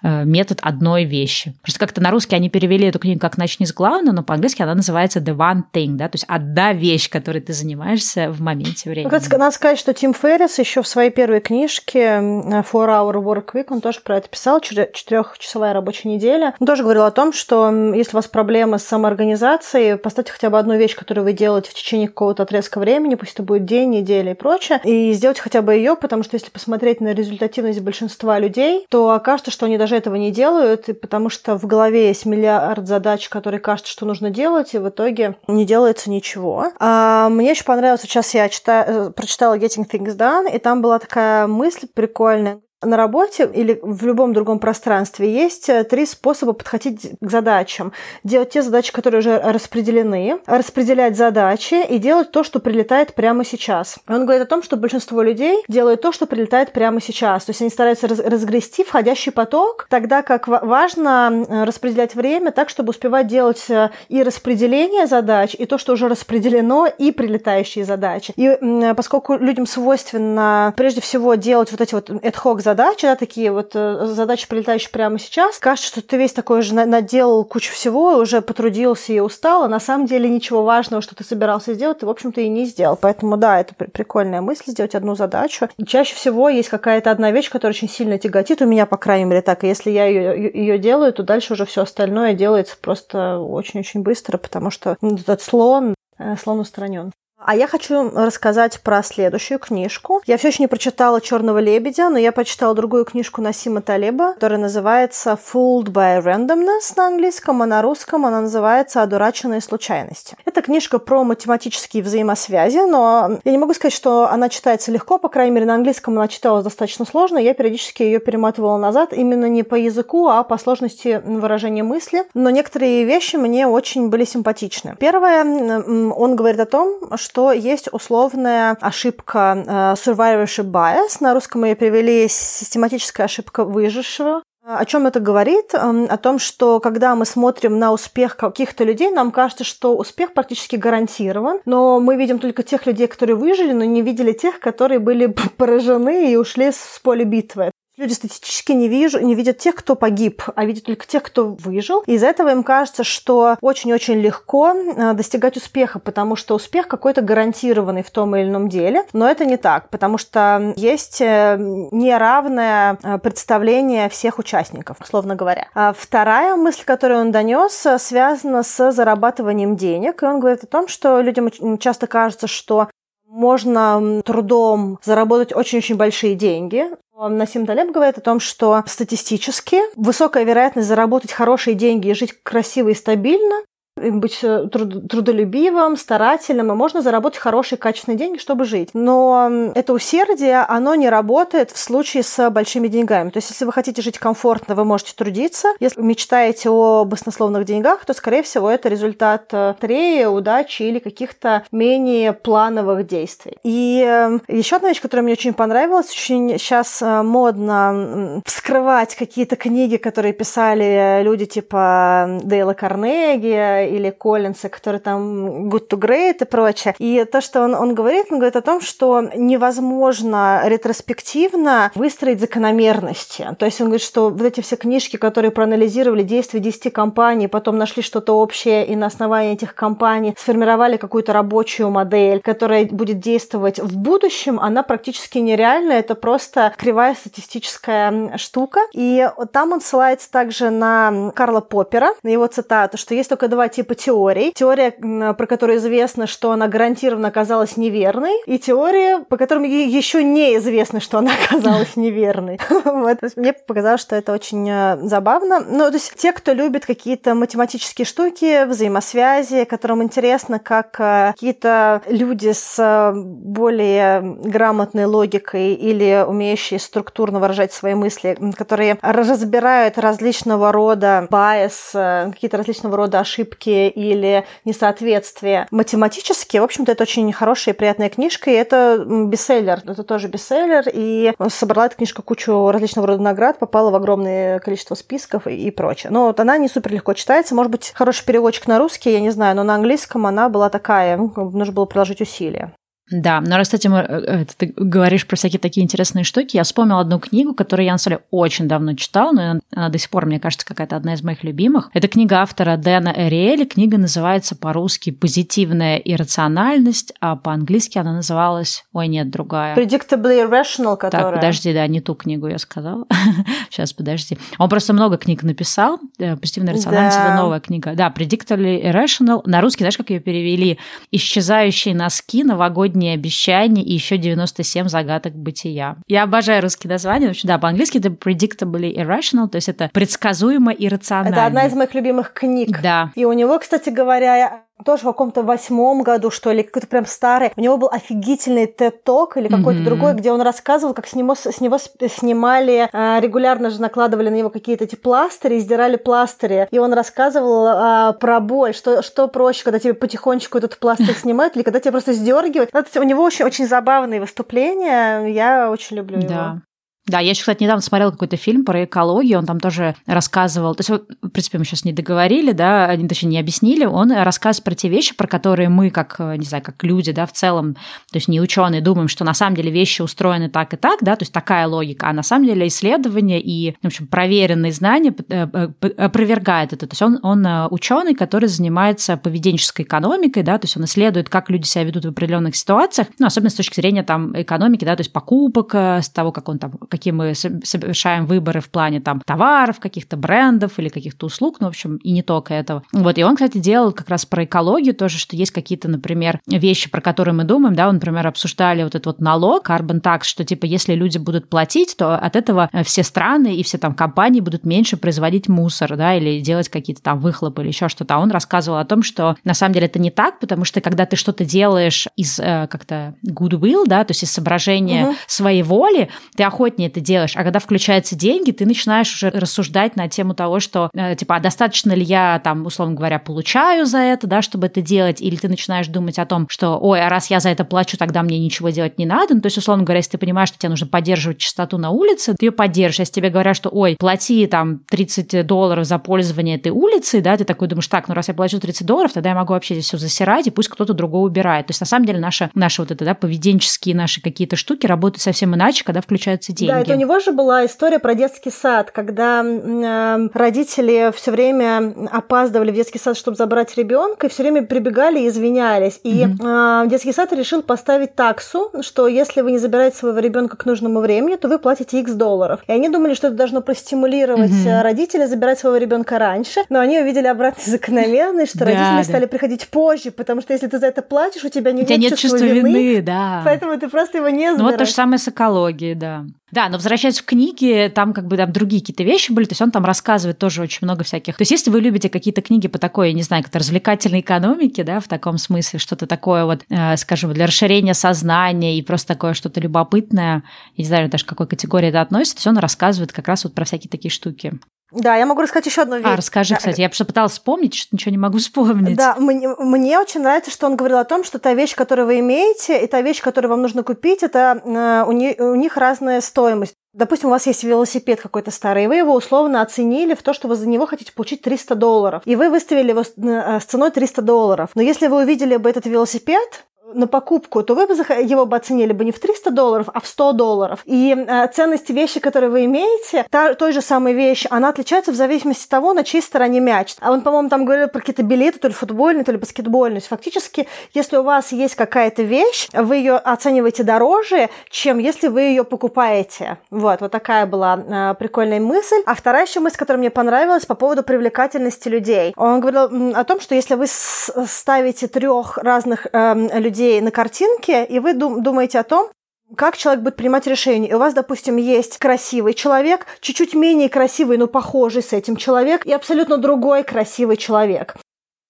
э, 0.03 0.25
метод 0.25 0.59
одной 0.63 1.05
вещи. 1.05 1.55
Просто 1.63 1.81
как-то 1.81 2.01
на 2.01 2.11
русский 2.11 2.37
они 2.37 2.51
перевели 2.51 2.87
эту 2.87 2.99
книгу 2.99 3.21
как 3.21 3.39
«Начни 3.39 3.67
с 3.67 3.73
главного», 3.73 4.17
но 4.17 4.23
по-английски 4.23 4.63
она 4.63 4.75
называется 4.75 5.21
«The 5.21 5.37
One 5.37 5.63
Thing», 5.73 5.93
да, 5.95 6.09
то 6.09 6.17
есть 6.17 6.25
одна 6.29 6.73
вещь, 6.73 6.94
которой 7.09 7.41
ты 7.41 7.53
занимаешься 7.53 8.31
в 8.31 8.41
моменте 8.41 8.91
времени. 8.91 9.11
Надо 9.11 9.51
сказать, 9.55 9.79
что 9.79 9.93
Тим 9.95 10.15
Феррис 10.15 10.59
еще 10.59 10.83
в 10.83 10.89
своей 10.89 11.11
первой 11.11 11.41
книжке 11.41 12.19
«Four 12.19 12.89
Hour 12.89 13.15
Work 13.15 13.55
Week», 13.55 13.67
он 13.71 13.81
тоже 13.81 14.01
про 14.01 14.19
это 14.19 14.29
писал, 14.29 14.61
четырехчасовая 14.61 15.73
рабочая 15.73 16.09
неделя. 16.09 16.55
Он 16.61 16.67
тоже 16.67 16.83
говорил 16.83 17.05
о 17.05 17.11
том, 17.11 17.33
что 17.33 17.71
если 17.95 18.13
у 18.13 18.19
вас 18.19 18.29
проблемы 18.29 18.79
с 18.79 18.85
самоорганизацией, 18.85 19.97
поставьте 19.97 20.33
хотя 20.33 20.51
бы 20.51 20.59
одну 20.59 20.77
вещь, 20.77 20.95
которую 20.95 21.25
вы 21.25 21.33
делаете 21.33 21.71
в 21.71 21.75
течение 21.75 22.09
какого-то 22.09 22.45
отрезка 22.45 22.79
времени, 22.79 23.15
пусть 23.15 23.35
это 23.35 23.43
будет 23.43 23.65
день, 23.65 23.91
неделя 23.91 24.33
и 24.33 24.35
прочее, 24.35 24.81
и 24.85 25.13
сделать 25.13 25.39
хотя 25.39 25.63
бы 25.63 25.75
ее, 25.75 25.97
потому 25.97 26.23
что 26.23 26.37
если 26.37 26.51
посмотреть 26.51 27.01
на 27.01 27.13
результативность 27.15 27.81
большинства 27.81 28.39
людей, 28.39 28.87
то 28.89 29.11
окажется, 29.11 29.51
что 29.51 29.67
они 29.67 29.79
даже 29.79 29.97
этого 29.97 30.15
не 30.17 30.31
делают, 30.31 30.87
потому 31.01 31.29
что 31.29 31.59
в 31.59 31.67
голове 31.67 32.09
есть 32.09 32.27
миллиард 32.27 32.87
задач, 32.87 33.29
которые 33.29 33.61
кажется, 33.61 33.91
что 33.91 34.07
нужно 34.07 34.31
делать, 34.31 34.75
и 34.75 34.79
в 34.79 34.89
итоге 34.89 35.37
не 35.47 35.65
делается 35.65 36.11
ничего. 36.11 36.67
А 36.87 37.31
мне 37.31 37.49
еще 37.49 37.65
понравилось, 37.65 38.03
сейчас 38.03 38.35
я 38.35 38.47
читаю, 38.51 38.85
э, 38.87 39.11
прочитала 39.11 39.57
Getting 39.57 39.89
Things 39.91 40.19
Done, 40.19 40.55
и 40.55 40.59
там 40.59 40.83
была 40.83 40.99
такая 40.99 41.47
мысль 41.47 41.87
прикольная 41.87 42.61
на 42.85 42.97
работе 42.97 43.49
или 43.53 43.79
в 43.83 44.05
любом 44.05 44.33
другом 44.33 44.59
пространстве 44.59 45.33
есть 45.33 45.69
э, 45.69 45.85
три 45.85 46.07
способа 46.07 46.53
подходить 46.53 47.13
к 47.21 47.31
задачам. 47.31 47.93
Делать 48.25 48.51
те 48.51 48.63
задачи, 48.63 48.93
которые 48.93 49.21
уже 49.21 49.39
распределены, 49.39 50.39
распределять 50.47 51.17
задачи 51.17 51.85
и 51.87 51.99
делать 51.99 52.31
то, 52.31 52.45
что 52.45 52.61
прилетает 52.61 53.15
прямо 53.15 53.45
сейчас. 53.45 53.99
Он 54.09 54.25
говорит 54.25 54.43
о 54.43 54.47
том, 54.47 54.63
что 54.63 54.77
большинство 54.77 55.23
людей 55.23 55.63
делают 55.69 56.01
то, 56.01 56.13
что 56.13 56.27
прилетает 56.27 56.73
прямо 56.73 57.01
сейчас. 57.01 57.45
То 57.45 57.51
есть 57.51 57.61
они 57.61 57.71
стараются 57.71 58.09
раз 58.09 58.19
разгрести 58.19 58.85
входящий 58.85 59.33
поток, 59.33 59.87
тогда 59.89 60.23
как 60.23 60.49
важно 60.49 61.45
э, 61.49 61.65
распределять 61.65 62.15
время 62.15 62.51
так, 62.53 62.69
чтобы 62.69 62.91
успевать 62.91 63.27
делать 63.27 63.65
э, 63.69 63.91
и 64.09 64.23
распределение 64.23 65.07
задач, 65.07 65.55
и 65.59 65.67
то, 65.67 65.79
что 65.79 65.93
уже 65.93 66.09
распределено, 66.09 66.87
и 66.87 67.13
прилетающие 67.13 67.85
задачи. 67.85 68.33
И 68.37 68.59
поскольку 68.97 69.37
людям 69.37 69.67
свойственно 69.67 70.73
прежде 70.77 71.01
всего 71.01 71.35
делать 71.35 71.71
вот 71.71 71.81
эти 71.81 71.95
вот 71.95 72.11
ad 72.11 72.35
hoc 72.43 72.61
задачи, 72.61 72.74
задачи, 72.75 73.07
да, 73.07 73.15
такие 73.15 73.53
вот 73.53 73.71
э, 73.75 74.07
задачи, 74.07 74.49
прилетающие 74.49 74.91
прямо 74.91 75.19
сейчас. 75.19 75.59
Кажется, 75.59 75.89
что 75.89 76.03
ты 76.03 76.17
весь 76.17 76.33
такой 76.33 76.63
же 76.63 76.75
наделал 76.75 77.45
кучу 77.45 77.73
всего, 77.73 78.17
уже 78.17 78.43
потрудился 78.43 79.13
и 79.13 79.21
устал, 79.21 79.63
а 79.63 79.69
на 79.69 79.79
самом 79.79 80.07
деле 80.07 80.29
ничего 80.29 80.65
важного, 80.65 81.01
что 81.01 81.15
ты 81.15 81.23
собирался 81.23 81.75
сделать, 81.75 82.01
ты, 82.01 82.07
в 82.07 82.11
общем-то, 82.11 82.41
и 82.41 82.49
не 82.49 82.65
сделал. 82.65 82.99
Поэтому, 83.01 83.37
да, 83.37 83.61
это 83.61 83.75
прикольная 83.75 84.41
мысль 84.41 84.73
сделать 84.73 84.95
одну 84.95 85.15
задачу. 85.15 85.69
И 85.77 85.85
чаще 85.85 86.17
всего 86.17 86.49
есть 86.49 86.69
какая-то 86.69 87.11
одна 87.11 87.31
вещь, 87.31 87.49
которая 87.49 87.75
очень 87.75 87.89
сильно 87.89 88.19
тяготит, 88.19 88.61
у 88.61 88.67
меня, 88.67 88.87
по 88.87 88.97
крайней 88.97 89.27
мере, 89.27 89.43
так. 89.43 89.63
И 89.63 89.69
если 89.69 89.91
я 89.91 90.07
ее, 90.07 90.51
ее 90.53 90.79
делаю, 90.79 91.13
то 91.13 91.23
дальше 91.23 91.53
уже 91.53 91.67
все 91.67 91.83
остальное 91.83 92.35
делается 92.35 92.77
просто 92.81 93.39
очень-очень 93.39 94.03
быстро, 94.03 94.37
потому 94.39 94.71
что 94.71 94.97
ну, 95.01 95.15
этот 95.15 95.41
слон, 95.43 95.95
э, 96.19 96.37
слон 96.37 96.59
устранен. 96.59 97.13
А 97.47 97.55
я 97.55 97.67
хочу 97.67 98.11
рассказать 98.11 98.81
про 98.81 99.03
следующую 99.03 99.59
книжку. 99.59 100.23
Я 100.25 100.39
все 100.39 100.49
еще 100.49 100.63
не 100.63 100.67
прочитала 100.67 101.21
Черного 101.21 101.59
лебедя, 101.59 102.09
но 102.09 102.17
я 102.17 102.33
прочитала 102.33 102.75
другую 102.75 103.05
книжку 103.05 103.43
Насима 103.43 103.83
Талеба, 103.83 104.33
которая 104.33 104.59
называется 104.59 105.39
Fooled 105.53 105.89
by 105.89 106.23
Randomness 106.23 106.95
на 106.97 107.09
английском, 107.09 107.61
а 107.61 107.67
на 107.67 107.83
русском 107.83 108.25
она 108.25 108.41
называется 108.41 109.03
Одураченные 109.03 109.61
случайности. 109.61 110.39
Это 110.47 110.63
книжка 110.63 110.99
про 110.99 111.23
математические 111.23 112.03
взаимосвязи, 112.03 112.79
но 112.79 113.39
я 113.45 113.53
не 113.53 113.59
могу 113.59 113.75
сказать, 113.75 113.93
что 113.93 114.27
она 114.31 114.49
читается 114.49 114.91
легко, 114.91 115.19
по 115.19 115.29
крайней 115.29 115.53
мере, 115.53 115.67
на 115.67 115.75
английском 115.75 116.17
она 116.17 116.29
читалась 116.29 116.65
достаточно 116.65 117.05
сложно. 117.05 117.37
Я 117.37 117.53
периодически 117.53 118.03
ее 118.03 118.21
перематывала 118.21 118.79
назад, 118.79 119.13
именно 119.13 119.51
не 119.51 119.65
по 119.65 119.75
языку, 119.75 120.29
а 120.29 120.45
по 120.45 120.57
сложности 120.57 121.21
выражения 121.23 121.83
мысли. 121.83 122.25
Но 122.33 122.49
некоторые 122.49 123.05
вещи 123.05 123.37
мне 123.37 123.67
очень 123.67 124.09
были 124.09 124.25
симпатичны. 124.25 124.97
Первое, 124.99 125.45
он 125.45 126.37
говорит 126.37 126.61
о 126.61 126.67
том, 126.67 127.15
что 127.17 127.34
что 127.35 127.51
есть 127.51 127.89
условная 127.91 128.77
ошибка 128.81 129.57
э, 129.57 129.71
survivorship 129.95 130.71
bias. 130.71 131.17
На 131.19 131.35
русском 131.35 131.65
ее 131.65 131.75
перевели 131.75 132.29
систематическая 132.29 133.27
ошибка 133.27 133.65
выжившего. 133.65 134.45
О 134.65 134.85
чем 134.85 135.09
это 135.09 135.19
говорит? 135.19 135.75
Эм, 135.75 136.07
о 136.09 136.17
том, 136.17 136.39
что 136.39 136.79
когда 136.79 137.17
мы 137.17 137.27
смотрим 137.27 137.81
на 137.81 137.91
успех 137.93 138.37
каких-то 138.37 138.85
людей, 138.85 139.11
нам 139.11 139.33
кажется, 139.33 139.65
что 139.65 139.97
успех 139.97 140.33
практически 140.33 140.77
гарантирован, 140.77 141.59
но 141.65 141.99
мы 141.99 142.15
видим 142.15 142.39
только 142.39 142.63
тех 142.63 142.87
людей, 142.87 143.09
которые 143.09 143.35
выжили, 143.35 143.73
но 143.73 143.85
не 143.85 144.01
видели 144.01 144.31
тех, 144.31 144.61
которые 144.61 145.01
были 145.01 145.27
поражены 145.57 146.31
и 146.33 146.37
ушли 146.37 146.71
с 146.71 147.01
поля 147.03 147.25
битвы. 147.25 147.73
Люди 147.97 148.13
статистически 148.13 148.73
не, 148.73 148.89
вижу, 148.89 149.21
не 149.21 149.37
видят 149.37 149.59
тех, 149.59 149.77
кто 149.77 149.95
погиб, 149.95 150.43
а 150.57 150.65
видят 150.65 150.85
только 150.85 151.07
тех, 151.07 151.23
кто 151.23 151.51
выжил. 151.51 152.03
И 152.07 152.15
из 152.15 152.25
этого 152.25 152.49
им 152.51 152.65
кажется, 152.65 153.05
что 153.05 153.57
очень-очень 153.61 154.15
легко 154.15 154.73
э, 154.73 155.13
достигать 155.13 155.57
успеха, 155.57 156.01
потому 156.01 156.35
что 156.35 156.57
успех 156.57 156.89
какой-то 156.89 157.21
гарантированный 157.21 158.03
в 158.03 158.11
том 158.11 158.35
или 158.35 158.49
ином 158.49 158.69
деле. 158.69 159.05
Но 159.13 159.29
это 159.29 159.45
не 159.45 159.57
так, 159.57 159.91
потому 159.91 160.19
что 160.19 160.73
есть 160.75 161.21
э, 161.21 161.57
неравное 161.93 162.99
э, 163.01 163.19
представление 163.19 164.09
всех 164.09 164.41
участников, 164.41 164.97
условно 165.01 165.37
говоря. 165.37 165.69
А 165.75 165.95
вторая 165.97 166.57
мысль, 166.57 166.83
которую 166.85 167.21
он 167.21 167.31
донес, 167.31 167.87
связана 167.99 168.65
с 168.65 168.91
зарабатыванием 168.91 169.77
денег. 169.77 170.21
И 170.21 170.27
он 170.27 170.41
говорит 170.41 170.65
о 170.65 170.67
том, 170.67 170.89
что 170.89 171.21
людям 171.21 171.49
часто 171.79 172.09
кажется, 172.09 172.49
что 172.49 172.89
можно 173.35 174.23
трудом 174.25 174.99
заработать 175.03 175.55
очень-очень 175.55 175.97
большие 175.97 176.35
деньги, 176.35 176.87
Насим 177.17 177.65
Талеб 177.65 177.93
говорит 177.93 178.19
о 178.19 178.21
том, 178.21 178.41
что 178.41 178.83
статистически 178.87 179.79
высокая 179.97 180.43
вероятность 180.43 180.89
заработать 180.89 181.33
хорошие 181.33 181.75
деньги 181.75 182.09
и 182.09 182.15
жить 182.15 182.35
красиво 182.43 182.89
и 182.89 182.95
стабильно 182.95 183.63
быть 183.97 184.41
э, 184.43 184.67
трудолюбивым, 184.71 185.97
старательным, 185.97 186.73
и 186.73 186.75
можно 186.75 187.01
заработать 187.01 187.39
хорошие, 187.39 187.79
качественные 187.79 188.19
деньги, 188.19 188.39
чтобы 188.39 188.65
жить. 188.65 188.91
Но 188.93 189.71
это 189.75 189.93
усердие, 189.93 190.59
оно 190.59 190.95
не 190.95 191.09
работает 191.09 191.71
в 191.71 191.79
случае 191.79 192.23
с 192.23 192.51
большими 192.51 192.89
деньгами. 192.89 193.31
То 193.31 193.39
есть, 193.39 193.51
если 193.51 193.65
вы 193.65 193.73
хотите 193.73 194.03
жить 194.03 194.19
комфортно, 194.19 194.75
вы 194.75 194.85
можете 194.85 195.15
трудиться. 195.15 195.69
Если 195.79 196.01
мечтаете 196.01 196.71
о 196.71 197.05
баснословных 197.05 197.65
деньгах, 197.65 198.05
то, 198.05 198.15
скорее 198.15 198.43
всего, 198.43 198.69
это 198.69 198.89
результат 198.89 199.49
э, 199.53 199.75
трея, 199.81 200.29
удачи 200.29 200.83
или 200.83 200.99
каких-то 200.99 201.65
менее 201.71 202.33
плановых 202.33 203.07
действий. 203.07 203.59
И 203.63 204.05
э, 204.07 204.39
еще 204.49 204.77
одна 204.77 204.89
вещь, 204.89 205.01
которая 205.01 205.23
мне 205.23 205.35
очень 205.35 205.55
понравилась, 205.55 206.11
очень 206.11 206.59
сейчас 206.59 207.01
модно 207.01 208.43
вскрывать 208.45 209.15
какие-то 209.15 209.57
книги, 209.57 209.97
которые 209.97 210.33
писали 210.33 211.23
люди 211.23 211.45
типа 211.45 212.41
Дейла 212.43 212.75
Карнеги 212.75 213.84
или 213.89 214.11
Коллинса, 214.11 214.69
который 214.69 215.01
там 215.01 215.69
Good 215.69 215.89
to 215.89 215.99
Great 215.99 216.37
и 216.41 216.45
прочее. 216.45 216.95
И 216.99 217.25
то, 217.25 217.41
что 217.41 217.63
он, 217.63 217.75
он 217.75 217.95
говорит, 217.95 218.27
он 218.31 218.39
говорит 218.39 218.57
о 218.57 218.63
том, 218.63 218.81
что 218.81 219.23
невозможно 219.35 220.63
ретроспективно 220.65 221.91
выстроить 221.95 222.41
закономерности. 222.41 223.49
То 223.59 223.67
есть 223.67 223.81
он 223.81 223.89
говорит, 223.89 224.05
что 224.05 224.31
вот 224.31 224.43
эти 224.43 224.61
все 224.61 224.77
книжки, 224.77 225.17
которые 225.17 225.51
проанализировали 225.51 226.23
действия 226.23 226.61
10 226.61 226.93
компаний, 226.93 227.49
потом 227.49 227.79
нашли 227.79 228.03
что-то 228.03 228.35
общее 228.35 228.87
и 228.87 228.97
на 228.97 229.07
основании 229.07 229.53
этих 229.53 229.75
компаний 229.75 230.35
сформировали 230.39 230.97
какую-то 230.97 231.33
рабочую 231.33 231.91
модель, 231.91 232.41
которая 232.41 232.87
будет 232.87 233.21
действовать 233.21 233.79
в 233.79 233.97
будущем, 233.97 234.59
она 234.61 234.83
практически 234.83 235.39
нереальна. 235.39 235.93
Это 235.93 236.15
просто 236.15 236.73
кривая 236.77 237.15
статистическая 237.15 238.37
штука. 238.39 238.81
И 238.93 239.29
там 239.53 239.73
он 239.73 239.81
ссылается 239.81 240.31
также 240.31 240.71
на 240.71 241.33
Карла 241.35 241.61
Поппера, 241.61 242.11
на 242.23 242.29
его 242.29 242.47
цитату, 242.47 242.97
что 242.99 243.15
есть 243.15 243.29
только 243.29 243.49
два 243.49 243.69
типа 243.75 243.95
теорий. 243.95 244.53
Теория, 244.55 244.91
про 245.35 245.47
которую 245.47 245.79
известно, 245.79 246.27
что 246.27 246.53
она 246.53 246.69
гарантированно 246.69 247.29
оказалась 247.29 247.77
неверной, 247.77 248.41
и 248.47 248.59
теория, 248.59 249.21
по 249.29 249.37
которым 249.37 249.65
еще 249.65 250.23
неизвестно, 250.23 251.01
что 251.01 251.19
она 251.19 251.33
оказалась 251.45 251.97
неверной. 251.97 252.59
Вот. 252.85 253.19
Мне 253.37 253.53
показалось, 253.53 254.01
что 254.01 254.17
это 254.17 254.33
очень 254.33 254.69
э, 254.71 254.99
забавно. 255.03 255.61
Ну, 255.61 255.89
то 255.89 255.95
есть 255.95 256.15
те, 256.17 256.33
кто 256.33 256.53
любит 256.53 256.87
какие-то 256.87 257.35
математические 257.35 258.05
штуки, 258.05 258.65
взаимосвязи, 258.67 259.65
которым 259.65 260.03
интересно, 260.03 260.59
как 260.59 261.01
э, 261.01 261.33
какие-то 261.33 262.03
люди 262.07 262.53
с 262.53 262.77
э, 262.79 263.13
более 263.15 264.21
грамотной 264.21 265.07
логикой 265.07 265.75
или 265.75 266.25
умеющие 266.27 266.79
структурно 266.79 267.41
выражать 267.41 267.73
свои 267.73 267.95
мысли, 267.95 268.39
которые 268.57 268.99
разбирают 269.03 269.99
различного 269.99 270.73
рода 270.73 271.27
байс, 271.31 271.91
какие-то 271.93 272.57
различного 272.57 272.97
рода 272.97 273.21
ошибки 273.21 273.64
ошибки 273.65 273.89
или 273.89 274.45
несоответствия. 274.65 275.67
Математически, 275.71 276.59
в 276.59 276.65
общем-то, 276.65 276.93
это 276.93 277.03
очень 277.03 277.33
хорошая 277.33 277.75
и 277.75 277.79
приятная 277.79 278.09
книжка, 278.09 278.51
и 278.51 278.55
это 278.55 279.05
бестселлер, 279.07 279.81
это 279.85 280.03
тоже 280.03 280.29
бестселлер, 280.29 280.85
и 280.93 281.33
собрала 281.49 281.87
эта 281.87 281.97
книжка 281.97 282.23
кучу 282.23 282.71
различного 282.71 283.09
рода 283.09 283.23
наград, 283.23 283.59
попала 283.59 283.91
в 283.91 283.95
огромное 283.95 284.59
количество 284.61 284.95
списков 284.95 285.47
и, 285.47 285.69
и 285.69 285.71
прочее. 285.71 286.11
Но 286.11 286.27
вот 286.27 286.41
она 286.41 286.59
не 286.59 286.69
супер 286.69 286.93
легко 286.93 287.15
читается, 287.15 287.55
может 287.55 287.73
быть, 287.73 287.93
хороший 287.95 288.25
переводчик 288.25 288.67
на 288.67 288.79
русский, 288.79 289.13
я 289.13 289.21
не 289.21 289.31
знаю, 289.31 289.57
но 289.57 289.65
на 289.65 289.75
английском 289.75 290.27
она 290.27 290.49
была 290.49 290.71
такая, 290.71 291.17
ну, 291.17 291.33
нужно 291.37 291.73
было 291.73 291.87
приложить 291.87 292.21
усилия. 292.21 292.73
Да, 293.11 293.41
но 293.43 293.57
раз, 293.57 293.69
кстати, 293.69 293.87
мы, 293.87 293.99
э, 293.99 294.45
ты 294.57 294.73
говоришь 294.77 295.27
про 295.27 295.37
всякие 295.37 295.61
такие 295.61 295.85
интересные 295.85 296.25
штуки, 296.25 296.57
я 296.57 296.63
вспомнила 296.63 297.01
одну 297.01 297.19
книгу, 297.19 297.55
которую 297.55 297.85
я, 297.85 297.93
на 297.93 297.99
самом 297.99 298.19
деле, 298.19 298.27
очень 298.31 298.67
давно 298.67 298.95
читала, 298.95 299.33
но 299.33 299.61
она, 299.73 299.89
до 299.91 299.99
сих 299.99 300.09
пор, 300.09 300.25
мне 300.25 300.41
кажется, 300.41 300.67
какая-то 300.67 300.97
одна 300.97 301.13
из 301.13 301.23
моих 301.23 301.45
любимых. 301.45 301.91
Это 301.93 302.09
книга 302.09 302.41
автора 302.41 302.79
Дэна 302.79 303.13
Эриэля. 303.15 303.67
Книга 303.67 303.99
называется 303.99 304.57
по-русски 304.57 305.11
«Позитивная 305.11 305.99
иррациональность», 305.99 307.13
а 307.21 307.37
по-английски 307.37 307.99
она 307.99 308.15
называлась... 308.15 308.85
Ой, 308.95 309.09
нет, 309.09 309.31
другая. 309.31 309.77
Predictably 309.77 310.49
Irrational, 310.49 310.97
которая... 310.97 311.33
Так, 311.33 311.35
подожди, 311.35 311.75
да, 311.75 311.87
не 311.87 312.01
ту 312.01 312.15
книгу 312.15 312.47
я 312.47 312.59
сказала. 312.59 313.05
Сейчас, 313.71 313.93
подожди. 313.93 314.39
Он 314.59 314.71
просто 314.71 314.95
много 314.95 315.19
книг 315.19 315.43
написал. 315.43 316.01
Э, 316.19 316.37
«Позитивная 316.37 316.73
иррациональность» 316.73 317.19
да.— 317.19 317.27
это 317.27 317.37
новая 317.37 317.61
книга. 317.61 317.95
Да, 317.95 318.13
Predictably 318.17 318.83
Irrational. 318.83 319.43
На 319.45 319.61
русский, 319.61 319.85
знаешь, 319.85 319.99
как 319.99 320.09
ее 320.09 320.21
перевели? 320.21 320.79
«Исчезающие 321.11 321.95
носки 321.95 322.45
новогодние 322.45 322.94
новогодние 322.95 323.15
обещания 323.15 323.83
и 323.83 323.93
еще 323.93 324.17
97 324.17 324.89
загадок 324.89 325.35
бытия. 325.35 325.97
Я 326.07 326.23
обожаю 326.23 326.63
русские 326.63 326.91
названия. 326.91 327.27
Вообще, 327.27 327.47
да, 327.47 327.59
по-английски 327.59 327.99
это 327.99 328.09
predictably 328.09 328.95
irrational, 328.95 329.49
то 329.49 329.57
есть 329.57 329.69
это 329.69 329.91
предсказуемо 329.93 330.73
и 330.73 330.89
рационально. 330.89 331.35
Это 331.35 331.47
одна 331.47 331.67
из 331.67 331.75
моих 331.75 331.95
любимых 331.95 332.33
книг. 332.33 332.81
Да. 332.83 333.11
И 333.15 333.25
у 333.25 333.33
него, 333.33 333.59
кстати 333.59 333.91
говоря, 333.91 334.63
тоже 334.85 335.03
в 335.03 335.07
каком-то 335.07 335.43
восьмом 335.43 336.03
году, 336.03 336.31
что 336.31 336.53
ли, 336.53 336.63
какой-то 336.63 336.87
прям 336.87 337.07
старый. 337.07 337.53
У 337.57 337.61
него 337.61 337.77
был 337.77 337.89
офигительный 337.91 338.67
TED-ток 338.67 339.37
или 339.37 339.49
какой-то 339.49 339.81
mm-hmm. 339.81 339.85
другой, 339.85 340.15
где 340.15 340.33
он 340.33 340.41
рассказывал, 340.41 340.95
как 340.95 341.07
с 341.07 341.15
него, 341.15 341.35
с 341.35 341.61
него 341.61 341.79
снимали, 341.79 342.89
а, 342.93 343.21
регулярно 343.21 343.71
же 343.71 343.81
накладывали 343.81 344.29
на 344.29 344.35
него 344.35 344.51
какие-то 344.51 344.85
эти 344.85 344.97
пластыри, 344.97 345.59
издирали 345.59 345.97
пластыри. 345.97 346.69
И 346.71 346.79
он 346.79 346.93
рассказывал 346.93 347.67
а, 347.67 348.13
про 348.15 348.41
боль, 348.41 348.75
что, 348.75 349.03
что 349.03 349.29
проще, 349.29 349.65
когда 349.65 349.79
тебе 349.79 349.95
потихонечку 349.95 350.59
этот 350.59 350.79
пластырь 350.79 351.15
снимают, 351.15 351.57
или 351.57 351.63
когда 351.63 351.81
тебе 351.81 351.93
просто 351.93 352.13
сдергивают. 352.13 352.71
У 352.97 353.03
него 353.03 353.23
очень, 353.23 353.45
очень 353.45 353.67
забавные 353.67 354.21
выступления, 354.21 355.27
я 355.27 355.71
очень 355.71 355.97
люблю 355.97 356.19
его. 356.19 356.61
Да. 357.07 357.21
Я 357.21 357.31
еще, 357.31 357.41
кстати, 357.41 357.63
недавно 357.63 357.83
смотрела 357.83 358.11
какой-то 358.11 358.37
фильм 358.37 358.65
про 358.65 358.85
экологию, 358.85 359.39
он 359.39 359.47
там 359.47 359.61
тоже 359.61 359.95
рассказывал, 360.07 360.75
то 360.75 360.81
есть, 360.81 360.91
в 361.21 361.29
принципе, 361.29 361.59
мы 361.59 361.65
сейчас 361.65 361.85
не 361.85 361.93
договорили, 361.93 362.53
да, 362.53 362.87
они 362.87 363.07
точнее 363.07 363.31
не 363.31 363.41
объяснили, 363.41 363.85
он 363.85 364.11
рассказывает 364.11 364.65
про 364.65 364.75
те 364.75 364.89
вещи, 364.89 365.15
про 365.15 365.27
которые 365.27 365.69
мы, 365.69 365.91
как, 365.91 366.19
не 366.19 366.45
знаю, 366.47 366.63
как 366.65 366.83
люди, 366.83 367.13
да, 367.13 367.27
в 367.27 367.33
целом, 367.33 367.75
то 367.75 368.17
есть 368.17 368.29
не 368.29 368.41
ученые, 368.41 368.81
думаем, 368.81 369.09
что 369.09 369.25
на 369.25 369.35
самом 369.35 369.57
деле 369.57 369.71
вещи 369.71 370.01
устроены 370.01 370.49
так 370.49 370.73
и 370.73 370.77
так, 370.77 371.01
да, 371.03 371.17
то 371.17 371.23
есть 371.23 371.33
такая 371.33 371.67
логика, 371.67 372.09
а 372.09 372.13
на 372.15 372.23
самом 372.23 372.47
деле 372.47 372.67
исследования 372.69 373.41
и, 373.41 373.77
в 373.83 373.87
общем, 373.87 374.07
проверенные 374.07 374.73
знания 374.73 375.15
э, 375.29 375.47
э, 375.53 375.89
опровергают 375.99 376.73
это. 376.73 376.87
То 376.87 376.93
есть 376.93 377.03
он, 377.03 377.19
он 377.23 377.47
э, 377.47 377.67
ученый, 377.69 378.15
который 378.15 378.49
занимается 378.49 379.17
поведенческой 379.19 379.85
экономикой, 379.85 380.43
да, 380.43 380.59
то 380.59 380.65
есть 380.65 380.77
он 380.77 380.85
исследует, 380.85 381.29
как 381.29 381.51
люди 381.51 381.67
себя 381.67 381.85
ведут 381.85 382.07
в 382.07 382.09
определенных 382.09 382.57
ситуациях, 382.57 383.09
ну, 383.19 383.27
особенно 383.27 383.51
с 383.51 383.55
точки 383.55 383.75
зрения 383.77 384.03
там 384.03 384.41
экономики, 384.41 384.85
да, 384.85 384.97
то 384.97 385.01
есть 385.03 385.13
покупок, 385.13 385.75
с 385.75 386.09
того, 386.09 386.33
как 386.33 386.49
он 386.49 386.59
там 386.59 386.73
какие 386.95 387.13
мы 387.13 387.35
совершаем 387.35 388.27
выборы 388.27 388.61
в 388.61 388.71
плане 388.71 389.01
там 389.01 389.21
товаров, 389.27 389.81
каких-то 389.81 390.17
брендов 390.17 390.79
или 390.79 390.89
каких-то 390.89 391.27
услуг, 391.27 391.57
ну, 391.59 391.67
в 391.67 391.71
общем, 391.71 391.97
и 391.97 392.13
не 392.13 392.23
только 392.23 392.55
этого. 392.55 392.85
Вот, 392.93 393.19
и 393.19 393.25
он, 393.25 393.35
кстати, 393.35 393.59
делал 393.59 393.91
как 393.91 394.09
раз 394.09 394.25
про 394.25 394.45
экологию 394.45 394.95
тоже, 394.95 395.19
что 395.19 395.35
есть 395.35 395.51
какие-то, 395.51 395.89
например, 395.89 396.41
вещи, 396.47 396.89
про 396.89 397.01
которые 397.01 397.35
мы 397.35 397.43
думаем, 397.43 397.75
да, 397.75 397.89
он, 397.89 397.95
например, 397.95 398.29
обсуждали 398.29 398.85
вот 398.85 398.95
этот 398.95 399.07
вот 399.07 399.21
налог, 399.21 399.69
carbon 399.69 400.01
tax, 400.01 400.21
что 400.23 400.45
типа 400.45 400.67
если 400.67 400.95
люди 400.95 401.19
будут 401.19 401.49
платить, 401.49 401.97
то 401.97 402.17
от 402.17 402.37
этого 402.37 402.71
э, 402.73 402.85
все 402.85 403.03
страны 403.03 403.57
и 403.57 403.65
все 403.65 403.77
там 403.79 403.95
компании 403.95 404.41
будут 404.41 404.65
меньше 404.65 404.97
производить 404.97 405.49
мусор, 405.49 405.97
да, 405.97 406.15
или 406.15 406.41
делать 406.41 406.69
какие-то 406.69 407.03
там 407.03 407.19
выхлопы 407.19 407.63
или 407.63 407.69
еще 407.69 407.89
что-то. 407.89 408.15
А 408.15 408.19
он 408.21 408.31
рассказывал 408.31 408.79
о 408.79 408.85
том, 408.85 409.03
что 409.03 409.37
на 409.43 409.55
самом 409.55 409.75
деле 409.75 409.87
это 409.87 409.99
не 409.99 410.11
так, 410.11 410.39
потому 410.39 410.65
что 410.65 410.81
когда 410.81 411.07
ты 411.07 411.17
что-то 411.17 411.45
делаешь 411.45 412.07
из 412.17 412.39
э, 412.39 412.69
как-то 412.71 413.15
goodwill, 413.27 413.85
да, 413.87 414.05
то 414.05 414.13
есть 414.13 414.23
из 414.23 414.31
соображения 414.31 415.09
угу. 415.09 415.17
своей 415.27 415.63
воли, 415.63 416.09
ты 416.37 416.45
охотнее 416.45 416.84
не 416.85 416.89
это 416.89 417.01
делаешь. 417.01 417.33
А 417.35 417.43
когда 417.43 417.59
включаются 417.59 418.15
деньги, 418.15 418.51
ты 418.51 418.67
начинаешь 418.67 419.13
уже 419.15 419.31
рассуждать 419.31 419.97
на 419.97 420.09
тему 420.09 420.35
того, 420.35 420.61
что, 420.61 420.91
э, 420.95 421.17
типа, 421.17 421.37
а 421.37 421.41
достаточно 421.41 421.93
ли 421.93 422.03
я, 422.03 422.41
там, 422.45 422.67
условно 422.67 422.95
говоря, 422.95 423.19
получаю 423.19 423.87
за 423.87 423.99
это, 423.99 424.27
да, 424.27 424.43
чтобы 424.43 424.67
это 424.67 424.83
делать, 424.83 425.21
или 425.21 425.37
ты 425.37 425.49
начинаешь 425.49 425.89
думать 425.89 426.19
о 426.19 426.27
том, 426.27 426.47
что, 426.49 426.79
ой, 426.79 427.01
а 427.01 427.09
раз 427.09 427.31
я 427.31 427.41
за 427.41 427.49
это 427.49 427.65
плачу, 427.65 427.97
тогда 427.97 428.23
мне 428.23 428.39
ничего 428.39 428.69
делать 428.69 428.99
не 428.99 429.07
надо. 429.07 429.35
Ну, 429.35 429.41
то 429.41 429.47
есть, 429.47 429.59
условно 429.59 429.85
говоря, 429.85 429.99
если 429.99 430.13
ты 430.13 430.19
понимаешь, 430.19 430.49
что 430.49 430.59
тебе 430.59 430.71
нужно 430.71 430.87
поддерживать 430.87 431.39
чистоту 431.39 431.79
на 431.79 431.91
улице, 431.91 432.35
ты 432.39 432.47
ее 432.47 432.53
поддержишь. 432.53 433.01
Если 433.01 433.13
тебе 433.15 433.31
говорят, 433.31 433.57
что, 433.57 433.71
ой, 433.71 433.97
плати 433.99 434.47
там 434.47 434.81
30 434.91 435.47
долларов 435.47 435.87
за 435.87 435.99
пользование 435.99 436.57
этой 436.57 436.71
улицей, 436.71 437.21
да, 437.21 437.37
ты 437.37 437.45
такой 437.45 437.69
думаешь, 437.69 437.89
так, 437.89 438.09
ну 438.09 438.15
раз 438.15 438.29
я 438.29 438.35
плачу 438.35 438.61
30 438.61 438.87
долларов, 438.87 439.13
тогда 439.13 439.31
я 439.31 439.35
могу 439.35 439.53
вообще 439.53 439.75
здесь 439.75 439.87
все 439.87 439.99
засирать, 439.99 440.47
и 440.47 440.51
пусть 440.51 440.69
кто-то 440.69 440.93
другой 440.93 441.27
убирает. 441.27 441.67
То 441.67 441.71
есть, 441.71 441.81
на 441.81 441.87
самом 441.87 442.07
деле, 442.07 442.19
наши, 442.19 442.51
наши 442.55 442.83
вот 442.83 442.91
это, 442.91 443.05
да, 443.05 443.15
поведенческие 443.15 443.95
наши 443.95 444.21
какие-то 444.21 444.57
штуки 444.57 444.87
работают 444.87 445.23
совсем 445.23 445.55
иначе, 445.55 445.85
когда 445.85 446.01
включаются 446.01 446.53
деньги. 446.53 446.73
Да, 446.75 446.81
это 446.81 446.93
у 446.95 446.97
него 446.97 447.19
же 447.21 447.33
была 447.33 447.65
история 447.67 447.99
про 447.99 448.15
детский 448.15 448.51
сад, 448.51 448.91
когда 448.91 449.43
э, 449.45 450.29
родители 450.35 451.13
все 451.15 451.31
время 451.31 451.95
опаздывали 452.11 452.71
в 452.71 452.75
детский 452.75 452.99
сад, 452.99 453.17
чтобы 453.17 453.37
забрать 453.37 453.77
ребенка, 453.77 454.27
и 454.27 454.31
все 454.31 454.43
время 454.43 454.65
прибегали 454.65 455.21
и 455.21 455.29
извинялись. 455.29 456.01
И 456.03 456.25
mm-hmm. 456.25 456.85
э, 456.87 456.89
детский 456.89 457.13
сад 457.13 457.33
решил 457.33 457.63
поставить 457.63 458.15
таксу, 458.15 458.71
что 458.81 459.09
если 459.09 459.41
вы 459.41 459.53
не 459.53 459.59
забираете 459.59 459.97
своего 459.97 460.19
ребенка 460.19 460.57
к 460.57 460.65
нужному 460.67 461.01
времени, 461.01 461.37
то 461.37 461.49
вы 461.49 461.59
платите 461.59 462.01
X 462.01 462.13
долларов. 462.13 462.61
И 462.67 462.73
они 462.73 462.89
думали, 462.89 463.15
что 463.15 463.29
это 463.29 463.37
должно 463.37 463.61
простимулировать 463.61 464.51
mm-hmm. 464.51 464.83
родителей 464.83 465.27
забирать 465.27 465.59
своего 465.59 465.79
ребенка 465.79 466.19
раньше, 466.19 466.61
но 466.69 466.81
они 466.81 466.99
увидели 466.99 467.27
обратный 467.27 467.65
закономерность, 467.65 468.57
что 468.57 468.65
родители 468.65 469.03
стали 469.03 469.27
приходить 469.27 469.69
позже, 469.69 470.11
потому 470.11 470.41
что 470.41 470.53
если 470.53 470.67
ты 470.67 470.79
за 470.79 470.87
это 470.87 471.03
платишь, 471.03 471.45
у 471.45 471.49
тебя 471.49 471.73
не 471.73 471.85
нет 471.85 472.19
чувства 472.19 472.45
вины, 472.45 473.03
да. 473.03 473.43
Поэтому 473.45 473.79
ты 473.79 473.89
просто 473.89 474.19
его 474.19 474.29
не 474.29 474.51
забираешь. 474.51 474.59
Ну 474.59 474.65
вот 474.65 474.79
то 474.79 474.85
же 474.85 474.93
самое 474.93 475.19
с 475.19 475.29
экологией, 475.29 475.95
да. 475.95 476.25
Да, 476.55 476.69
но 476.69 476.77
возвращаясь 476.77 477.19
в 477.19 477.25
книги, 477.25 477.91
там 477.93 478.13
как 478.13 478.29
бы 478.29 478.37
там 478.37 478.53
другие 478.53 478.81
какие-то 478.81 479.03
вещи 479.03 479.33
были, 479.33 479.45
то 479.45 479.53
есть 479.53 479.61
он 479.61 479.73
там 479.73 479.85
рассказывает 479.85 480.39
тоже 480.39 480.63
очень 480.63 480.79
много 480.83 481.03
всяких. 481.03 481.37
То 481.37 481.43
есть 481.43 481.51
если 481.51 481.69
вы 481.69 481.81
любите 481.81 482.09
какие-то 482.09 482.43
книги 482.43 482.69
по 482.69 482.79
такой, 482.79 483.13
не 483.13 483.23
знаю, 483.23 483.43
как-то 483.43 483.59
развлекательной 483.59 484.21
экономике, 484.21 484.85
да, 484.85 485.01
в 485.01 485.09
таком 485.09 485.37
смысле, 485.39 485.81
что-то 485.81 486.07
такое 486.07 486.45
вот, 486.45 486.65
э, 486.69 486.97
скажем, 486.97 487.33
для 487.33 487.49
расширения 487.49 487.93
сознания 487.93 488.79
и 488.79 488.83
просто 488.83 489.09
такое 489.09 489.35
что-то 489.35 489.61
любопытное, 489.61 490.45
я 490.77 490.83
не 490.83 490.85
знаю 490.85 491.11
даже 491.11 491.25
к 491.25 491.29
какой 491.29 491.49
категории 491.49 491.89
это 491.89 492.01
относится, 492.01 492.37
то 492.37 492.39
есть 492.39 492.47
он 492.47 492.59
рассказывает 492.59 493.13
как 493.13 493.27
раз 493.27 493.43
вот 493.43 493.53
про 493.53 493.65
всякие 493.65 493.91
такие 493.91 494.13
штуки. 494.13 494.53
Да, 494.95 495.17
я 495.17 495.27
могу 495.27 495.43
рассказать 495.43 495.67
еще 495.67 495.83
одну 495.83 495.97
вещь. 495.97 496.07
А, 496.07 496.17
расскажи, 496.17 496.55
да. 496.55 496.59
кстати. 496.59 496.81
Я 496.81 496.89
просто 496.89 497.05
пыталась 497.05 497.33
вспомнить, 497.33 497.75
что 497.75 497.95
ничего 497.95 498.13
не 498.13 498.19
могу 498.19 498.39
вспомнить. 498.45 498.97
Да, 498.97 499.17
мне, 499.19 499.49
мне 499.59 499.99
очень 499.99 500.21
нравится, 500.21 500.51
что 500.51 500.67
он 500.67 500.77
говорил 500.77 500.99
о 500.99 501.05
том, 501.05 501.25
что 501.25 501.39
та 501.39 501.55
вещь, 501.55 501.75
которую 501.75 502.07
вы 502.07 502.21
имеете, 502.21 502.83
и 502.83 502.87
та 502.87 503.01
вещь, 503.01 503.21
которую 503.21 503.51
вам 503.51 503.63
нужно 503.63 503.83
купить, 503.83 504.23
это 504.23 504.61
э, 504.65 505.05
у, 505.09 505.13
не, 505.13 505.35
у 505.39 505.55
них 505.57 505.77
разная 505.77 506.21
стоимость. 506.21 506.75
Допустим, 506.93 507.29
у 507.29 507.33
вас 507.33 507.45
есть 507.49 507.65
велосипед 507.65 508.21
какой-то 508.21 508.53
старый, 508.53 508.85
и 508.85 508.87
вы 508.87 508.97
его 508.97 509.15
условно 509.15 509.63
оценили 509.63 510.15
в 510.15 510.23
то, 510.23 510.33
что 510.33 510.47
вы 510.47 510.55
за 510.55 510.69
него 510.69 510.87
хотите 510.87 511.13
получить 511.13 511.43
300 511.43 511.75
долларов. 511.75 512.23
И 512.25 512.37
вы 512.37 512.51
выставили 512.51 512.91
его 512.91 513.03
э, 513.03 513.61
с 513.61 513.65
ценой 513.65 513.91
300 513.91 514.23
долларов. 514.23 514.71
Но 514.77 514.83
если 514.83 515.09
вы 515.09 515.25
увидели 515.25 515.57
бы 515.57 515.69
этот 515.69 515.87
велосипед, 515.87 516.65
на 516.93 517.07
покупку, 517.07 517.63
то 517.63 517.75
вы 517.75 517.87
бы 517.87 517.95
его 517.95 518.47
бы 518.47 518.57
оценили 518.57 518.93
бы 518.93 519.05
не 519.05 519.13
в 519.13 519.19
300 519.19 519.51
долларов, 519.51 519.89
а 519.93 520.01
в 520.01 520.07
100 520.07 520.33
долларов. 520.33 520.81
И 520.85 521.15
э, 521.17 521.49
ценность 521.53 521.91
вещи, 521.91 522.21
которые 522.21 522.51
вы 522.51 522.65
имеете, 522.67 523.27
та, 523.31 523.55
той 523.55 523.73
же 523.73 523.81
самой 523.81 524.13
вещи, 524.13 524.47
она 524.51 524.69
отличается 524.69 525.13
в 525.13 525.15
зависимости 525.15 525.65
от 525.65 525.71
того, 525.71 525.95
на 525.95 526.05
чьей 526.05 526.21
стороне 526.21 526.61
мяч. 526.61 526.97
А 527.01 527.11
он, 527.13 527.23
по-моему, 527.23 527.49
там 527.49 527.65
говорил 527.65 527.89
про 527.89 528.01
какие-то 528.01 528.23
билеты, 528.23 528.59
то 528.59 528.69
ли 528.69 528.75
футбольные, 528.75 529.25
то 529.25 529.33
ли 529.33 529.39
баскетбольные. 529.39 530.01
Фактически, 530.01 530.69
если 530.93 531.17
у 531.17 531.23
вас 531.23 531.53
есть 531.53 531.75
какая-то 531.75 532.23
вещь, 532.23 532.69
вы 532.73 532.97
ее 532.97 533.17
оцениваете 533.17 533.83
дороже, 533.83 534.51
чем 534.71 534.99
если 534.99 535.29
вы 535.29 535.43
ее 535.43 535.65
покупаете. 535.65 536.59
Вот, 536.71 537.01
вот 537.01 537.11
такая 537.11 537.47
была 537.47 537.77
э, 537.77 538.15
прикольная 538.19 538.61
мысль. 538.61 539.03
А 539.07 539.15
вторая 539.15 539.47
еще 539.47 539.61
мысль, 539.61 539.77
которая 539.77 539.99
мне 539.99 540.11
понравилась 540.11 540.67
по 540.67 540.75
поводу 540.75 541.03
привлекательности 541.03 541.89
людей. 541.89 542.35
Он 542.37 542.61
говорил 542.61 543.17
о 543.17 543.25
том, 543.25 543.41
что 543.41 543.55
если 543.55 543.75
вы 543.75 543.87
ставите 543.87 545.09
трех 545.09 545.59
разных 545.59 546.07
э, 546.13 546.61
людей 546.61 546.74
людей 546.75 547.01
на 547.01 547.13
картинке, 547.13 547.85
и 547.85 548.01
вы 548.01 548.15
дум- 548.15 548.43
думаете 548.43 548.81
о 548.81 548.83
том, 548.83 549.09
как 549.57 549.77
человек 549.77 550.03
будет 550.03 550.17
принимать 550.17 550.47
решение. 550.49 550.91
И 550.91 550.95
у 550.95 550.99
вас, 550.99 551.15
допустим, 551.15 551.57
есть 551.57 551.99
красивый 551.99 552.55
человек, 552.55 553.07
чуть-чуть 553.21 553.55
менее 553.55 553.89
красивый, 553.89 554.39
но 554.39 554.49
похожий 554.49 555.03
с 555.03 555.13
этим 555.13 555.37
человек, 555.37 555.87
и 555.87 555.93
абсолютно 555.93 556.39
другой 556.39 556.83
красивый 556.83 557.37
человек. 557.37 557.95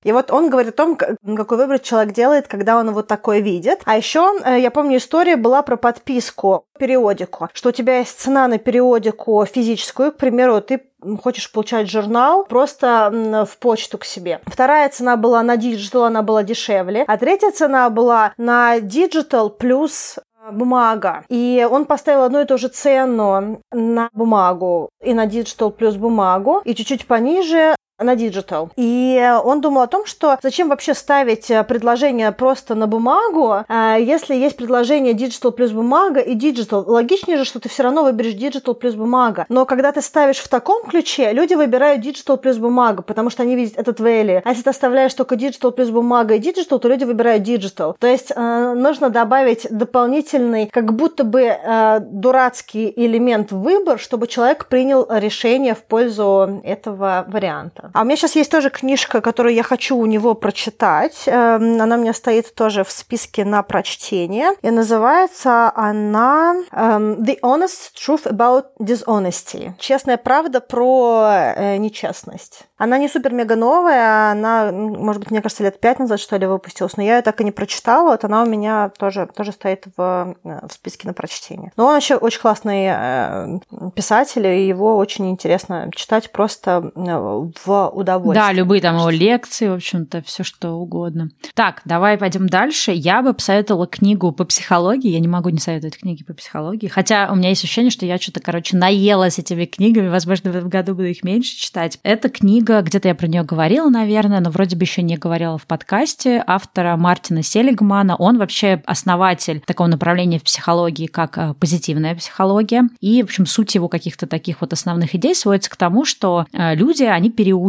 И 0.05 0.13
вот 0.13 0.31
он 0.31 0.51
говорит 0.51 0.75
о 0.75 0.77
том, 0.77 0.97
какой 0.97 1.59
выбор 1.59 1.79
человек 1.79 2.15
делает, 2.15 2.47
когда 2.47 2.79
он 2.79 2.93
вот 2.93 3.09
такое 3.09 3.41
видит. 3.41 3.81
А 3.85 3.97
еще 3.97 4.33
э, 4.45 4.61
я 4.61 4.71
помню, 4.71 4.99
история 4.99 5.37
была 5.37 5.63
про 5.63 5.77
подписку, 5.77 6.67
периодику, 6.79 7.49
что 7.53 7.71
у 7.71 7.73
тебя 7.73 7.99
есть 7.99 8.21
цена 8.21 8.47
на 8.47 8.59
периодику 8.59 9.45
физическую, 9.47 10.13
к 10.13 10.17
примеру, 10.17 10.61
ты 10.61 10.83
хочешь 11.23 11.51
получать 11.51 11.91
журнал 11.91 12.45
просто 12.45 13.47
в 13.49 13.59
почту 13.59 13.99
к 13.99 14.05
себе. 14.05 14.41
Вторая 14.47 14.89
цена 14.89 15.17
была 15.17 15.43
на 15.43 15.57
digital, 15.57 16.05
она 16.05 16.23
была 16.23 16.43
дешевле. 16.43 17.05
А 17.07 17.17
третья 17.17 17.51
цена 17.51 17.91
была 17.91 18.33
на 18.37 18.81
digital 18.81 19.51
плюс 19.51 20.19
э, 20.19 20.53
бумага. 20.53 21.25
И 21.29 21.67
он 21.71 21.85
поставил 21.85 22.23
одну 22.23 22.41
и 22.41 22.47
ту 22.47 22.59
же 22.59 22.69
цену 22.69 23.61
на 23.73 24.09
бумагу 24.13 24.91
и 25.03 25.15
на 25.15 25.27
digital 25.27 25.71
плюс 25.71 25.97
бумагу, 25.97 26.63
и 26.65 26.75
чуть-чуть 26.75 27.07
пониже 27.07 27.75
на 28.01 28.17
digital. 28.17 28.71
И 28.77 29.23
он 29.45 29.61
думал 29.61 29.83
о 29.83 29.87
том, 29.87 30.05
что 30.05 30.39
зачем 30.43 30.69
вообще 30.69 30.95
ставить 30.95 31.51
э, 31.51 31.63
предложение 31.63 32.33
просто 32.33 32.75
на 32.75 32.89
бумагу, 32.89 33.65
э, 33.69 33.97
если 34.01 34.35
есть 34.35 34.57
предложение 34.57 35.15
digital 35.15 35.53
плюс 35.53 35.71
бумага 35.71 36.21
и 36.21 36.35
digital. 36.35 36.85
Логичнее 36.87 37.39
же, 37.39 37.45
что 37.45 37.61
ты 37.61 37.69
все 37.69 37.85
равно 37.85 38.03
выберешь 38.03 38.35
digital 38.35 38.75
плюс 38.75 38.95
бумага. 38.95 39.47
Но 39.49 39.65
когда 39.65 39.93
ты 39.93 40.03
ставишь 40.03 40.39
в 40.39 40.49
таком 40.49 40.85
ключе, 40.85 41.33
люди 41.33 41.55
выбирают 41.55 42.01
digital 42.01 42.37
плюс 42.37 42.57
бумага, 42.57 43.03
потому 43.03 43.31
что 43.31 43.45
они 43.45 43.55
видят 43.55 43.79
этот 43.79 44.01
value. 44.01 44.43
А 44.45 44.49
если 44.49 44.63
ты 44.63 44.71
оставляешь 44.71 45.15
только 45.15 45.37
digital 45.37 45.71
плюс 45.71 45.91
бумага 45.91 46.35
и 46.35 46.39
digital, 46.39 46.81
то 46.81 46.89
люди 46.89 47.05
выбирают 47.05 47.45
digital. 47.45 47.97
То 48.01 48.09
есть 48.09 48.33
э, 48.35 48.75
нужно 48.75 49.11
добавить 49.11 49.69
дополнительный, 49.71 50.67
как 50.67 50.95
будто 50.95 51.23
бы 51.23 51.43
э, 51.43 52.01
дурацкий 52.01 52.93
элемент 52.97 53.53
выбор, 53.53 54.01
чтобы 54.01 54.27
человек 54.27 54.67
принял 54.67 55.07
решение 55.09 55.75
в 55.75 55.85
пользу 55.85 56.61
этого 56.65 57.25
варианта. 57.29 57.84
А 57.93 58.03
у 58.03 58.05
меня 58.05 58.17
сейчас 58.17 58.37
есть 58.37 58.51
тоже 58.51 58.71
книжка, 58.71 59.21
которую 59.21 59.55
я 59.55 59.63
хочу 59.63 59.97
у 59.97 60.07
него 60.07 60.35
прочитать. 60.35 61.25
Эм, 61.27 61.81
она 61.81 61.97
у 61.97 62.01
меня 62.01 62.15
стоит 62.15 62.55
тоже 62.55 62.85
в 62.85 62.91
списке 62.91 63.45
на 63.45 63.63
прочтение. 63.63 64.51
И 64.63 64.71
называется 64.71 65.73
она 65.75 66.57
um, 66.73 67.19
The 67.19 67.39
Honest 67.41 67.93
Truth 67.97 68.31
About 68.31 68.67
Dishonesty. 68.81 69.73
Честная 69.79 70.17
правда 70.17 70.61
про 70.61 71.53
э, 71.57 71.77
нечестность. 71.77 72.65
Она 72.77 72.99
не 72.99 73.09
супер-мега 73.09 73.57
новая, 73.57 74.33
она, 74.33 74.73
может 74.73 75.21
быть, 75.21 75.31
мне 75.31 75.41
кажется, 75.41 75.63
лет 75.63 75.79
пять 75.79 76.01
назад, 76.01 76.19
что 76.19 76.37
ли, 76.37 76.47
выпустилась, 76.47 76.97
но 76.97 77.03
я 77.03 77.17
ее 77.17 77.23
так 77.23 77.41
и 77.41 77.45
не 77.45 77.53
прочитала, 77.53 78.11
вот 78.11 78.25
она 78.25 78.43
у 78.43 78.47
меня 78.47 78.91
тоже, 78.99 79.29
тоже 79.35 79.53
стоит 79.53 79.85
в, 79.97 80.35
в 80.43 80.73
списке 80.73 81.07
на 81.07 81.15
прочтение. 81.15 81.73
Но 81.77 81.87
он 81.87 81.97
еще 81.97 82.17
очень 82.17 82.41
классный 82.41 82.87
э, 82.91 83.59
писатель, 83.95 84.47
и 84.47 84.67
его 84.67 84.97
очень 84.97 85.31
интересно 85.31 85.89
читать 85.95 86.33
просто 86.33 86.91
э, 86.97 87.51
в 87.75 87.99
удовольствие. 87.99 88.47
Да, 88.47 88.53
любые 88.53 88.81
там 88.81 88.97
его 88.97 89.11
лекции, 89.11 89.69
в 89.69 89.75
общем-то, 89.75 90.23
все 90.23 90.43
что 90.43 90.73
угодно. 90.73 91.29
Так, 91.55 91.83
давай 91.85 92.19
пойдем 92.19 92.49
дальше. 92.49 92.93
Я 92.93 93.23
бы 93.23 93.35
посоветовала 93.35 93.87
книгу 93.87 94.33
по 94.33 94.45
психологии. 94.45 95.11
Я 95.11 95.21
не 95.21 95.29
могу 95.29 95.51
не 95.51 95.59
советовать 95.59 95.99
книги 95.99 96.25
по 96.25 96.35
психологии. 96.35 96.89
Хотя 96.89 97.31
у 97.31 97.37
меня 97.37 97.51
есть 97.51 97.63
ощущение, 97.65 97.91
что 97.91 98.07
я 98.07 98.19
что-то, 98.19 98.41
короче, 98.41 98.77
наелась 98.77 99.39
этими 99.39 99.65
книгами. 99.65 100.09
Возможно, 100.09 100.51
в 100.51 100.57
этом 100.57 100.69
году 100.69 100.95
буду 100.95 101.09
их 101.09 101.23
меньше 101.23 101.57
читать. 101.57 101.99
Книга 102.35 102.65
книга, 102.65 102.81
где-то 102.83 103.09
я 103.09 103.15
про 103.15 103.27
нее 103.27 103.43
говорила, 103.43 103.91
наверное, 103.91 104.41
но 104.41 104.51
вроде 104.51 104.77
бы 104.77 104.85
еще 104.85 105.03
не 105.03 105.17
говорила 105.17 105.59
в 105.59 105.67
подкасте, 105.67 106.43
автора 106.47 106.97
Мартина 106.97 107.43
Селигмана. 107.43 108.17
Он 108.17 108.39
вообще 108.39 108.83
основатель 108.87 109.61
такого 109.67 109.89
направления 109.89 110.39
в 110.39 110.43
психологии, 110.43 111.07
как 111.07 111.37
э, 111.39 111.55
позитивная 111.55 112.15
психология. 112.15 112.85
И, 113.01 113.23
в 113.23 113.27
общем, 113.27 113.47
суть 113.47 113.75
его 113.75 113.89
каких-то 113.89 114.27
таких 114.27 114.61
вот 114.61 114.73
основных 114.73 115.15
идей 115.15 115.35
сводится 115.35 115.71
к 115.71 115.77
тому, 115.77 116.05
что 116.05 116.47
э, 116.53 116.75
люди, 116.75 117.03
они 117.03 117.31
переучиваются, 117.31 117.64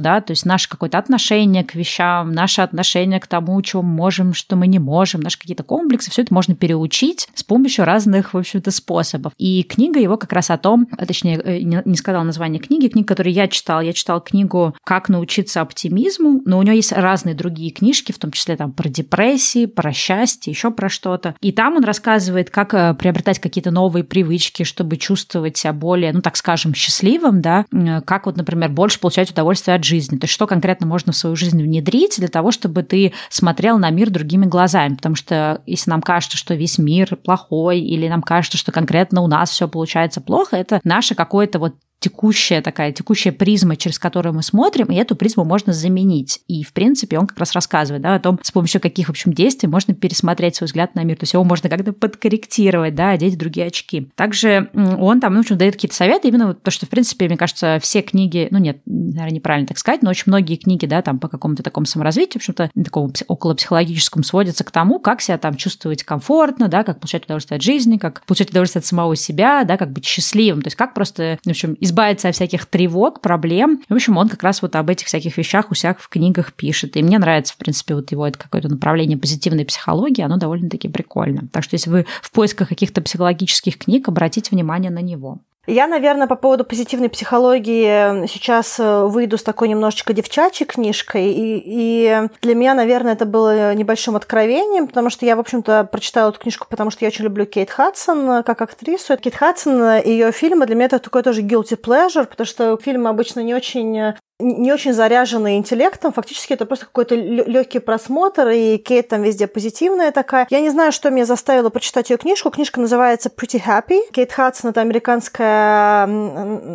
да, 0.00 0.20
то 0.20 0.32
есть 0.32 0.44
наше 0.44 0.68
какое-то 0.68 0.98
отношение 0.98 1.64
к 1.64 1.74
вещам, 1.74 2.32
наше 2.32 2.62
отношение 2.62 3.20
к 3.20 3.26
тому, 3.26 3.60
чего 3.62 3.82
мы 3.82 3.92
можем, 3.94 4.34
что 4.34 4.56
мы 4.56 4.66
не 4.66 4.78
можем, 4.78 5.20
наши 5.20 5.38
какие-то 5.38 5.62
комплексы, 5.62 6.10
все 6.10 6.22
это 6.22 6.34
можно 6.34 6.54
переучить 6.54 7.28
с 7.34 7.42
помощью 7.42 7.84
разных, 7.84 8.34
в 8.34 8.38
общем-то, 8.38 8.70
способов. 8.70 9.32
И 9.38 9.62
книга 9.62 10.00
его 10.00 10.16
как 10.16 10.32
раз 10.32 10.50
о 10.50 10.58
том, 10.58 10.88
э, 10.96 11.06
точнее, 11.06 11.40
не 11.62 11.96
сказала 11.96 12.24
название 12.24 12.60
книги, 12.60 12.88
книга, 12.88 13.08
которую 13.08 13.32
я 13.32 13.48
читала, 13.48 13.80
я 13.80 13.92
читала 13.92 14.20
книгу 14.20 14.74
«Как 14.84 15.08
научиться 15.08 15.60
оптимизму», 15.60 16.42
но 16.44 16.58
у 16.58 16.62
нее 16.62 16.76
есть 16.76 16.92
разные 16.92 17.34
другие 17.34 17.70
книжки, 17.70 18.12
в 18.12 18.18
том 18.18 18.32
числе 18.32 18.56
там 18.56 18.72
про 18.72 18.88
депрессии, 18.88 19.66
про 19.66 19.92
счастье, 19.92 20.50
еще 20.50 20.70
про 20.70 20.88
что-то. 20.88 21.34
И 21.40 21.52
там 21.52 21.76
он 21.76 21.84
рассказывает, 21.84 22.50
как 22.50 22.74
э, 22.74 22.94
приобретать 22.94 23.38
какие-то 23.38 23.70
новые 23.70 24.04
привычки, 24.04 24.62
чтобы 24.64 24.96
чувствовать 24.96 25.56
себя 25.56 25.72
более, 25.72 26.12
ну 26.12 26.20
так 26.20 26.36
скажем, 26.36 26.74
счастливым, 26.74 27.40
да, 27.40 27.64
как 28.04 28.26
вот, 28.26 28.36
например, 28.36 28.70
больше 28.70 29.00
получать 29.00 29.29
удовольствие 29.30 29.74
от 29.74 29.84
жизни. 29.84 30.18
То 30.18 30.24
есть 30.24 30.34
что 30.34 30.46
конкретно 30.46 30.86
можно 30.86 31.12
в 31.12 31.16
свою 31.16 31.36
жизнь 31.36 31.62
внедрить 31.62 32.16
для 32.18 32.28
того, 32.28 32.50
чтобы 32.50 32.82
ты 32.82 33.12
смотрел 33.28 33.78
на 33.78 33.90
мир 33.90 34.10
другими 34.10 34.46
глазами. 34.46 34.94
Потому 34.94 35.14
что 35.14 35.62
если 35.66 35.90
нам 35.90 36.02
кажется, 36.02 36.36
что 36.36 36.54
весь 36.54 36.78
мир 36.78 37.16
плохой, 37.16 37.80
или 37.80 38.08
нам 38.08 38.22
кажется, 38.22 38.58
что 38.58 38.72
конкретно 38.72 39.22
у 39.22 39.26
нас 39.26 39.50
все 39.50 39.68
получается 39.68 40.20
плохо, 40.20 40.56
это 40.56 40.80
наше 40.84 41.14
какое-то 41.14 41.58
вот 41.58 41.74
текущая 42.00 42.62
такая, 42.62 42.92
текущая 42.92 43.30
призма, 43.30 43.76
через 43.76 43.98
которую 43.98 44.34
мы 44.34 44.42
смотрим, 44.42 44.86
и 44.86 44.96
эту 44.96 45.14
призму 45.14 45.44
можно 45.44 45.72
заменить. 45.72 46.40
И, 46.48 46.64
в 46.64 46.72
принципе, 46.72 47.18
он 47.18 47.26
как 47.26 47.38
раз 47.38 47.52
рассказывает, 47.52 48.02
да, 48.02 48.14
о 48.14 48.20
том, 48.20 48.40
с 48.42 48.50
помощью 48.50 48.80
каких, 48.80 49.06
в 49.06 49.10
общем, 49.10 49.32
действий 49.32 49.68
можно 49.68 49.94
пересмотреть 49.94 50.56
свой 50.56 50.66
взгляд 50.66 50.94
на 50.94 51.04
мир. 51.04 51.16
То 51.16 51.24
есть 51.24 51.34
его 51.34 51.44
можно 51.44 51.68
как-то 51.68 51.92
подкорректировать, 51.92 52.94
да, 52.94 53.10
одеть 53.10 53.38
другие 53.38 53.66
очки. 53.66 54.10
Также 54.14 54.70
он 54.74 55.20
там, 55.20 55.34
ну, 55.34 55.42
в 55.42 55.50
дает 55.50 55.74
какие-то 55.74 55.94
советы, 55.94 56.28
именно 56.28 56.48
вот 56.48 56.62
то, 56.62 56.70
что, 56.70 56.86
в 56.86 56.88
принципе, 56.88 57.26
мне 57.26 57.36
кажется, 57.36 57.78
все 57.82 58.00
книги, 58.00 58.48
ну, 58.50 58.58
нет, 58.58 58.78
наверное, 58.86 59.32
неправильно 59.32 59.66
так 59.66 59.78
сказать, 59.78 60.02
но 60.02 60.10
очень 60.10 60.24
многие 60.26 60.56
книги, 60.56 60.86
да, 60.86 61.02
там 61.02 61.18
по 61.18 61.28
какому-то 61.28 61.62
такому 61.62 61.84
саморазвитию, 61.84 62.34
в 62.34 62.36
общем-то, 62.36 62.70
такому 62.82 63.12
около 63.28 63.54
психологическому 63.54 64.24
сводятся 64.24 64.64
к 64.64 64.70
тому, 64.70 65.00
как 65.00 65.20
себя 65.20 65.36
там 65.36 65.56
чувствовать 65.56 66.02
комфортно, 66.04 66.68
да, 66.68 66.82
как 66.82 67.00
получать 67.00 67.24
удовольствие 67.24 67.56
от 67.56 67.62
жизни, 67.62 67.98
как 67.98 68.24
получать 68.24 68.50
удовольствие 68.50 68.80
от 68.80 68.86
самого 68.86 69.16
себя, 69.16 69.64
да, 69.64 69.76
как 69.76 69.92
быть 69.92 70.06
счастливым, 70.06 70.62
то 70.62 70.68
есть 70.68 70.76
как 70.76 70.94
просто, 70.94 71.38
в 71.44 71.50
общем, 71.50 71.76
избавиться 71.90 72.28
от 72.28 72.34
всяких 72.34 72.66
тревог, 72.66 73.20
проблем. 73.20 73.82
В 73.88 73.94
общем, 73.94 74.16
он 74.16 74.28
как 74.28 74.42
раз 74.42 74.62
вот 74.62 74.76
об 74.76 74.88
этих 74.88 75.06
всяких 75.06 75.36
вещах 75.36 75.70
у 75.70 75.74
всех 75.74 76.00
в 76.00 76.08
книгах 76.08 76.52
пишет. 76.52 76.96
И 76.96 77.02
мне 77.02 77.18
нравится, 77.18 77.54
в 77.54 77.56
принципе, 77.56 77.94
вот 77.94 78.10
его 78.12 78.26
это 78.26 78.38
какое-то 78.38 78.68
направление 78.68 79.18
позитивной 79.18 79.64
психологии, 79.64 80.22
оно 80.22 80.36
довольно-таки 80.36 80.88
прикольно. 80.88 81.48
Так 81.52 81.64
что 81.64 81.74
если 81.74 81.90
вы 81.90 82.06
в 82.22 82.30
поисках 82.30 82.68
каких-то 82.68 83.02
психологических 83.02 83.76
книг, 83.76 84.08
обратите 84.08 84.50
внимание 84.52 84.90
на 84.90 85.00
него. 85.00 85.38
Я, 85.66 85.86
наверное, 85.86 86.26
по 86.26 86.36
поводу 86.36 86.64
позитивной 86.64 87.10
психологии 87.10 88.26
сейчас 88.26 88.80
э, 88.80 89.04
выйду 89.04 89.36
с 89.36 89.42
такой 89.42 89.68
немножечко 89.68 90.14
девчачьей 90.14 90.66
книжкой. 90.66 91.32
И, 91.32 91.62
и 91.64 92.28
для 92.40 92.54
меня, 92.54 92.74
наверное, 92.74 93.12
это 93.12 93.26
было 93.26 93.74
небольшим 93.74 94.16
откровением, 94.16 94.86
потому 94.86 95.10
что 95.10 95.26
я, 95.26 95.36
в 95.36 95.40
общем-то, 95.40 95.84
прочитала 95.84 96.30
эту 96.30 96.40
книжку, 96.40 96.66
потому 96.68 96.90
что 96.90 97.04
я 97.04 97.08
очень 97.08 97.24
люблю 97.24 97.44
Кейт 97.44 97.70
Хадсон 97.70 98.30
э, 98.30 98.42
как 98.42 98.62
актрису. 98.62 99.18
Кейт 99.18 99.34
Хадсон 99.34 99.98
и 99.98 100.10
ее 100.10 100.32
фильмы 100.32 100.64
для 100.64 100.76
меня 100.76 100.86
это 100.86 100.98
такой 100.98 101.22
тоже 101.22 101.42
guilty 101.42 101.78
pleasure, 101.78 102.26
потому 102.26 102.46
что 102.46 102.78
фильмы 102.78 103.10
обычно 103.10 103.40
не 103.40 103.54
очень 103.54 103.98
э, 103.98 104.14
не 104.40 104.72
очень 104.72 104.92
заряженные 104.92 105.58
интеллектом. 105.58 106.12
Фактически 106.12 106.54
это 106.54 106.66
просто 106.66 106.86
какой-то 106.86 107.14
легкий 107.14 107.78
просмотр, 107.78 108.48
и 108.48 108.78
Кейт 108.78 109.08
там 109.08 109.22
везде 109.22 109.46
позитивная 109.46 110.12
такая. 110.12 110.46
Я 110.50 110.60
не 110.60 110.70
знаю, 110.70 110.92
что 110.92 111.10
меня 111.10 111.24
заставило 111.24 111.70
прочитать 111.70 112.10
ее 112.10 112.16
книжку. 112.16 112.50
Книжка 112.50 112.80
называется 112.80 113.28
Pretty 113.28 113.62
Happy. 113.64 114.00
Кейт 114.12 114.32
Хадсон— 114.32 114.70
это 114.72 114.80
американская 114.80 116.08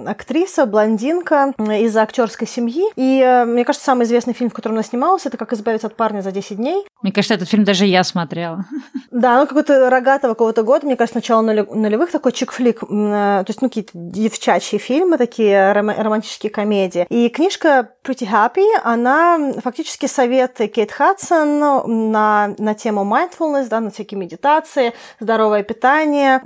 актриса, 0.07 0.65
блондинка 0.65 1.53
из 1.57 1.95
актерской 1.97 2.47
семьи. 2.47 2.83
И 2.95 3.21
э, 3.21 3.45
мне 3.45 3.65
кажется, 3.65 3.85
самый 3.85 4.05
известный 4.05 4.33
фильм, 4.33 4.49
в 4.49 4.53
котором 4.53 4.75
она 4.75 4.83
снималась, 4.83 5.25
это 5.25 5.37
«Как 5.37 5.53
избавиться 5.53 5.87
от 5.87 5.95
парня 5.95 6.21
за 6.21 6.31
10 6.31 6.57
дней». 6.57 6.85
Мне 7.01 7.11
кажется, 7.11 7.33
этот 7.33 7.49
фильм 7.49 7.63
даже 7.63 7.85
я 7.85 8.03
смотрела. 8.03 8.65
Да, 9.11 9.39
ну 9.39 9.47
какой-то 9.47 9.89
рогатого 9.89 10.33
какого-то 10.33 10.63
года, 10.63 10.85
мне 10.85 10.95
кажется, 10.95 11.17
начало 11.17 11.41
нулевых, 11.41 12.11
такой 12.11 12.31
чик-флик, 12.31 12.83
э, 12.83 13.43
то 13.43 13.45
есть, 13.47 13.61
ну, 13.61 13.69
какие-то 13.69 13.91
девчачьи 13.93 14.77
фильмы, 14.77 15.17
такие 15.17 15.71
романтические 15.71 16.49
комедии. 16.49 17.05
И 17.09 17.29
книжка 17.29 17.54
книжка 17.57 17.94
Pretty 18.05 18.29
Happy, 18.29 18.65
она 18.83 19.53
фактически 19.63 20.05
советы 20.05 20.67
Кейт 20.67 20.91
Хадсон 20.91 22.11
на, 22.11 22.53
на 22.55 22.73
тему 22.75 23.01
mindfulness, 23.01 23.67
да, 23.67 23.79
на 23.79 23.89
всякие 23.89 24.19
медитации, 24.19 24.93
здоровое 25.19 25.63
питание, 25.63 26.39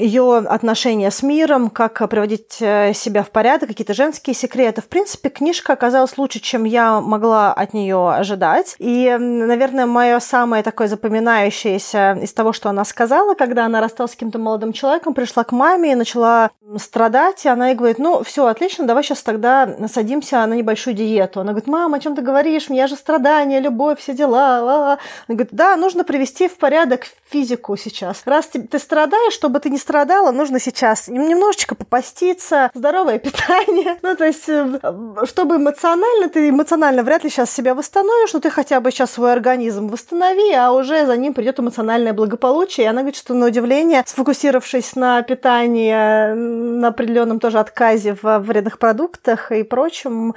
ее 0.00 0.38
отношения 0.38 1.12
с 1.12 1.22
миром, 1.22 1.70
как 1.70 2.08
приводить 2.08 2.56
э, 2.60 2.92
себя 2.92 3.22
в 3.22 3.30
порядок, 3.30 3.68
какие-то 3.68 3.94
женские 3.94 4.34
секреты. 4.34 4.82
В 4.82 4.88
принципе, 4.88 5.28
книжка 5.28 5.74
оказалась 5.74 6.18
лучше, 6.18 6.40
чем 6.40 6.64
я 6.64 7.00
могла 7.00 7.52
от 7.52 7.72
нее 7.72 8.10
ожидать. 8.12 8.74
И, 8.78 9.16
наверное, 9.16 9.86
мое 9.86 10.18
самое 10.18 10.64
такое 10.64 10.88
запоминающееся 10.88 12.18
из 12.20 12.32
того, 12.32 12.52
что 12.52 12.68
она 12.68 12.84
сказала, 12.84 13.34
когда 13.34 13.66
она 13.66 13.80
рассталась 13.80 14.12
с 14.12 14.14
каким-то 14.14 14.40
молодым 14.40 14.72
человеком, 14.72 15.14
пришла 15.14 15.44
к 15.44 15.52
маме 15.52 15.92
и 15.92 15.94
начала 15.94 16.50
страдать, 16.78 17.44
и 17.44 17.48
она 17.48 17.68
ей 17.68 17.76
говорит, 17.76 17.98
ну, 17.98 18.24
все, 18.24 18.46
отлично, 18.46 18.86
давай 18.86 19.04
сейчас 19.04 19.22
тогда 19.22 19.68
садимся 19.92 20.44
на 20.46 20.54
небольшую 20.54 20.95
диету. 20.96 21.40
Она 21.40 21.52
говорит, 21.52 21.68
мама, 21.68 21.98
о 21.98 22.00
чем 22.00 22.16
ты 22.16 22.22
говоришь? 22.22 22.68
У 22.68 22.72
меня 22.72 22.86
же 22.86 22.96
страдания, 22.96 23.60
любовь, 23.60 24.00
все 24.00 24.14
дела. 24.14 24.60
Ла-ла. 24.60 24.98
Она 25.28 25.36
говорит, 25.36 25.50
да, 25.52 25.76
нужно 25.76 26.02
привести 26.04 26.48
в 26.48 26.56
порядок 26.56 27.06
физику 27.28 27.76
сейчас. 27.76 28.22
Раз 28.24 28.46
ты, 28.46 28.78
страдаешь, 28.78 29.32
чтобы 29.32 29.60
ты 29.60 29.70
не 29.70 29.78
страдала, 29.78 30.30
нужно 30.30 30.60
сейчас 30.60 31.08
немножечко 31.08 31.74
попаститься, 31.74 32.70
здоровое 32.74 33.18
питание. 33.18 33.96
Ну, 34.06 34.14
то 34.14 34.24
есть, 34.24 34.48
э, 34.48 34.78
чтобы 35.24 35.56
эмоционально, 35.56 36.28
ты 36.28 36.48
эмоционально 36.50 37.02
вряд 37.02 37.24
ли 37.24 37.30
сейчас 37.30 37.50
себя 37.50 37.74
восстановишь, 37.74 38.32
но 38.32 38.40
ты 38.40 38.50
хотя 38.50 38.80
бы 38.80 38.90
сейчас 38.92 39.10
свой 39.10 39.32
организм 39.32 39.88
восстанови, 39.88 40.52
а 40.52 40.70
уже 40.72 41.06
за 41.06 41.16
ним 41.16 41.34
придет 41.34 41.58
эмоциональное 41.58 42.12
благополучие. 42.12 42.84
И 42.84 42.88
она 42.88 43.00
говорит, 43.00 43.16
что 43.16 43.34
на 43.34 43.46
удивление, 43.46 44.04
сфокусировавшись 44.06 44.94
на 44.94 45.22
питании, 45.22 46.34
на 46.34 46.88
определенном 46.88 47.40
тоже 47.40 47.58
отказе 47.58 48.16
в 48.20 48.38
вредных 48.38 48.78
продуктах 48.78 49.50
и 49.50 49.64
прочем, 49.64 50.34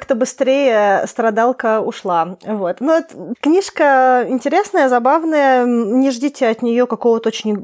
как-то 0.00 0.14
быстрее 0.14 1.06
страдалка 1.06 1.80
ушла. 1.80 2.38
Вот. 2.42 2.80
Но 2.80 3.00
книжка 3.40 4.24
интересная, 4.26 4.88
забавная. 4.88 5.66
Не 5.66 6.10
ждите 6.10 6.48
от 6.48 6.62
нее 6.62 6.86
какого-то 6.86 7.28
очень 7.28 7.54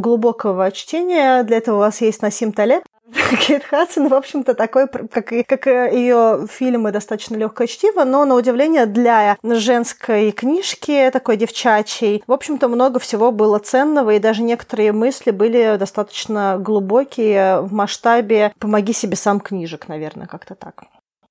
глубокого 0.00 0.70
чтения. 0.70 1.42
Для 1.44 1.56
этого 1.56 1.76
у 1.76 1.78
вас 1.78 2.02
есть 2.02 2.20
Насим 2.20 2.52
Талеб. 2.52 2.82
Кейт 3.40 3.64
Хадсон, 3.64 4.08
в 4.08 4.14
общем-то, 4.14 4.52
такой, 4.52 4.86
как 4.86 5.32
и, 5.32 5.42
как 5.42 5.66
ее 5.66 6.46
фильмы, 6.50 6.92
достаточно 6.92 7.36
легкое 7.36 7.66
чтиво, 7.66 8.04
но, 8.04 8.26
на 8.26 8.34
удивление, 8.34 8.84
для 8.84 9.38
женской 9.42 10.30
книжки, 10.30 11.08
такой 11.10 11.38
девчачьей, 11.38 12.22
в 12.26 12.32
общем-то, 12.32 12.68
много 12.68 12.98
всего 13.00 13.32
было 13.32 13.58
ценного, 13.60 14.10
и 14.10 14.18
даже 14.18 14.42
некоторые 14.42 14.92
мысли 14.92 15.30
были 15.30 15.76
достаточно 15.78 16.58
глубокие 16.58 17.62
в 17.62 17.72
масштабе 17.72 18.52
«помоги 18.58 18.92
себе 18.92 19.16
сам 19.16 19.40
книжек», 19.40 19.88
наверное, 19.88 20.26
как-то 20.26 20.54
так. 20.54 20.84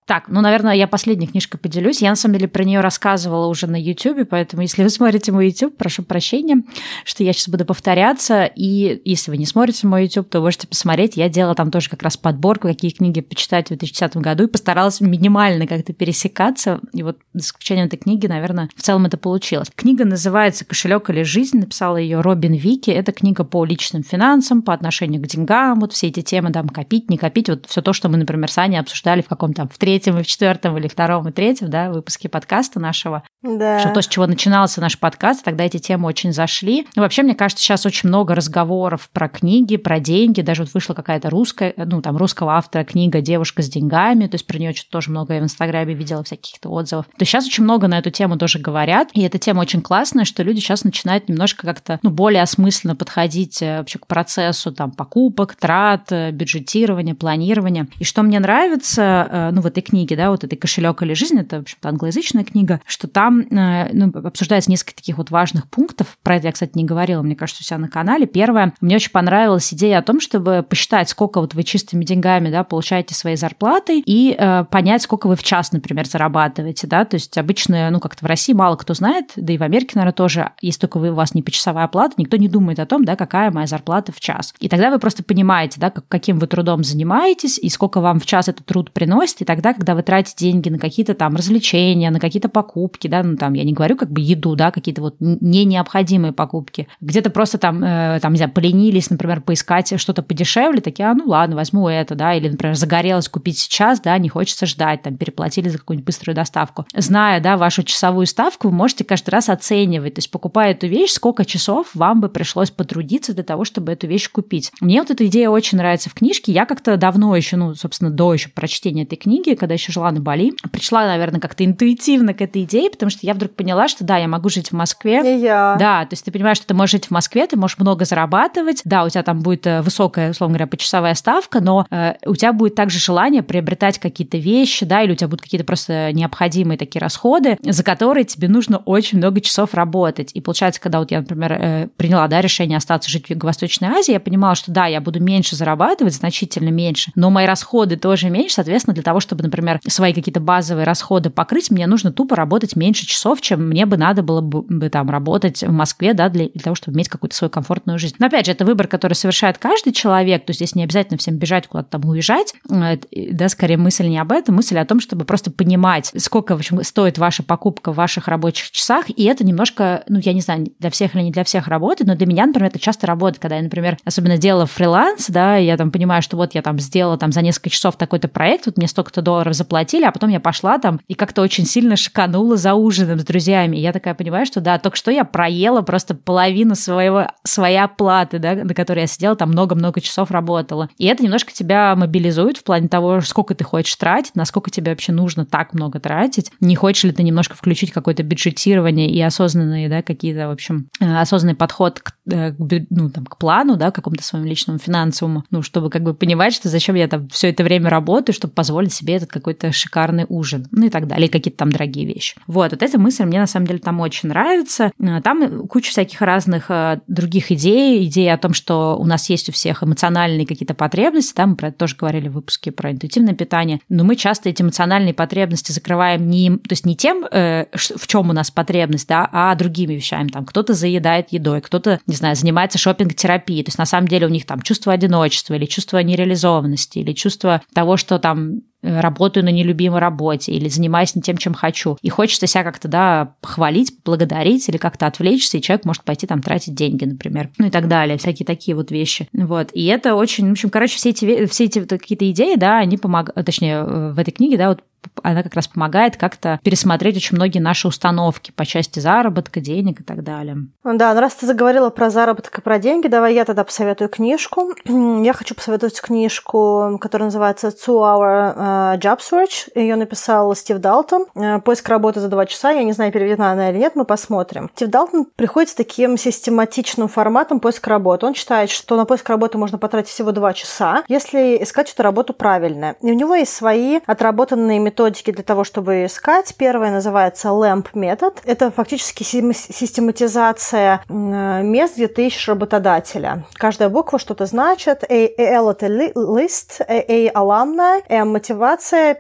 Так, 0.08 0.30
ну, 0.30 0.40
наверное, 0.40 0.74
я 0.74 0.88
последней 0.88 1.28
книжкой 1.28 1.60
поделюсь. 1.60 2.02
Я, 2.02 2.12
на 2.12 2.16
самом 2.16 2.36
деле, 2.36 2.48
про 2.48 2.64
нее 2.64 2.80
рассказывала 2.80 3.48
уже 3.48 3.68
на 3.68 3.76
YouTube, 3.76 4.30
поэтому, 4.30 4.62
если 4.62 4.82
вы 4.82 4.90
смотрите 4.90 5.34
мой 5.34 5.48
YouTube, 5.48 5.76
прошу 5.76 6.02
прощения, 6.02 6.64
что 7.04 7.26
я 7.26 7.34
сейчас 7.34 7.50
буду 7.50 7.66
повторяться. 7.66 8.46
И 8.46 9.02
если 9.04 9.32
вы 9.32 9.38
не 9.38 9.46
смотрите 9.46 9.86
мой 9.86 10.04
YouTube, 10.04 10.30
то 10.30 10.40
можете 10.40 10.66
посмотреть. 10.66 11.18
Я 11.18 11.28
делала 11.28 11.56
там 11.56 11.72
тоже 11.72 11.90
как 11.90 12.04
раз 12.04 12.16
подборку, 12.16 12.70
какие 12.70 12.92
книги 12.92 13.20
почитать 13.20 13.66
в 13.66 13.70
2010 13.70 14.16
году, 14.18 14.46
и 14.46 14.48
постаралась 14.48 15.02
минимально 15.02 15.68
как-то 15.68 15.92
пересекаться. 15.92 16.80
И 16.94 17.04
вот 17.04 17.18
с 17.34 17.48
исключением 17.48 17.88
этой 17.88 17.98
книги, 17.98 18.28
наверное, 18.28 18.70
в 18.78 18.82
целом 18.82 19.08
это 19.08 19.18
получилось. 19.18 19.68
Книга 19.76 20.06
называется 20.06 20.64
«Кошелек 20.64 21.10
или 21.10 21.24
жизнь». 21.24 21.60
Написала 21.60 21.98
ее 21.98 22.22
Робин 22.22 22.54
Вики. 22.54 22.92
Это 22.92 23.12
книга 23.12 23.44
по 23.44 23.66
личным 23.66 24.04
финансам, 24.04 24.62
по 24.62 24.74
отношению 24.74 25.22
к 25.22 25.28
деньгам, 25.28 25.82
вот 25.82 25.92
все 25.92 26.08
эти 26.08 26.22
темы, 26.22 26.54
там, 26.54 26.70
копить, 26.70 27.10
не 27.10 27.18
копить, 27.18 27.50
вот 27.50 27.66
все 27.68 27.82
то, 27.82 27.92
что 27.92 28.08
мы, 28.08 28.16
например, 28.16 28.50
с 28.50 28.58
Аней 28.58 28.80
обсуждали 28.80 29.22
в 29.22 29.28
каком-то 29.28 29.68
в 29.68 29.78
третьем 29.78 29.97
третьем 29.98 30.20
и 30.20 30.22
в 30.22 30.28
четвертом 30.28 30.78
или 30.78 30.88
втором 30.88 31.28
и 31.28 31.32
третьем, 31.32 31.72
да, 31.72 31.90
выпуске 31.90 32.30
подкаста 32.30 32.80
нашего. 32.80 33.24
Да. 33.42 33.80
Что 33.80 33.90
то, 33.90 34.02
с 34.04 34.08
чего 34.08 34.28
начинался 34.28 34.80
наш 34.80 35.00
подкаст, 35.00 35.44
тогда 35.44 35.64
эти 35.64 35.78
темы 35.78 36.08
очень 36.08 36.34
зашли. 36.34 36.88
Ну, 36.96 37.02
вообще, 37.02 37.24
мне 37.24 37.34
кажется, 37.34 37.64
сейчас 37.64 37.88
очень 37.88 38.10
много 38.10 38.36
разговоров 38.36 39.10
про 39.12 39.28
книги, 39.28 39.76
про 39.78 40.00
деньги. 40.00 40.42
Даже 40.42 40.64
вот 40.64 40.74
вышла 40.76 40.94
какая-то 40.94 41.32
русская, 41.32 41.74
ну, 41.78 42.04
там, 42.04 42.16
русского 42.16 42.58
автора 42.58 42.84
книга 42.84 43.22
«Девушка 43.22 43.64
с 43.64 43.70
деньгами», 43.70 44.28
то 44.28 44.36
есть 44.36 44.46
про 44.46 44.60
нее 44.60 44.74
что-то 44.74 44.92
тоже 44.92 45.10
много 45.10 45.34
я 45.34 45.42
в 45.42 45.44
Инстаграме 45.44 45.96
видела 45.96 46.24
всяких 46.24 46.60
отзывов. 46.64 47.06
То 47.06 47.22
есть 47.22 47.32
сейчас 47.32 47.48
очень 47.48 47.64
много 47.64 47.88
на 47.88 47.98
эту 47.98 48.12
тему 48.12 48.38
тоже 48.38 48.60
говорят, 48.60 49.10
и 49.14 49.22
эта 49.22 49.40
тема 49.40 49.62
очень 49.62 49.82
классная, 49.82 50.26
что 50.26 50.44
люди 50.44 50.60
сейчас 50.60 50.84
начинают 50.84 51.28
немножко 51.28 51.66
как-то, 51.66 52.00
ну, 52.04 52.12
более 52.12 52.44
осмысленно 52.44 52.96
подходить 52.96 53.64
э, 53.64 53.80
вообще 53.80 53.98
к 53.98 54.06
процессу 54.06 54.72
там 54.72 54.92
покупок, 54.92 55.56
трат, 55.56 56.12
э, 56.12 56.30
бюджетирования, 56.30 57.16
планирования. 57.16 57.88
И 57.98 58.04
что 58.04 58.22
мне 58.22 58.40
нравится, 58.40 59.28
э, 59.30 59.50
ну, 59.52 59.62
в 59.62 59.66
этой 59.66 59.82
книге, 59.88 60.16
да, 60.16 60.32
вот 60.32 60.44
этой 60.44 60.56
«Кошелек 60.56 61.02
или 61.02 61.14
жизнь», 61.14 61.40
это, 61.40 61.58
в 61.58 61.62
общем-то, 61.62 61.90
англоязычная 61.90 62.44
книга, 62.44 62.82
что 62.86 63.08
там 63.08 63.42
э, 63.42 63.90
ну, 63.94 64.12
обсуждается 64.24 64.70
несколько 64.70 64.96
таких 64.96 65.18
вот 65.18 65.32
важных 65.32 65.70
пунктов. 65.70 66.18
Про 66.24 66.36
это 66.36 66.48
я, 66.48 66.52
кстати, 66.52 66.72
не 66.76 66.84
говорила, 66.84 67.22
мне 67.22 67.36
кажется, 67.36 67.62
у 67.62 67.66
себя 67.66 67.78
на 67.78 67.88
канале. 67.88 68.26
Первое, 68.26 68.74
мне 68.82 68.96
очень 68.96 69.12
понравилась 69.12 69.74
идея 69.74 70.00
о 70.00 70.02
том, 70.02 70.20
чтобы 70.20 70.66
посчитать, 70.68 71.10
сколько 71.10 71.40
вот 71.42 71.54
вы 71.54 71.64
чистыми 71.64 72.04
деньгами, 72.04 72.50
да, 72.50 72.64
получаете 72.64 73.16
своей 73.16 73.38
зарплатой 73.38 74.04
и 74.06 74.36
э, 74.38 74.66
понять, 74.66 75.02
сколько 75.02 75.28
вы 75.28 75.36
в 75.36 75.44
час, 75.44 75.72
например, 75.72 76.08
зарабатываете, 76.08 76.88
да, 76.88 77.06
то 77.06 77.16
есть 77.16 77.38
обычно, 77.38 77.90
ну, 77.90 78.00
как-то 78.00 78.26
в 78.26 78.28
России 78.28 78.54
мало 78.54 78.76
кто 78.76 78.94
знает, 78.94 79.32
да 79.36 79.54
и 79.54 79.58
в 79.58 79.64
Америке, 79.64 79.92
наверное, 79.96 80.14
тоже, 80.14 80.52
если 80.62 80.82
только 80.82 81.00
вы, 81.00 81.12
у 81.12 81.16
вас 81.16 81.34
не 81.34 81.42
почасовая 81.42 81.86
оплата, 81.86 82.16
никто 82.18 82.38
не 82.38 82.50
думает 82.50 82.80
о 82.80 82.86
том, 82.86 83.06
да, 83.06 83.16
какая 83.16 83.52
моя 83.52 83.68
зарплата 83.68 84.12
в 84.12 84.20
час. 84.20 84.54
И 84.60 84.70
тогда 84.70 84.92
вы 84.92 85.00
просто 85.00 85.24
понимаете, 85.24 85.80
да, 85.80 85.90
как, 85.90 86.08
каким 86.08 86.40
вы 86.40 86.48
трудом 86.48 86.84
занимаетесь 86.84 87.58
и 87.58 87.70
сколько 87.70 88.02
вам 88.02 88.20
в 88.20 88.26
час 88.26 88.48
этот 88.48 88.66
труд 88.66 88.92
приносит, 88.92 89.42
и 89.42 89.46
тогда, 89.46 89.74
когда 89.78 89.96
вы 89.96 90.02
тратите 90.02 90.46
деньги 90.46 90.70
на 90.70 90.80
какие-то 90.80 91.14
там 91.14 91.36
развлечения, 91.36 92.10
на 92.10 92.20
какие-то 92.20 92.50
покупки, 92.50 93.08
да, 93.08 93.24
ну 93.24 93.38
там 93.38 93.54
я 93.54 93.64
не 93.64 93.74
говорю 93.74 93.96
как 93.96 94.12
бы 94.12 94.22
еду, 94.22 94.56
да, 94.56 94.72
какие-то 94.72 95.02
вот 95.02 95.16
не 95.20 95.66
необходимые 95.66 96.34
покупки. 96.34 96.88
Где-то 97.00 97.30
просто 97.30 97.58
там, 97.58 97.84
э, 97.84 98.20
там, 98.22 98.34
не 98.34 98.38
знаю, 98.38 98.52
поленились, 98.52 99.10
например, 99.10 99.42
поискать 99.42 100.00
что-то 100.00 100.24
подешевле, 100.24 100.82
такие, 100.82 101.08
а 101.08 101.14
ну 101.14 101.28
ладно, 101.28 101.56
возьму 101.56 101.88
это, 101.88 102.16
да, 102.16 102.34
или, 102.34 102.50
например, 102.50 102.76
загорелось 102.76 103.30
купить 103.30 103.60
сейчас, 103.60 104.00
да, 104.00 104.18
не 104.18 104.30
хочется 104.30 104.66
ждать, 104.66 105.04
там, 105.04 105.16
переплатили 105.16 105.70
за 105.70 105.78
какую-нибудь 105.78 106.08
быструю 106.08 106.36
доставку. 106.36 106.86
Зная, 106.96 107.40
да, 107.40 107.58
вашу 107.58 107.84
часовую 107.84 108.26
ставку, 108.26 108.70
вы 108.70 108.74
можете 108.74 109.04
каждый 109.04 109.30
раз 109.30 109.50
оценивать, 109.50 110.16
то 110.16 110.20
есть 110.20 110.32
покупая 110.32 110.72
эту 110.72 110.88
вещь, 110.88 111.12
сколько 111.12 111.46
часов 111.46 111.88
вам 111.94 112.20
бы 112.22 112.30
пришлось 112.30 112.72
потрудиться 112.72 113.34
для 113.34 113.44
того, 113.44 113.64
чтобы 113.64 113.92
эту 113.92 114.08
вещь 114.08 114.30
купить. 114.30 114.72
Мне 114.82 115.02
вот 115.02 115.12
эта 115.12 115.26
идея 115.28 115.50
очень 115.50 115.78
нравится 115.78 116.10
в 116.10 116.14
книжке. 116.14 116.52
Я 116.52 116.66
как-то 116.66 116.98
давно 116.98 117.36
еще, 117.36 117.58
ну, 117.58 117.76
собственно, 117.76 118.10
до 118.10 118.34
еще 118.34 118.50
прочтения 118.50 119.04
этой 119.04 119.16
книги, 119.16 119.54
когда 119.68 119.74
еще 119.74 119.92
жила 119.92 120.10
на 120.12 120.22
Бали, 120.22 120.54
пришла, 120.72 121.06
наверное, 121.06 121.42
как-то 121.42 121.66
интуитивно 121.66 122.34
к 122.34 122.42
этой 122.42 122.64
идее, 122.64 122.90
потому 122.90 123.10
что 123.10 123.20
я 123.24 123.34
вдруг 123.34 123.52
поняла, 123.52 123.90
что 123.90 124.06
да, 124.06 124.16
я 124.16 124.30
могу 124.30 124.48
жить 124.48 124.70
в 124.70 124.72
Москве. 124.72 125.22
И 125.26 125.42
я. 125.42 125.76
Да, 125.78 126.06
то 126.06 126.14
есть 126.14 126.24
ты 126.24 126.32
понимаешь, 126.32 126.56
что 126.56 126.68
ты 126.68 126.74
можешь 126.74 126.94
жить 126.94 127.08
в 127.08 127.12
Москве, 127.12 127.46
ты 127.48 127.58
можешь 127.58 127.78
много 127.78 128.06
зарабатывать, 128.06 128.82
да, 128.86 129.04
у 129.04 129.10
тебя 129.10 129.24
там 129.24 129.42
будет 129.42 129.68
э, 129.68 129.82
высокая, 129.82 130.32
условно 130.32 130.54
говоря, 130.54 130.68
почасовая 130.68 131.16
ставка, 131.16 131.60
но 131.60 131.86
э, 131.92 132.14
у 132.26 132.36
тебя 132.36 132.54
будет 132.54 132.76
также 132.76 132.98
желание 132.98 133.44
приобретать 133.44 134.00
какие-то 134.00 134.38
вещи, 134.38 134.86
да, 134.86 135.04
или 135.04 135.12
у 135.12 135.16
тебя 135.16 135.28
будут 135.28 135.42
какие-то 135.42 135.66
просто 135.66 136.14
необходимые 136.14 136.78
такие 136.78 137.02
расходы, 137.02 137.58
за 137.62 137.84
которые 137.84 138.24
тебе 138.24 138.48
нужно 138.48 138.78
очень 138.78 139.18
много 139.18 139.42
часов 139.42 139.74
работать. 139.74 140.32
И 140.34 140.40
получается, 140.40 140.80
когда 140.80 141.00
вот 141.00 141.12
я, 141.12 141.20
например, 141.20 141.52
э, 141.52 141.88
приняла, 141.98 142.30
да, 142.30 142.40
решение 142.40 142.78
остаться 142.78 143.10
жить 143.10 143.26
в 143.26 143.30
Юго-Восточной 143.32 143.90
Азии, 143.90 144.14
я 144.14 144.22
понимала, 144.22 144.56
что 144.56 144.72
да, 144.72 144.86
я 144.86 145.02
буду 145.02 145.22
меньше 145.22 145.58
зарабатывать, 145.58 146.14
значительно 146.14 146.70
меньше, 146.70 147.12
но 147.16 147.30
мои 147.30 147.46
расходы 147.46 147.98
тоже 147.98 148.30
меньше, 148.30 148.56
соответственно, 148.56 148.94
для 148.94 149.04
того, 149.04 149.20
чтобы, 149.20 149.44
например, 149.44 149.57
свои 149.88 150.14
какие-то 150.14 150.40
базовые 150.40 150.86
расходы 150.86 151.30
покрыть, 151.30 151.72
мне 151.72 151.88
нужно 151.88 152.12
тупо 152.12 152.36
работать 152.36 152.76
меньше 152.76 153.06
часов, 153.06 153.42
чем 153.42 153.68
мне 153.68 153.86
бы 153.86 153.98
надо 153.98 154.24
было 154.24 154.42
бы 154.42 154.90
там 154.90 155.10
работать 155.10 155.64
в 155.64 155.72
Москве, 155.72 156.14
да, 156.14 156.30
для, 156.30 156.50
для 156.50 156.62
того, 156.62 156.76
чтобы 156.76 156.98
иметь 156.98 157.10
какую-то 157.10 157.36
свою 157.36 157.52
комфортную 157.52 158.00
жизнь. 158.00 158.16
Но 158.20 158.28
опять 158.28 158.46
же, 158.46 158.52
это 158.52 158.66
выбор, 158.66 158.88
который 158.88 159.14
совершает 159.14 159.58
каждый 159.58 159.94
человек, 159.94 160.46
то 160.46 160.52
есть 160.52 160.60
здесь 160.60 160.76
не 160.76 160.84
обязательно 160.84 161.18
всем 161.18 161.38
бежать 161.38 161.68
куда-то 161.68 161.90
там 161.90 162.10
уезжать, 162.10 162.54
э, 162.70 162.98
да, 163.32 163.50
скорее 163.50 163.78
мысль 163.78 164.08
не 164.08 164.18
об 164.18 164.32
этом, 164.32 164.56
мысль 164.56 164.78
о 164.78 164.86
том, 164.86 165.00
чтобы 165.00 165.26
просто 165.26 165.52
понимать, 165.52 166.12
сколько, 166.18 166.56
в 166.56 166.60
общем, 166.60 166.84
стоит 166.84 167.18
ваша 167.18 167.44
покупка 167.44 167.92
в 167.92 167.96
ваших 167.96 168.28
рабочих 168.28 168.72
часах, 168.72 169.06
и 169.10 169.24
это 169.24 169.46
немножко, 169.46 170.04
ну, 170.08 170.20
я 170.20 170.34
не 170.34 170.42
знаю, 170.42 170.68
для 170.80 170.90
всех 170.90 171.16
или 171.16 171.24
не 171.24 171.32
для 171.32 171.44
всех 171.44 171.68
работает, 171.68 172.08
но 172.08 172.16
для 172.16 172.28
меня, 172.28 172.46
например, 172.46 172.70
это 172.70 172.80
часто 172.80 173.08
работает, 173.08 173.42
когда 173.42 173.58
я, 173.58 173.62
например, 173.62 173.98
особенно 174.06 174.38
делала 174.38 174.66
фриланс, 174.66 175.28
да, 175.30 175.56
я 175.58 175.78
там 175.78 175.92
понимаю, 175.92 176.22
что 176.22 176.38
вот 176.38 176.56
я 176.56 176.62
там 176.62 176.80
сделала 176.80 177.18
там 177.18 177.32
за 177.32 177.42
несколько 177.42 177.70
часов 177.70 177.96
такой-то 177.96 178.28
проект, 178.28 178.66
вот 178.66 178.78
мне 178.78 178.88
столько-то 178.88 179.22
долларов 179.22 179.47
заплатили, 179.54 180.06
а 180.06 180.12
потом 180.12 180.30
я 180.30 180.40
пошла 180.40 180.78
там 180.78 181.00
и 181.08 181.14
как-то 181.14 181.42
очень 181.42 181.66
сильно 181.66 181.96
шиканула 181.96 182.58
за 182.58 182.74
ужином 182.74 183.20
с 183.20 183.24
друзьями. 183.24 183.78
И 183.78 183.82
я 183.82 183.94
такая 183.94 184.14
понимаю, 184.16 184.46
что 184.46 184.62
да, 184.62 184.80
только 184.80 184.98
что 184.98 185.12
я 185.12 185.24
проела 185.24 185.82
просто 185.82 186.16
половину 186.16 186.76
своего, 186.76 187.28
своей 187.44 187.78
оплаты, 187.78 188.40
да, 188.40 188.56
на 188.56 188.74
которой 188.74 189.02
я 189.02 189.08
сидела, 189.08 189.36
там 189.36 189.50
много-много 189.50 190.02
часов 190.02 190.32
работала. 190.32 190.90
И 190.98 191.06
это 191.06 191.24
немножко 191.24 191.54
тебя 191.54 191.96
мобилизует 191.96 192.58
в 192.58 192.64
плане 192.64 192.88
того, 192.88 193.22
сколько 193.22 193.56
ты 193.56 193.64
хочешь 193.64 193.96
тратить, 193.96 194.36
насколько 194.36 194.70
тебе 194.70 194.92
вообще 194.92 195.12
нужно 195.12 195.46
так 195.46 195.74
много 195.74 196.00
тратить. 196.00 196.52
Не 196.60 196.76
хочешь 196.76 197.04
ли 197.04 197.12
ты 197.12 197.24
немножко 197.24 197.56
включить 197.56 197.92
какое-то 197.92 198.24
бюджетирование 198.24 199.10
и 199.10 199.22
осознанные, 199.22 199.90
да, 199.90 200.02
какие-то, 200.02 200.48
в 200.48 200.52
общем, 200.52 200.90
э, 201.00 201.20
осознанный 201.20 201.56
подход 201.56 202.00
к, 202.00 202.14
ну, 202.28 203.10
там, 203.10 203.26
к 203.26 203.38
плану, 203.38 203.78
да, 203.78 203.92
какому-то 203.92 204.24
своему 204.24 204.48
личному 204.48 204.80
финансовому, 204.80 205.44
ну, 205.50 205.62
чтобы 205.62 205.90
как 205.90 206.04
бы 206.04 206.14
понимать, 206.14 206.54
что 206.54 206.70
зачем 206.70 206.96
я 206.96 207.08
там 207.08 207.28
все 207.30 207.50
это 207.50 207.64
время 207.64 207.90
работаю, 207.90 208.36
чтобы 208.36 208.54
позволить 208.54 208.94
себе 208.94 209.16
этот 209.16 209.30
какой-то 209.30 209.72
шикарный 209.72 210.26
ужин, 210.28 210.68
ну 210.72 210.88
и 210.88 210.90
так 210.90 211.08
далее, 211.08 211.30
какие-то 211.30 211.58
там 211.58 211.72
дорогие 211.72 212.06
вещи. 212.06 212.36
Вот, 212.48 212.72
вот 212.72 212.84
эта 212.84 213.00
мысль 213.00 213.24
мне 213.24 213.40
на 213.40 213.48
самом 213.48 213.68
деле 213.68 213.80
там 213.80 214.00
очень 214.00 214.30
нравится. 214.30 214.92
Э, 215.00 215.22
там 215.22 215.68
куча 215.68 215.92
всяких 215.92 216.22
разных 216.22 216.70
других 217.08 217.52
идей, 217.52 218.06
идеи 218.08 218.28
о 218.28 218.38
том, 218.38 218.54
что 218.54 218.98
у 219.00 219.06
нас 219.06 219.30
есть 219.30 219.50
у 219.50 219.52
всех 219.52 219.84
эмоциональные 219.84 220.46
какие-то 220.46 220.74
потребности, 220.74 221.34
да, 221.36 221.48
мы 221.48 221.56
про 221.56 221.70
это 221.70 221.78
тоже 221.78 221.96
говорили 221.96 222.28
в 222.28 222.34
выпуске 222.34 222.72
про 222.72 222.92
интуитивное 222.92 223.34
питание, 223.34 223.80
но 223.90 224.04
мы 224.04 224.16
часто 224.16 224.50
эти 224.50 224.62
эмоциональные 224.62 225.14
потребности 225.14 225.72
закрываем 225.72 226.30
не, 226.30 226.50
то 226.52 226.72
есть 226.72 226.86
не 226.86 226.96
тем, 226.96 227.24
в 227.24 228.08
чем 228.08 228.30
у 228.30 228.34
нас 228.34 228.52
потребность, 228.52 229.08
да, 229.08 229.28
а 229.32 229.56
другими 229.56 229.94
вещами. 229.94 230.28
Там 230.30 230.46
кто-то 230.46 230.74
заедает 230.74 231.32
едой, 231.32 231.62
кто-то, 231.62 232.00
не 232.08 232.17
знаю, 232.18 232.36
занимается 232.36 232.78
шопинг-терапией. 232.78 233.64
То 233.64 233.70
есть 233.70 233.78
на 233.78 233.86
самом 233.86 234.08
деле 234.08 234.28
у 234.28 234.30
них 234.30 234.46
там 234.46 234.62
чувство 234.62 234.94
одиночества 234.94 235.54
или 235.54 235.66
чувство 235.66 236.00
нереализованности 236.00 237.00
или 237.00 237.14
чувство 237.14 237.62
того, 237.74 237.98
что 237.98 238.20
там 238.20 238.62
работаю 238.82 239.44
на 239.44 239.50
нелюбимой 239.50 240.00
работе 240.00 240.52
или 240.52 240.70
занимаюсь 240.70 241.16
не 241.16 241.22
тем, 241.22 241.38
чем 241.38 241.54
хочу. 241.54 241.98
И 242.02 242.10
хочется 242.10 242.48
себя 242.48 242.64
как-то, 242.64 242.88
да, 242.88 243.34
похвалить, 243.42 243.94
благодарить 244.06 244.68
или 244.70 244.78
как-то 244.78 245.08
отвлечься, 245.08 245.58
и 245.58 245.62
человек 245.62 245.86
может 245.86 246.04
пойти 246.04 246.28
там 246.28 246.42
тратить 246.42 246.76
деньги, 246.76 247.06
например. 247.06 247.50
Ну 247.58 247.68
и 247.68 247.70
так 247.70 247.88
далее, 247.88 248.18
всякие 248.18 248.46
такие 248.46 248.76
вот 248.76 248.92
вещи. 248.92 249.28
Вот. 249.34 249.70
И 249.74 249.86
это 249.86 250.16
очень, 250.16 250.50
в 250.50 250.52
общем, 250.52 250.70
короче, 250.70 250.98
все 250.98 251.10
эти, 251.10 251.46
все 251.46 251.66
эти 251.66 251.80
вот 251.80 251.90
какие-то 251.90 252.30
идеи, 252.32 252.56
да, 252.56 252.78
они 252.78 252.98
помогают, 252.98 253.46
точнее, 253.46 253.78
э, 253.78 254.12
в 254.12 254.20
этой 254.20 254.32
книге, 254.32 254.58
да, 254.58 254.70
вот 254.70 254.84
она 255.24 255.44
как 255.44 255.56
раз 255.56 255.68
помогает 255.68 256.18
как-то 256.18 256.60
пересмотреть 256.64 257.18
очень 257.18 257.36
многие 257.36 257.60
наши 257.60 257.88
установки 257.88 258.52
по 258.52 258.66
части 258.66 259.00
заработка, 259.00 259.60
денег 259.60 260.02
и 260.02 260.04
так 260.04 260.24
далее. 260.24 260.68
Да, 260.84 261.14
ну 261.14 261.22
раз 261.22 261.36
ты 261.36 261.46
заговорила 261.46 261.90
про 261.90 262.10
заработок 262.10 262.58
и 262.58 262.62
про 262.62 262.80
деньги, 262.80 263.08
давай 263.08 263.34
я 263.34 263.46
тогда 263.46 263.64
посоветую 263.64 264.10
книжку. 264.10 264.74
Я 265.28 265.34
хочу 265.34 265.56
посоветовать 265.56 266.00
книжку, 266.02 266.98
которая 267.02 267.28
называется 267.28 267.68
Two 267.68 268.00
Hour 268.00 268.54
э, 268.56 268.67
Job 268.98 269.20
Search. 269.20 269.70
Ее 269.76 269.96
написал 269.96 270.56
Стив 270.56 270.78
Далтон. 270.80 271.26
Э, 271.36 271.60
Поиск 271.60 271.88
работы 271.90 272.20
за 272.20 272.28
два 272.28 272.46
часа. 272.46 272.72
Я 272.72 272.84
не 272.84 272.94
знаю, 272.94 273.12
переведена 273.12 273.52
она 273.52 273.70
или 273.70 273.78
нет, 273.78 273.96
мы 273.96 274.06
посмотрим. 274.06 274.70
Стив 274.76 274.90
Далтон 274.90 275.26
приходит 275.36 275.70
с 275.70 275.76
таким 275.76 276.18
систематичным 276.18 277.08
форматом 277.08 277.60
поиска 277.60 277.90
работы. 277.90 278.26
Он 278.26 278.34
считает, 278.34 278.70
что 278.70 278.96
на 278.96 279.06
поиск 279.06 279.28
работы 279.30 279.58
можно 279.58 279.78
потратить 279.78 280.10
всего 280.10 280.32
два 280.32 280.54
часа, 280.54 281.04
если 281.08 281.62
искать 281.62 281.92
эту 281.94 282.04
работу 282.04 282.34
правильно. 282.34 282.96
И 283.02 283.12
у 283.12 283.14
него 283.14 283.36
есть 283.36 283.54
свои 283.54 284.00
отработанные 284.06 284.80
методики 284.80 285.32
для 285.32 285.44
того, 285.44 285.64
чтобы 285.64 286.06
искать. 286.06 286.56
Первая 286.58 286.92
называется 286.92 287.50
LAMP 287.50 287.88
метод. 287.94 288.42
Это 288.46 288.72
фактически 288.72 289.24
систематизация 289.24 291.02
мест, 291.10 291.96
где 291.96 292.08
ты 292.08 292.28
ищешь 292.28 292.48
работодателя. 292.48 293.46
Каждая 293.54 293.90
буква 293.90 294.20
что-то 294.20 294.46
значит. 294.46 295.04
A, 295.10 295.30
L 295.38 295.70
это 295.70 295.88
list, 295.88 296.82
A 296.88 297.02
alumni, 297.34 298.04
M 298.08 298.30
мотивация, 298.30 298.57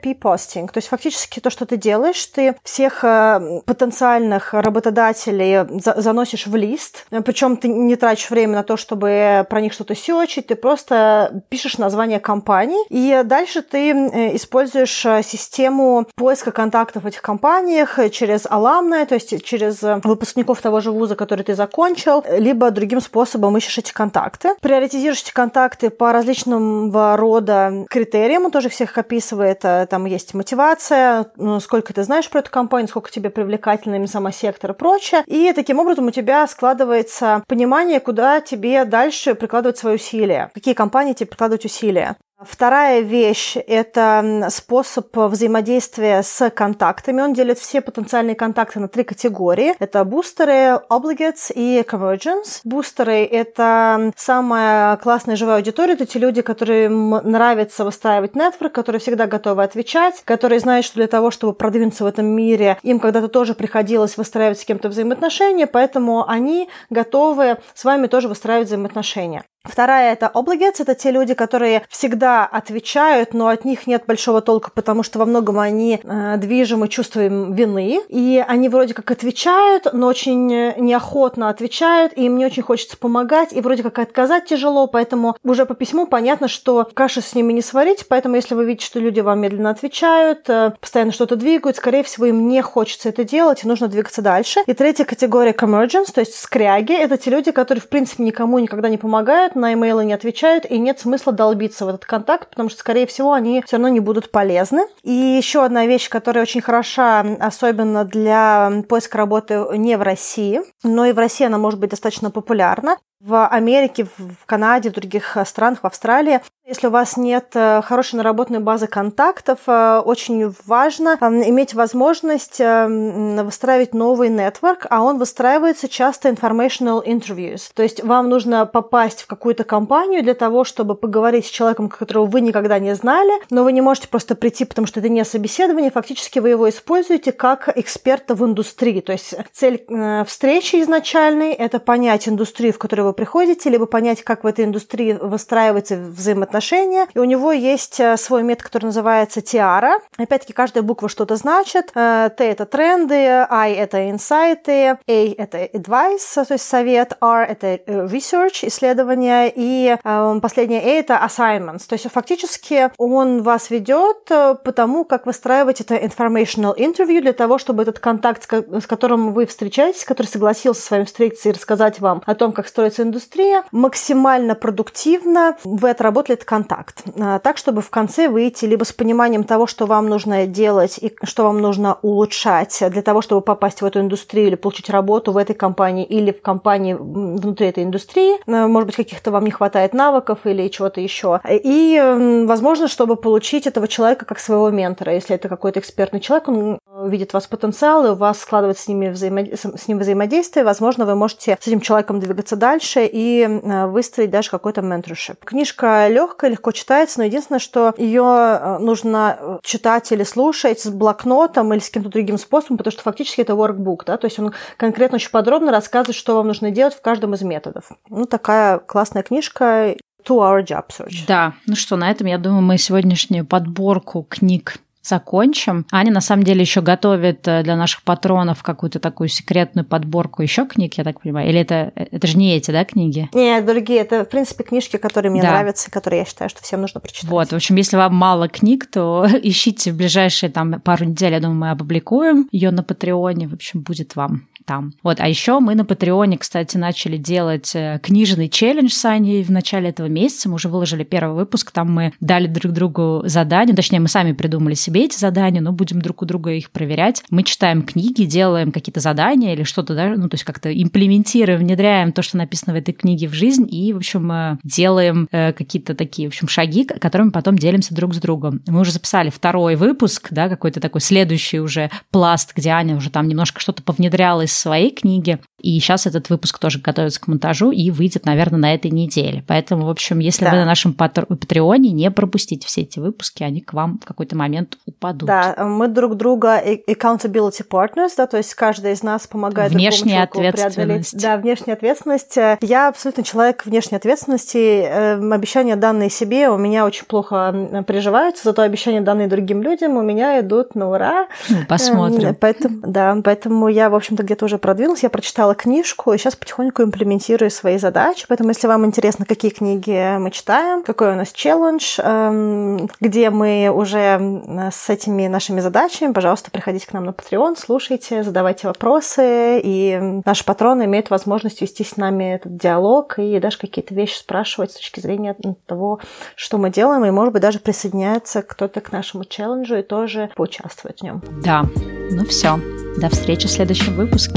P 0.01 0.13
posting. 0.13 0.67
То 0.67 0.77
есть 0.77 0.88
фактически 0.88 1.39
то, 1.39 1.49
что 1.49 1.65
ты 1.65 1.77
делаешь, 1.77 2.25
ты 2.27 2.55
всех 2.63 3.03
э, 3.03 3.61
потенциальных 3.65 4.53
работодателей 4.53 5.65
заносишь 5.79 6.47
в 6.47 6.55
лист, 6.55 7.05
причем 7.25 7.57
ты 7.57 7.67
не 7.67 7.95
тратишь 7.95 8.29
время 8.29 8.55
на 8.55 8.63
то, 8.63 8.77
чтобы 8.77 9.45
про 9.49 9.61
них 9.61 9.73
что-то 9.73 9.95
сечить, 9.95 10.47
ты 10.47 10.55
просто 10.55 11.43
пишешь 11.49 11.77
название 11.77 12.19
компании, 12.19 12.85
и 12.89 13.21
дальше 13.23 13.61
ты 13.61 13.91
э, 13.91 14.35
используешь 14.35 15.05
э, 15.05 15.21
систему 15.23 16.07
поиска 16.15 16.51
контактов 16.51 17.03
в 17.03 17.07
этих 17.07 17.21
компаниях 17.21 17.99
через 18.11 18.45
аламное, 18.45 19.05
то 19.05 19.15
есть 19.15 19.43
через 19.43 19.81
выпускников 20.03 20.61
того 20.61 20.79
же 20.79 20.91
вуза, 20.91 21.15
который 21.15 21.43
ты 21.43 21.55
закончил, 21.55 22.23
либо 22.38 22.71
другим 22.71 23.01
способом 23.01 23.57
ищешь 23.57 23.77
эти 23.77 23.93
контакты. 23.93 24.55
Приоритизируешь 24.61 25.21
эти 25.21 25.31
контакты 25.31 25.89
по 25.89 26.11
различного 26.11 27.17
рода 27.17 27.85
критериям, 27.89 28.45
он 28.45 28.51
тоже 28.51 28.69
всех 28.69 28.97
описывает. 28.97 29.26
Э, 29.34 29.86
там 29.86 30.05
есть 30.05 30.34
мотивация, 30.34 31.32
ну, 31.36 31.59
сколько 31.59 31.93
ты 31.93 32.03
знаешь 32.03 32.30
про 32.30 32.39
эту 32.39 32.51
компанию, 32.51 32.88
сколько 32.88 33.11
тебе 33.11 33.30
привлекательно 33.30 33.95
именно 33.95 34.07
сама 34.07 34.32
сектор 34.32 34.71
и 34.71 34.73
прочее. 34.73 35.23
И 35.25 35.51
таким 35.53 35.80
образом 35.80 36.07
у 36.07 36.11
тебя 36.11 36.45
складывается 36.47 37.43
понимание, 37.47 37.99
куда 37.99 38.41
тебе 38.41 38.86
дальше 38.86 39.36
прикладывать 39.36 39.78
свои 39.78 39.95
усилия, 39.95 40.51
какие 40.53 40.73
компании 40.73 41.13
тебе 41.13 41.28
прикладывать 41.28 41.65
усилия. 41.65 42.17
Вторая 42.39 42.99
вещь– 42.99 43.57
это 43.67 44.47
способ 44.51 45.07
взаимодействия 45.15 46.21
с 46.21 46.51
контактами. 46.51 47.21
Он 47.21 47.33
делит 47.33 47.57
все 47.57 47.81
потенциальные 47.81 48.35
контакты 48.35 48.79
на 48.79 48.88
три 48.88 49.03
категории. 49.03 49.73
Это 49.79 50.03
бустеры, 50.03 50.79
obligates 50.88 51.51
и 51.51 51.81
convergence. 51.81 52.59
Бустеры– 52.63 53.25
это 53.31 54.11
самая 54.15 54.97
классная 54.97 55.35
живая 55.35 55.57
аудитория. 55.57 55.93
Это 55.93 56.05
те 56.05 56.19
люди, 56.19 56.43
которым 56.43 57.09
нравится 57.09 57.83
выстраивать 57.83 58.35
нетворк, 58.35 58.71
которые 58.71 58.99
всегда 58.99 59.25
готовы 59.25 59.63
отвечать, 59.63 60.21
которые 60.23 60.59
знают, 60.59 60.85
что 60.85 60.97
для 60.97 61.07
того, 61.07 61.31
чтобы 61.31 61.53
продвинуться 61.53 62.03
в 62.03 62.07
этом 62.07 62.27
мире, 62.27 62.77
им 62.83 62.99
когда-то 62.99 63.29
тоже 63.29 63.55
приходилось 63.55 64.15
выстраивать 64.15 64.59
с 64.59 64.65
кем-то 64.65 64.89
взаимоотношения, 64.89 65.65
поэтому 65.65 66.29
они 66.29 66.69
готовы 66.91 67.57
с 67.73 67.83
вами 67.83 68.05
тоже 68.05 68.27
выстраивать 68.27 68.67
взаимоотношения. 68.67 69.43
Вторая– 69.63 70.13
это 70.13 70.31
obligates, 70.33 70.81
это 70.81 70.95
те 70.95 71.11
люди, 71.11 71.33
которые 71.33 71.83
всегда 71.89 72.45
отвечают, 72.45 73.33
но 73.33 73.47
от 73.47 73.65
них 73.65 73.85
нет 73.85 74.03
большого 74.07 74.41
толка, 74.41 74.71
потому 74.71 75.03
что 75.03 75.19
во 75.19 75.25
многом 75.25 75.59
они 75.59 75.99
э, 76.01 76.37
движимы 76.37 76.87
чувством 76.87 77.53
вины, 77.53 77.99
и 78.07 78.43
они 78.47 78.69
вроде 78.69 78.93
как 78.93 79.11
отвечают, 79.11 79.87
но 79.91 80.07
очень 80.07 80.47
неохотно 80.47 81.49
отвечают, 81.49 82.13
и 82.15 82.25
им 82.25 82.37
не 82.37 82.45
очень 82.45 82.63
хочется 82.63 82.97
помогать, 82.97 83.51
и 83.51 83.61
вроде 83.61 83.83
как 83.83 83.99
отказать 83.99 84.45
тяжело, 84.45 84.87
поэтому 84.87 85.35
уже 85.43 85.65
по 85.65 85.75
письму 85.75 86.07
понятно, 86.07 86.47
что 86.47 86.87
каши 86.93 87.21
с 87.21 87.35
ними 87.35 87.51
не 87.53 87.61
сварить, 87.61 88.07
поэтому 88.07 88.35
если 88.35 88.55
вы 88.55 88.65
видите, 88.65 88.85
что 88.85 88.99
люди 88.99 89.19
вам 89.19 89.41
медленно 89.41 89.69
отвечают, 89.69 90.49
э, 90.49 90.71
постоянно 90.79 91.11
что-то 91.11 91.35
двигают, 91.35 91.77
скорее 91.77 92.03
всего, 92.03 92.25
им 92.25 92.47
не 92.47 92.61
хочется 92.61 93.09
это 93.09 93.23
делать, 93.23 93.63
и 93.63 93.67
нужно 93.67 93.87
двигаться 93.87 94.21
дальше. 94.21 94.61
И 94.65 94.73
третья 94.73 95.03
категория 95.03 95.51
convergence, 95.51 96.13
то 96.13 96.21
есть 96.21 96.35
скряги, 96.35 96.93
это 96.93 97.17
те 97.17 97.29
люди, 97.29 97.51
которые, 97.51 97.81
в 97.81 97.89
принципе, 97.89 98.23
никому 98.23 98.59
никогда 98.59 98.87
не 98.87 98.97
помогают, 98.97 99.46
на 99.55 99.73
имейлы 99.73 100.05
не 100.05 100.13
отвечают, 100.13 100.65
и 100.65 100.77
нет 100.77 100.99
смысла 100.99 101.33
долбиться 101.33 101.85
в 101.85 101.89
этот 101.89 102.05
контакт, 102.05 102.49
потому 102.49 102.69
что, 102.69 102.79
скорее 102.79 103.07
всего, 103.07 103.33
они 103.33 103.61
все 103.65 103.77
равно 103.77 103.89
не 103.89 103.99
будут 103.99 104.31
полезны. 104.31 104.87
И 105.03 105.11
еще 105.11 105.63
одна 105.63 105.85
вещь, 105.85 106.09
которая 106.09 106.43
очень 106.43 106.61
хороша, 106.61 107.25
особенно 107.39 108.05
для 108.05 108.83
поиска 108.87 109.17
работы 109.17 109.65
не 109.73 109.97
в 109.97 110.01
России, 110.01 110.61
но 110.83 111.05
и 111.05 111.13
в 111.13 111.17
России 111.17 111.45
она 111.45 111.57
может 111.57 111.79
быть 111.79 111.91
достаточно 111.91 112.31
популярна. 112.31 112.97
В 113.20 113.47
Америке, 113.47 114.05
в 114.18 114.45
Канаде, 114.45 114.89
в 114.89 114.93
других 114.93 115.38
странах, 115.45 115.82
в 115.82 115.88
Австралии 115.88 116.41
если 116.68 116.88
у 116.88 116.89
вас 116.89 117.15
нет 117.15 117.51
э, 117.53 117.82
хорошей 117.82 118.18
наработанной 118.18 118.59
базы 118.59 118.88
контактов, 118.88 119.59
э, 119.68 120.01
очень 120.03 120.53
важно 120.65 121.18
э, 121.18 121.26
иметь 121.49 121.74
возможность 121.74 122.59
выстраивать 122.59 123.93
новый 123.93 124.28
нетворк, 124.28 124.86
а 124.89 125.01
он 125.01 125.18
выстраивается 125.18 125.88
часто 125.88 126.28
informational 126.28 127.01
interviews. 127.05 127.72
То 127.74 127.84
есть 127.84 128.03
вам 128.03 128.28
нужно 128.28 128.65
попасть 128.65 129.22
в 129.22 129.28
какую-то 129.28 129.63
компанию 129.63 130.24
для 130.24 130.34
того, 130.34 130.65
чтобы 130.65 130.95
поговорить 130.95 131.45
с 131.45 131.49
человеком, 131.49 131.88
которого 131.88 132.26
вы 132.26 132.41
никогда 132.41 132.80
не 132.80 132.93
знали, 132.95 133.32
но 133.49 133.63
вы 133.63 133.72
не 133.72 133.80
можете 133.80 134.09
просто 134.09 134.36
прийти, 134.36 134.65
потому 134.65 134.88
что 134.88 134.99
это 134.99 135.07
не 135.07 135.24
собеседование, 135.24 135.89
фактически 135.89 136.39
вы 136.39 136.49
его 136.49 136.68
используете 136.68 137.32
как 137.32 137.70
эксперта 137.78 138.36
в 138.36 138.43
индустрии. 138.43 138.99
То 138.99 139.13
есть 139.13 139.36
цель 139.53 139.86
встречи 140.26 140.82
изначальной– 140.82 141.53
это 141.53 141.80
понять 141.80 142.28
индустрию, 142.28 142.74
в 142.74 142.78
которую 142.78 143.06
вы 143.07 143.13
приходите, 143.13 143.69
либо 143.69 143.85
понять, 143.85 144.23
как 144.23 144.43
в 144.43 144.47
этой 144.47 144.65
индустрии 144.65 145.13
выстраивается 145.13 145.95
взаимоотношения 145.97 146.57
отношения. 146.57 147.07
И 147.13 147.19
у 147.19 147.23
него 147.23 147.51
есть 147.51 147.99
э, 147.99 148.17
свой 148.17 148.43
метод, 148.43 148.63
который 148.63 148.85
называется 148.85 149.41
тиара. 149.41 149.99
Опять-таки, 150.17 150.53
каждая 150.53 150.83
буква 150.83 151.09
что-то 151.09 151.35
значит. 151.35 151.91
Э, 151.95 152.29
Т– 152.35 152.43
это 152.45 152.65
тренды, 152.65 153.45
I– 153.49 153.73
это 153.73 154.09
инсайты, 154.09 154.97
A– 155.07 155.35
это 155.37 155.65
advice, 155.65 156.45
то 156.45 156.53
есть 156.53 156.67
совет, 156.67 157.17
R– 157.21 157.43
это 157.49 157.67
э, 157.67 157.79
research, 158.07 158.67
исследование, 158.67 159.51
и 159.53 159.95
последнее 160.41 160.81
A– 160.81 160.99
это 160.99 161.13
assignments. 161.13 161.87
То 161.87 161.93
есть 161.93 162.09
фактически 162.11 162.91
он 162.97 163.43
вас 163.43 163.69
ведет 163.69 164.25
по 164.25 164.71
тому, 164.73 165.05
как 165.05 165.25
выстраивать 165.25 165.81
это 165.81 165.95
informational 165.95 166.75
interview 166.75 167.21
для 167.21 167.33
того, 167.33 167.57
чтобы 167.57 167.83
этот 167.83 167.99
контакт, 167.99 168.47
с 168.51 168.87
которым 168.87 169.33
вы 169.33 169.45
встречаетесь, 169.45 170.05
который 170.05 170.27
согласился 170.27 170.81
с 170.81 170.91
вами 170.91 171.03
встретиться 171.03 171.49
и 171.49 171.51
рассказать 171.51 171.99
вам 171.99 172.21
о 172.25 172.35
том, 172.35 172.51
как 172.51 172.67
строится 172.67 172.96
индустрия, 173.03 173.63
максимально 173.71 174.55
продуктивно 174.55 175.57
вы 175.63 175.89
отработали 175.89 176.35
контакт, 176.35 177.03
а, 177.19 177.39
так, 177.39 177.57
чтобы 177.57 177.81
в 177.81 177.89
конце 177.89 178.27
выйти 178.27 178.65
либо 178.65 178.83
с 178.83 178.93
пониманием 178.93 179.43
того, 179.43 179.67
что 179.67 179.85
вам 179.85 180.07
нужно 180.07 180.45
делать 180.45 180.97
и 180.99 181.15
что 181.23 181.43
вам 181.43 181.61
нужно 181.61 181.97
улучшать 182.01 182.83
для 182.89 183.01
того, 183.01 183.21
чтобы 183.21 183.41
попасть 183.41 183.81
в 183.81 183.85
эту 183.85 183.99
индустрию 183.99 184.47
или 184.47 184.55
получить 184.55 184.89
работу 184.89 185.31
в 185.31 185.37
этой 185.37 185.55
компании 185.55 186.05
или 186.05 186.31
в 186.31 186.41
компании 186.41 186.93
внутри 186.93 187.67
этой 187.67 187.83
индустрии. 187.83 188.37
А, 188.47 188.67
может 188.67 188.87
быть, 188.87 188.95
каких-то 188.95 189.31
вам 189.31 189.45
не 189.45 189.51
хватает 189.51 189.93
навыков 189.93 190.39
или 190.45 190.67
чего-то 190.67 191.01
еще. 191.01 191.39
И, 191.47 192.45
возможно, 192.47 192.87
чтобы 192.87 193.15
получить 193.15 193.67
этого 193.67 193.87
человека 193.87 194.25
как 194.25 194.39
своего 194.39 194.69
ментора. 194.69 195.13
Если 195.13 195.35
это 195.35 195.49
какой-то 195.49 195.79
экспертный 195.79 196.19
человек, 196.19 196.47
он 196.49 196.79
видит 197.05 197.33
вас 197.33 197.47
потенциал, 197.47 198.05
и 198.05 198.09
у 198.09 198.15
вас 198.15 198.39
складывается 198.39 198.83
с, 198.83 198.87
ними 198.87 199.09
взаимо... 199.09 199.45
с 199.55 199.87
ним 199.87 199.99
взаимодействие, 199.99 200.65
возможно, 200.65 201.05
вы 201.05 201.15
можете 201.15 201.57
с 201.59 201.67
этим 201.67 201.81
человеком 201.81 202.19
двигаться 202.19 202.55
дальше 202.55 202.86
и 202.95 203.43
а, 203.43 203.88
выстроить 203.88 204.29
даже 204.29 204.49
какой-то 204.49 204.81
менторшип. 204.81 205.43
Книжка 205.43 206.07
легкая, 206.07 206.27
легкая, 206.38 206.51
легко 206.51 206.71
читается, 206.71 207.19
но 207.19 207.25
единственное, 207.25 207.59
что 207.59 207.93
ее 207.97 208.23
э, 208.23 208.77
нужно 208.79 209.38
э, 209.39 209.57
читать 209.63 210.11
или 210.11 210.23
слушать 210.23 210.79
с 210.79 210.89
блокнотом 210.89 211.73
или 211.73 211.79
с 211.79 211.88
каким-то 211.88 212.09
другим 212.09 212.38
способом, 212.38 212.77
потому 212.77 212.91
что 212.91 213.01
фактически 213.01 213.41
это 213.41 213.53
workbook, 213.53 214.03
да, 214.05 214.17
то 214.17 214.25
есть 214.25 214.39
он 214.39 214.53
конкретно 214.77 215.15
очень 215.15 215.31
подробно 215.31 215.71
рассказывает, 215.71 216.15
что 216.15 216.35
вам 216.35 216.47
нужно 216.47 216.71
делать 216.71 216.93
в 216.93 217.01
каждом 217.01 217.33
из 217.33 217.41
методов. 217.41 217.91
Ну, 218.09 218.25
такая 218.25 218.79
классная 218.79 219.23
книжка, 219.23 219.95
Two 220.27 220.39
Hour 220.39 220.65
Job 220.65 220.85
Search. 220.89 221.25
Да, 221.27 221.53
ну 221.65 221.75
что, 221.75 221.95
на 221.95 222.11
этом, 222.11 222.27
я 222.27 222.38
думаю, 222.38 222.61
мы 222.61 222.77
сегодняшнюю 222.77 223.45
подборку 223.45 224.23
книг 224.23 224.77
закончим. 225.07 225.85
Аня 225.91 226.11
на 226.11 226.21
самом 226.21 226.43
деле 226.43 226.61
еще 226.61 226.81
готовит 226.81 227.47
э, 227.47 227.63
для 227.63 227.75
наших 227.75 228.03
патронов 228.03 228.63
какую-то 228.63 228.99
такую 228.99 229.29
секретную 229.29 229.85
подборку 229.85 230.41
еще 230.41 230.65
книг, 230.65 230.95
я 230.95 231.03
так 231.03 231.21
понимаю. 231.21 231.49
Или 231.49 231.59
это, 231.59 231.91
это 231.95 232.27
же 232.27 232.37
не 232.37 232.55
эти, 232.55 232.71
да, 232.71 232.85
книги? 232.85 233.29
Нет, 233.33 233.65
другие. 233.65 234.01
Это, 234.01 234.25
в 234.25 234.29
принципе, 234.29 234.63
книжки, 234.63 234.97
которые 234.97 235.31
мне 235.31 235.41
да. 235.41 235.51
нравятся, 235.51 235.91
которые 235.91 236.19
я 236.19 236.25
считаю, 236.25 236.49
что 236.49 236.61
всем 236.61 236.81
нужно 236.81 236.99
прочитать. 236.99 237.29
Вот, 237.29 237.49
в 237.49 237.55
общем, 237.55 237.75
если 237.75 237.97
вам 237.97 238.15
мало 238.15 238.47
книг, 238.47 238.89
то 238.89 239.27
ищите 239.41 239.91
в 239.91 239.97
ближайшие 239.97 240.49
там 240.49 240.79
пару 240.81 241.05
недель, 241.05 241.33
я 241.33 241.39
думаю, 241.39 241.57
мы 241.57 241.71
опубликуем 241.71 242.47
ее 242.51 242.71
на 242.71 242.83
Патреоне. 242.83 243.47
В 243.47 243.53
общем, 243.53 243.81
будет 243.81 244.15
вам 244.15 244.47
там. 244.68 244.93
Вот, 245.01 245.20
а 245.20 245.28
еще 245.28 245.59
мы 245.59 245.74
на 245.74 245.86
Патреоне, 245.86 246.38
кстати, 246.38 246.78
начали 246.78 247.18
делать 247.18 247.72
э, 247.74 247.99
книжный 248.03 248.49
челлендж 248.49 248.91
с 248.91 249.05
Аней 249.05 249.43
в 249.43 249.49
начале 249.49 249.89
этого 249.89 250.07
месяца. 250.07 250.49
Мы 250.49 250.55
уже 250.55 250.68
выложили 250.68 251.03
первый 251.03 251.36
выпуск, 251.36 251.72
там 251.72 251.91
мы 251.91 252.13
дали 252.20 252.47
друг 252.47 252.74
другу 252.74 253.24
задание, 253.26 253.76
точнее, 253.76 253.99
мы 253.99 254.09
сами 254.09 254.34
придумали 254.34 254.74
себе 254.76 255.05
эти 255.05 255.18
задания, 255.18 255.61
но 255.61 255.72
будем 255.72 256.01
друг 256.01 256.22
у 256.22 256.26
друга 256.26 256.51
их 256.51 256.70
проверять. 256.72 257.24
Мы 257.30 257.43
читаем 257.43 257.82
книги, 257.82 258.24
делаем 258.24 258.72
какие-то 258.72 258.99
задания 258.99 259.53
или 259.53 259.63
что-то, 259.63 259.95
да, 259.95 260.13
ну, 260.15 260.28
то 260.28 260.36
есть 260.36 260.43
как-то 260.43 260.72
имплементируем, 260.72 261.61
внедряем 261.61 262.11
то, 262.11 262.22
что 262.22 262.38
написано 262.38 262.74
в 262.74 262.76
этой 262.76 262.93
книге 262.93 263.30
в 263.30 263.34
жизнь 263.34 263.68
и, 263.72 263.93
в 263.93 263.97
общем, 263.97 264.30
э, 264.32 264.57
делаем 264.63 265.30
э, 265.32 265.53
какие-то 265.53 265.95
такие, 265.95 266.28
в 266.28 266.32
общем, 266.32 266.49
шаги, 266.49 266.84
которыми 266.84 267.30
потом 267.30 267.57
делимся 267.57 267.95
друг 267.95 268.13
с 268.13 268.18
другом. 268.18 268.61
Мы 268.68 268.82
уже 268.82 268.91
записали 268.91 269.30
второй 269.30 269.76
выпуск, 269.76 270.28
да, 270.32 270.49
какой-то 270.49 270.82
такой 270.82 270.99
следующий 270.99 271.61
уже 271.61 271.89
пласт, 272.11 272.51
где 272.53 272.72
Аня 272.72 272.97
уже 272.97 273.09
там 273.09 273.30
немножко 273.30 273.61
что-то 273.61 273.82
повнедряла 273.82 274.41
из 274.41 274.56
своей 274.57 274.91
книги. 274.91 275.39
И 275.61 275.79
сейчас 275.79 276.05
этот 276.05 276.29
выпуск 276.29 276.59
тоже 276.59 276.79
готовится 276.79 277.19
к 277.19 277.27
монтажу 277.27 277.71
и 277.71 277.89
выйдет, 277.89 278.25
наверное, 278.25 278.59
на 278.59 278.73
этой 278.75 278.91
неделе. 278.91 279.43
Поэтому, 279.47 279.87
в 279.87 279.89
общем, 279.89 280.19
если 280.19 280.45
да. 280.45 280.51
вы 280.51 280.57
на 280.57 280.65
нашем 280.65 280.93
Патреоне, 280.93 281.91
не 281.91 282.11
пропустите 282.11 282.67
все 282.67 282.81
эти 282.81 282.99
выпуски, 282.99 283.41
они 283.43 283.61
к 283.61 283.73
вам 283.73 283.99
в 284.01 284.05
какой-то 284.05 284.35
момент 284.35 284.77
упадут. 284.85 285.27
Да, 285.27 285.55
мы 285.65 285.87
друг 285.87 286.15
друга 286.15 286.61
accountability 286.61 287.67
partners, 287.67 288.11
да, 288.17 288.27
то 288.27 288.37
есть 288.37 288.53
каждый 288.53 288.91
из 288.91 289.01
нас 289.01 289.25
помогает 289.25 289.71
Внешняя 289.71 290.23
ответственность. 290.23 291.19
Да, 291.19 291.37
внешняя 291.37 291.73
ответственность. 291.73 292.37
Я 292.61 292.87
абсолютно 292.87 293.23
человек 293.23 293.65
внешней 293.65 293.97
ответственности. 293.97 294.83
Эм, 294.85 295.33
обещания, 295.33 295.75
данные 295.75 296.09
себе, 296.09 296.49
у 296.49 296.57
меня 296.57 296.85
очень 296.85 297.05
плохо 297.05 297.83
приживаются, 297.87 298.43
зато 298.43 298.61
обещания, 298.61 299.01
данные 299.01 299.27
другим 299.27 299.61
людям, 299.61 299.97
у 299.97 300.01
меня 300.01 300.39
идут 300.39 300.75
на 300.75 300.89
ура. 300.91 301.27
Ну, 301.49 301.57
посмотрим. 301.67 302.35
Поэтому, 302.39 302.79
да, 302.83 303.17
поэтому 303.23 303.67
я, 303.67 303.89
в 303.89 303.95
общем-то, 303.95 304.23
где-то 304.23 304.46
уже 304.47 304.57
продвинулась, 304.57 305.03
я 305.03 305.09
прочитала 305.09 305.53
книжку 305.55 306.11
и 306.11 306.17
сейчас 306.17 306.35
потихоньку 306.35 306.83
имплементирую 306.83 307.51
свои 307.51 307.77
задачи. 307.77 308.25
Поэтому, 308.27 308.49
если 308.49 308.67
вам 308.67 308.85
интересно, 308.85 309.25
какие 309.25 309.51
книги 309.51 310.17
мы 310.17 310.31
читаем, 310.31 310.83
какой 310.83 311.11
у 311.11 311.15
нас 311.15 311.31
челлендж, 311.31 311.99
эм, 311.99 312.89
где 312.99 313.29
мы 313.29 313.69
уже 313.73 314.69
с 314.71 314.89
этими 314.89 315.27
нашими 315.27 315.59
задачами, 315.59 316.13
пожалуйста, 316.13 316.51
приходите 316.51 316.87
к 316.87 316.93
нам 316.93 317.05
на 317.05 317.11
Patreon, 317.11 317.55
слушайте, 317.57 318.23
задавайте 318.23 318.67
вопросы, 318.67 319.59
и 319.63 320.21
наши 320.25 320.43
патроны 320.43 320.83
имеют 320.85 321.09
возможность 321.09 321.61
вести 321.61 321.83
с 321.83 321.97
нами 321.97 322.35
этот 322.35 322.57
диалог 322.57 323.19
и 323.19 323.39
даже 323.39 323.57
какие-то 323.57 323.93
вещи 323.93 324.17
спрашивать 324.17 324.71
с 324.71 324.75
точки 324.75 324.99
зрения 324.99 325.35
того, 325.65 325.99
что 326.35 326.57
мы 326.57 326.69
делаем, 326.69 327.05
и, 327.05 327.11
может 327.11 327.33
быть, 327.33 327.41
даже 327.41 327.59
присоединяется 327.59 328.41
кто-то 328.41 328.81
к 328.81 328.91
нашему 328.91 329.25
челленджу 329.25 329.75
и 329.75 329.83
тоже 329.83 330.29
поучаствовать 330.35 330.99
в 330.99 331.03
нем. 331.03 331.21
Да, 331.43 331.63
ну 332.11 332.25
все. 332.25 332.59
До 332.97 333.09
встречи 333.09 333.47
в 333.47 333.51
следующем 333.51 333.95
выпуске. 333.95 334.36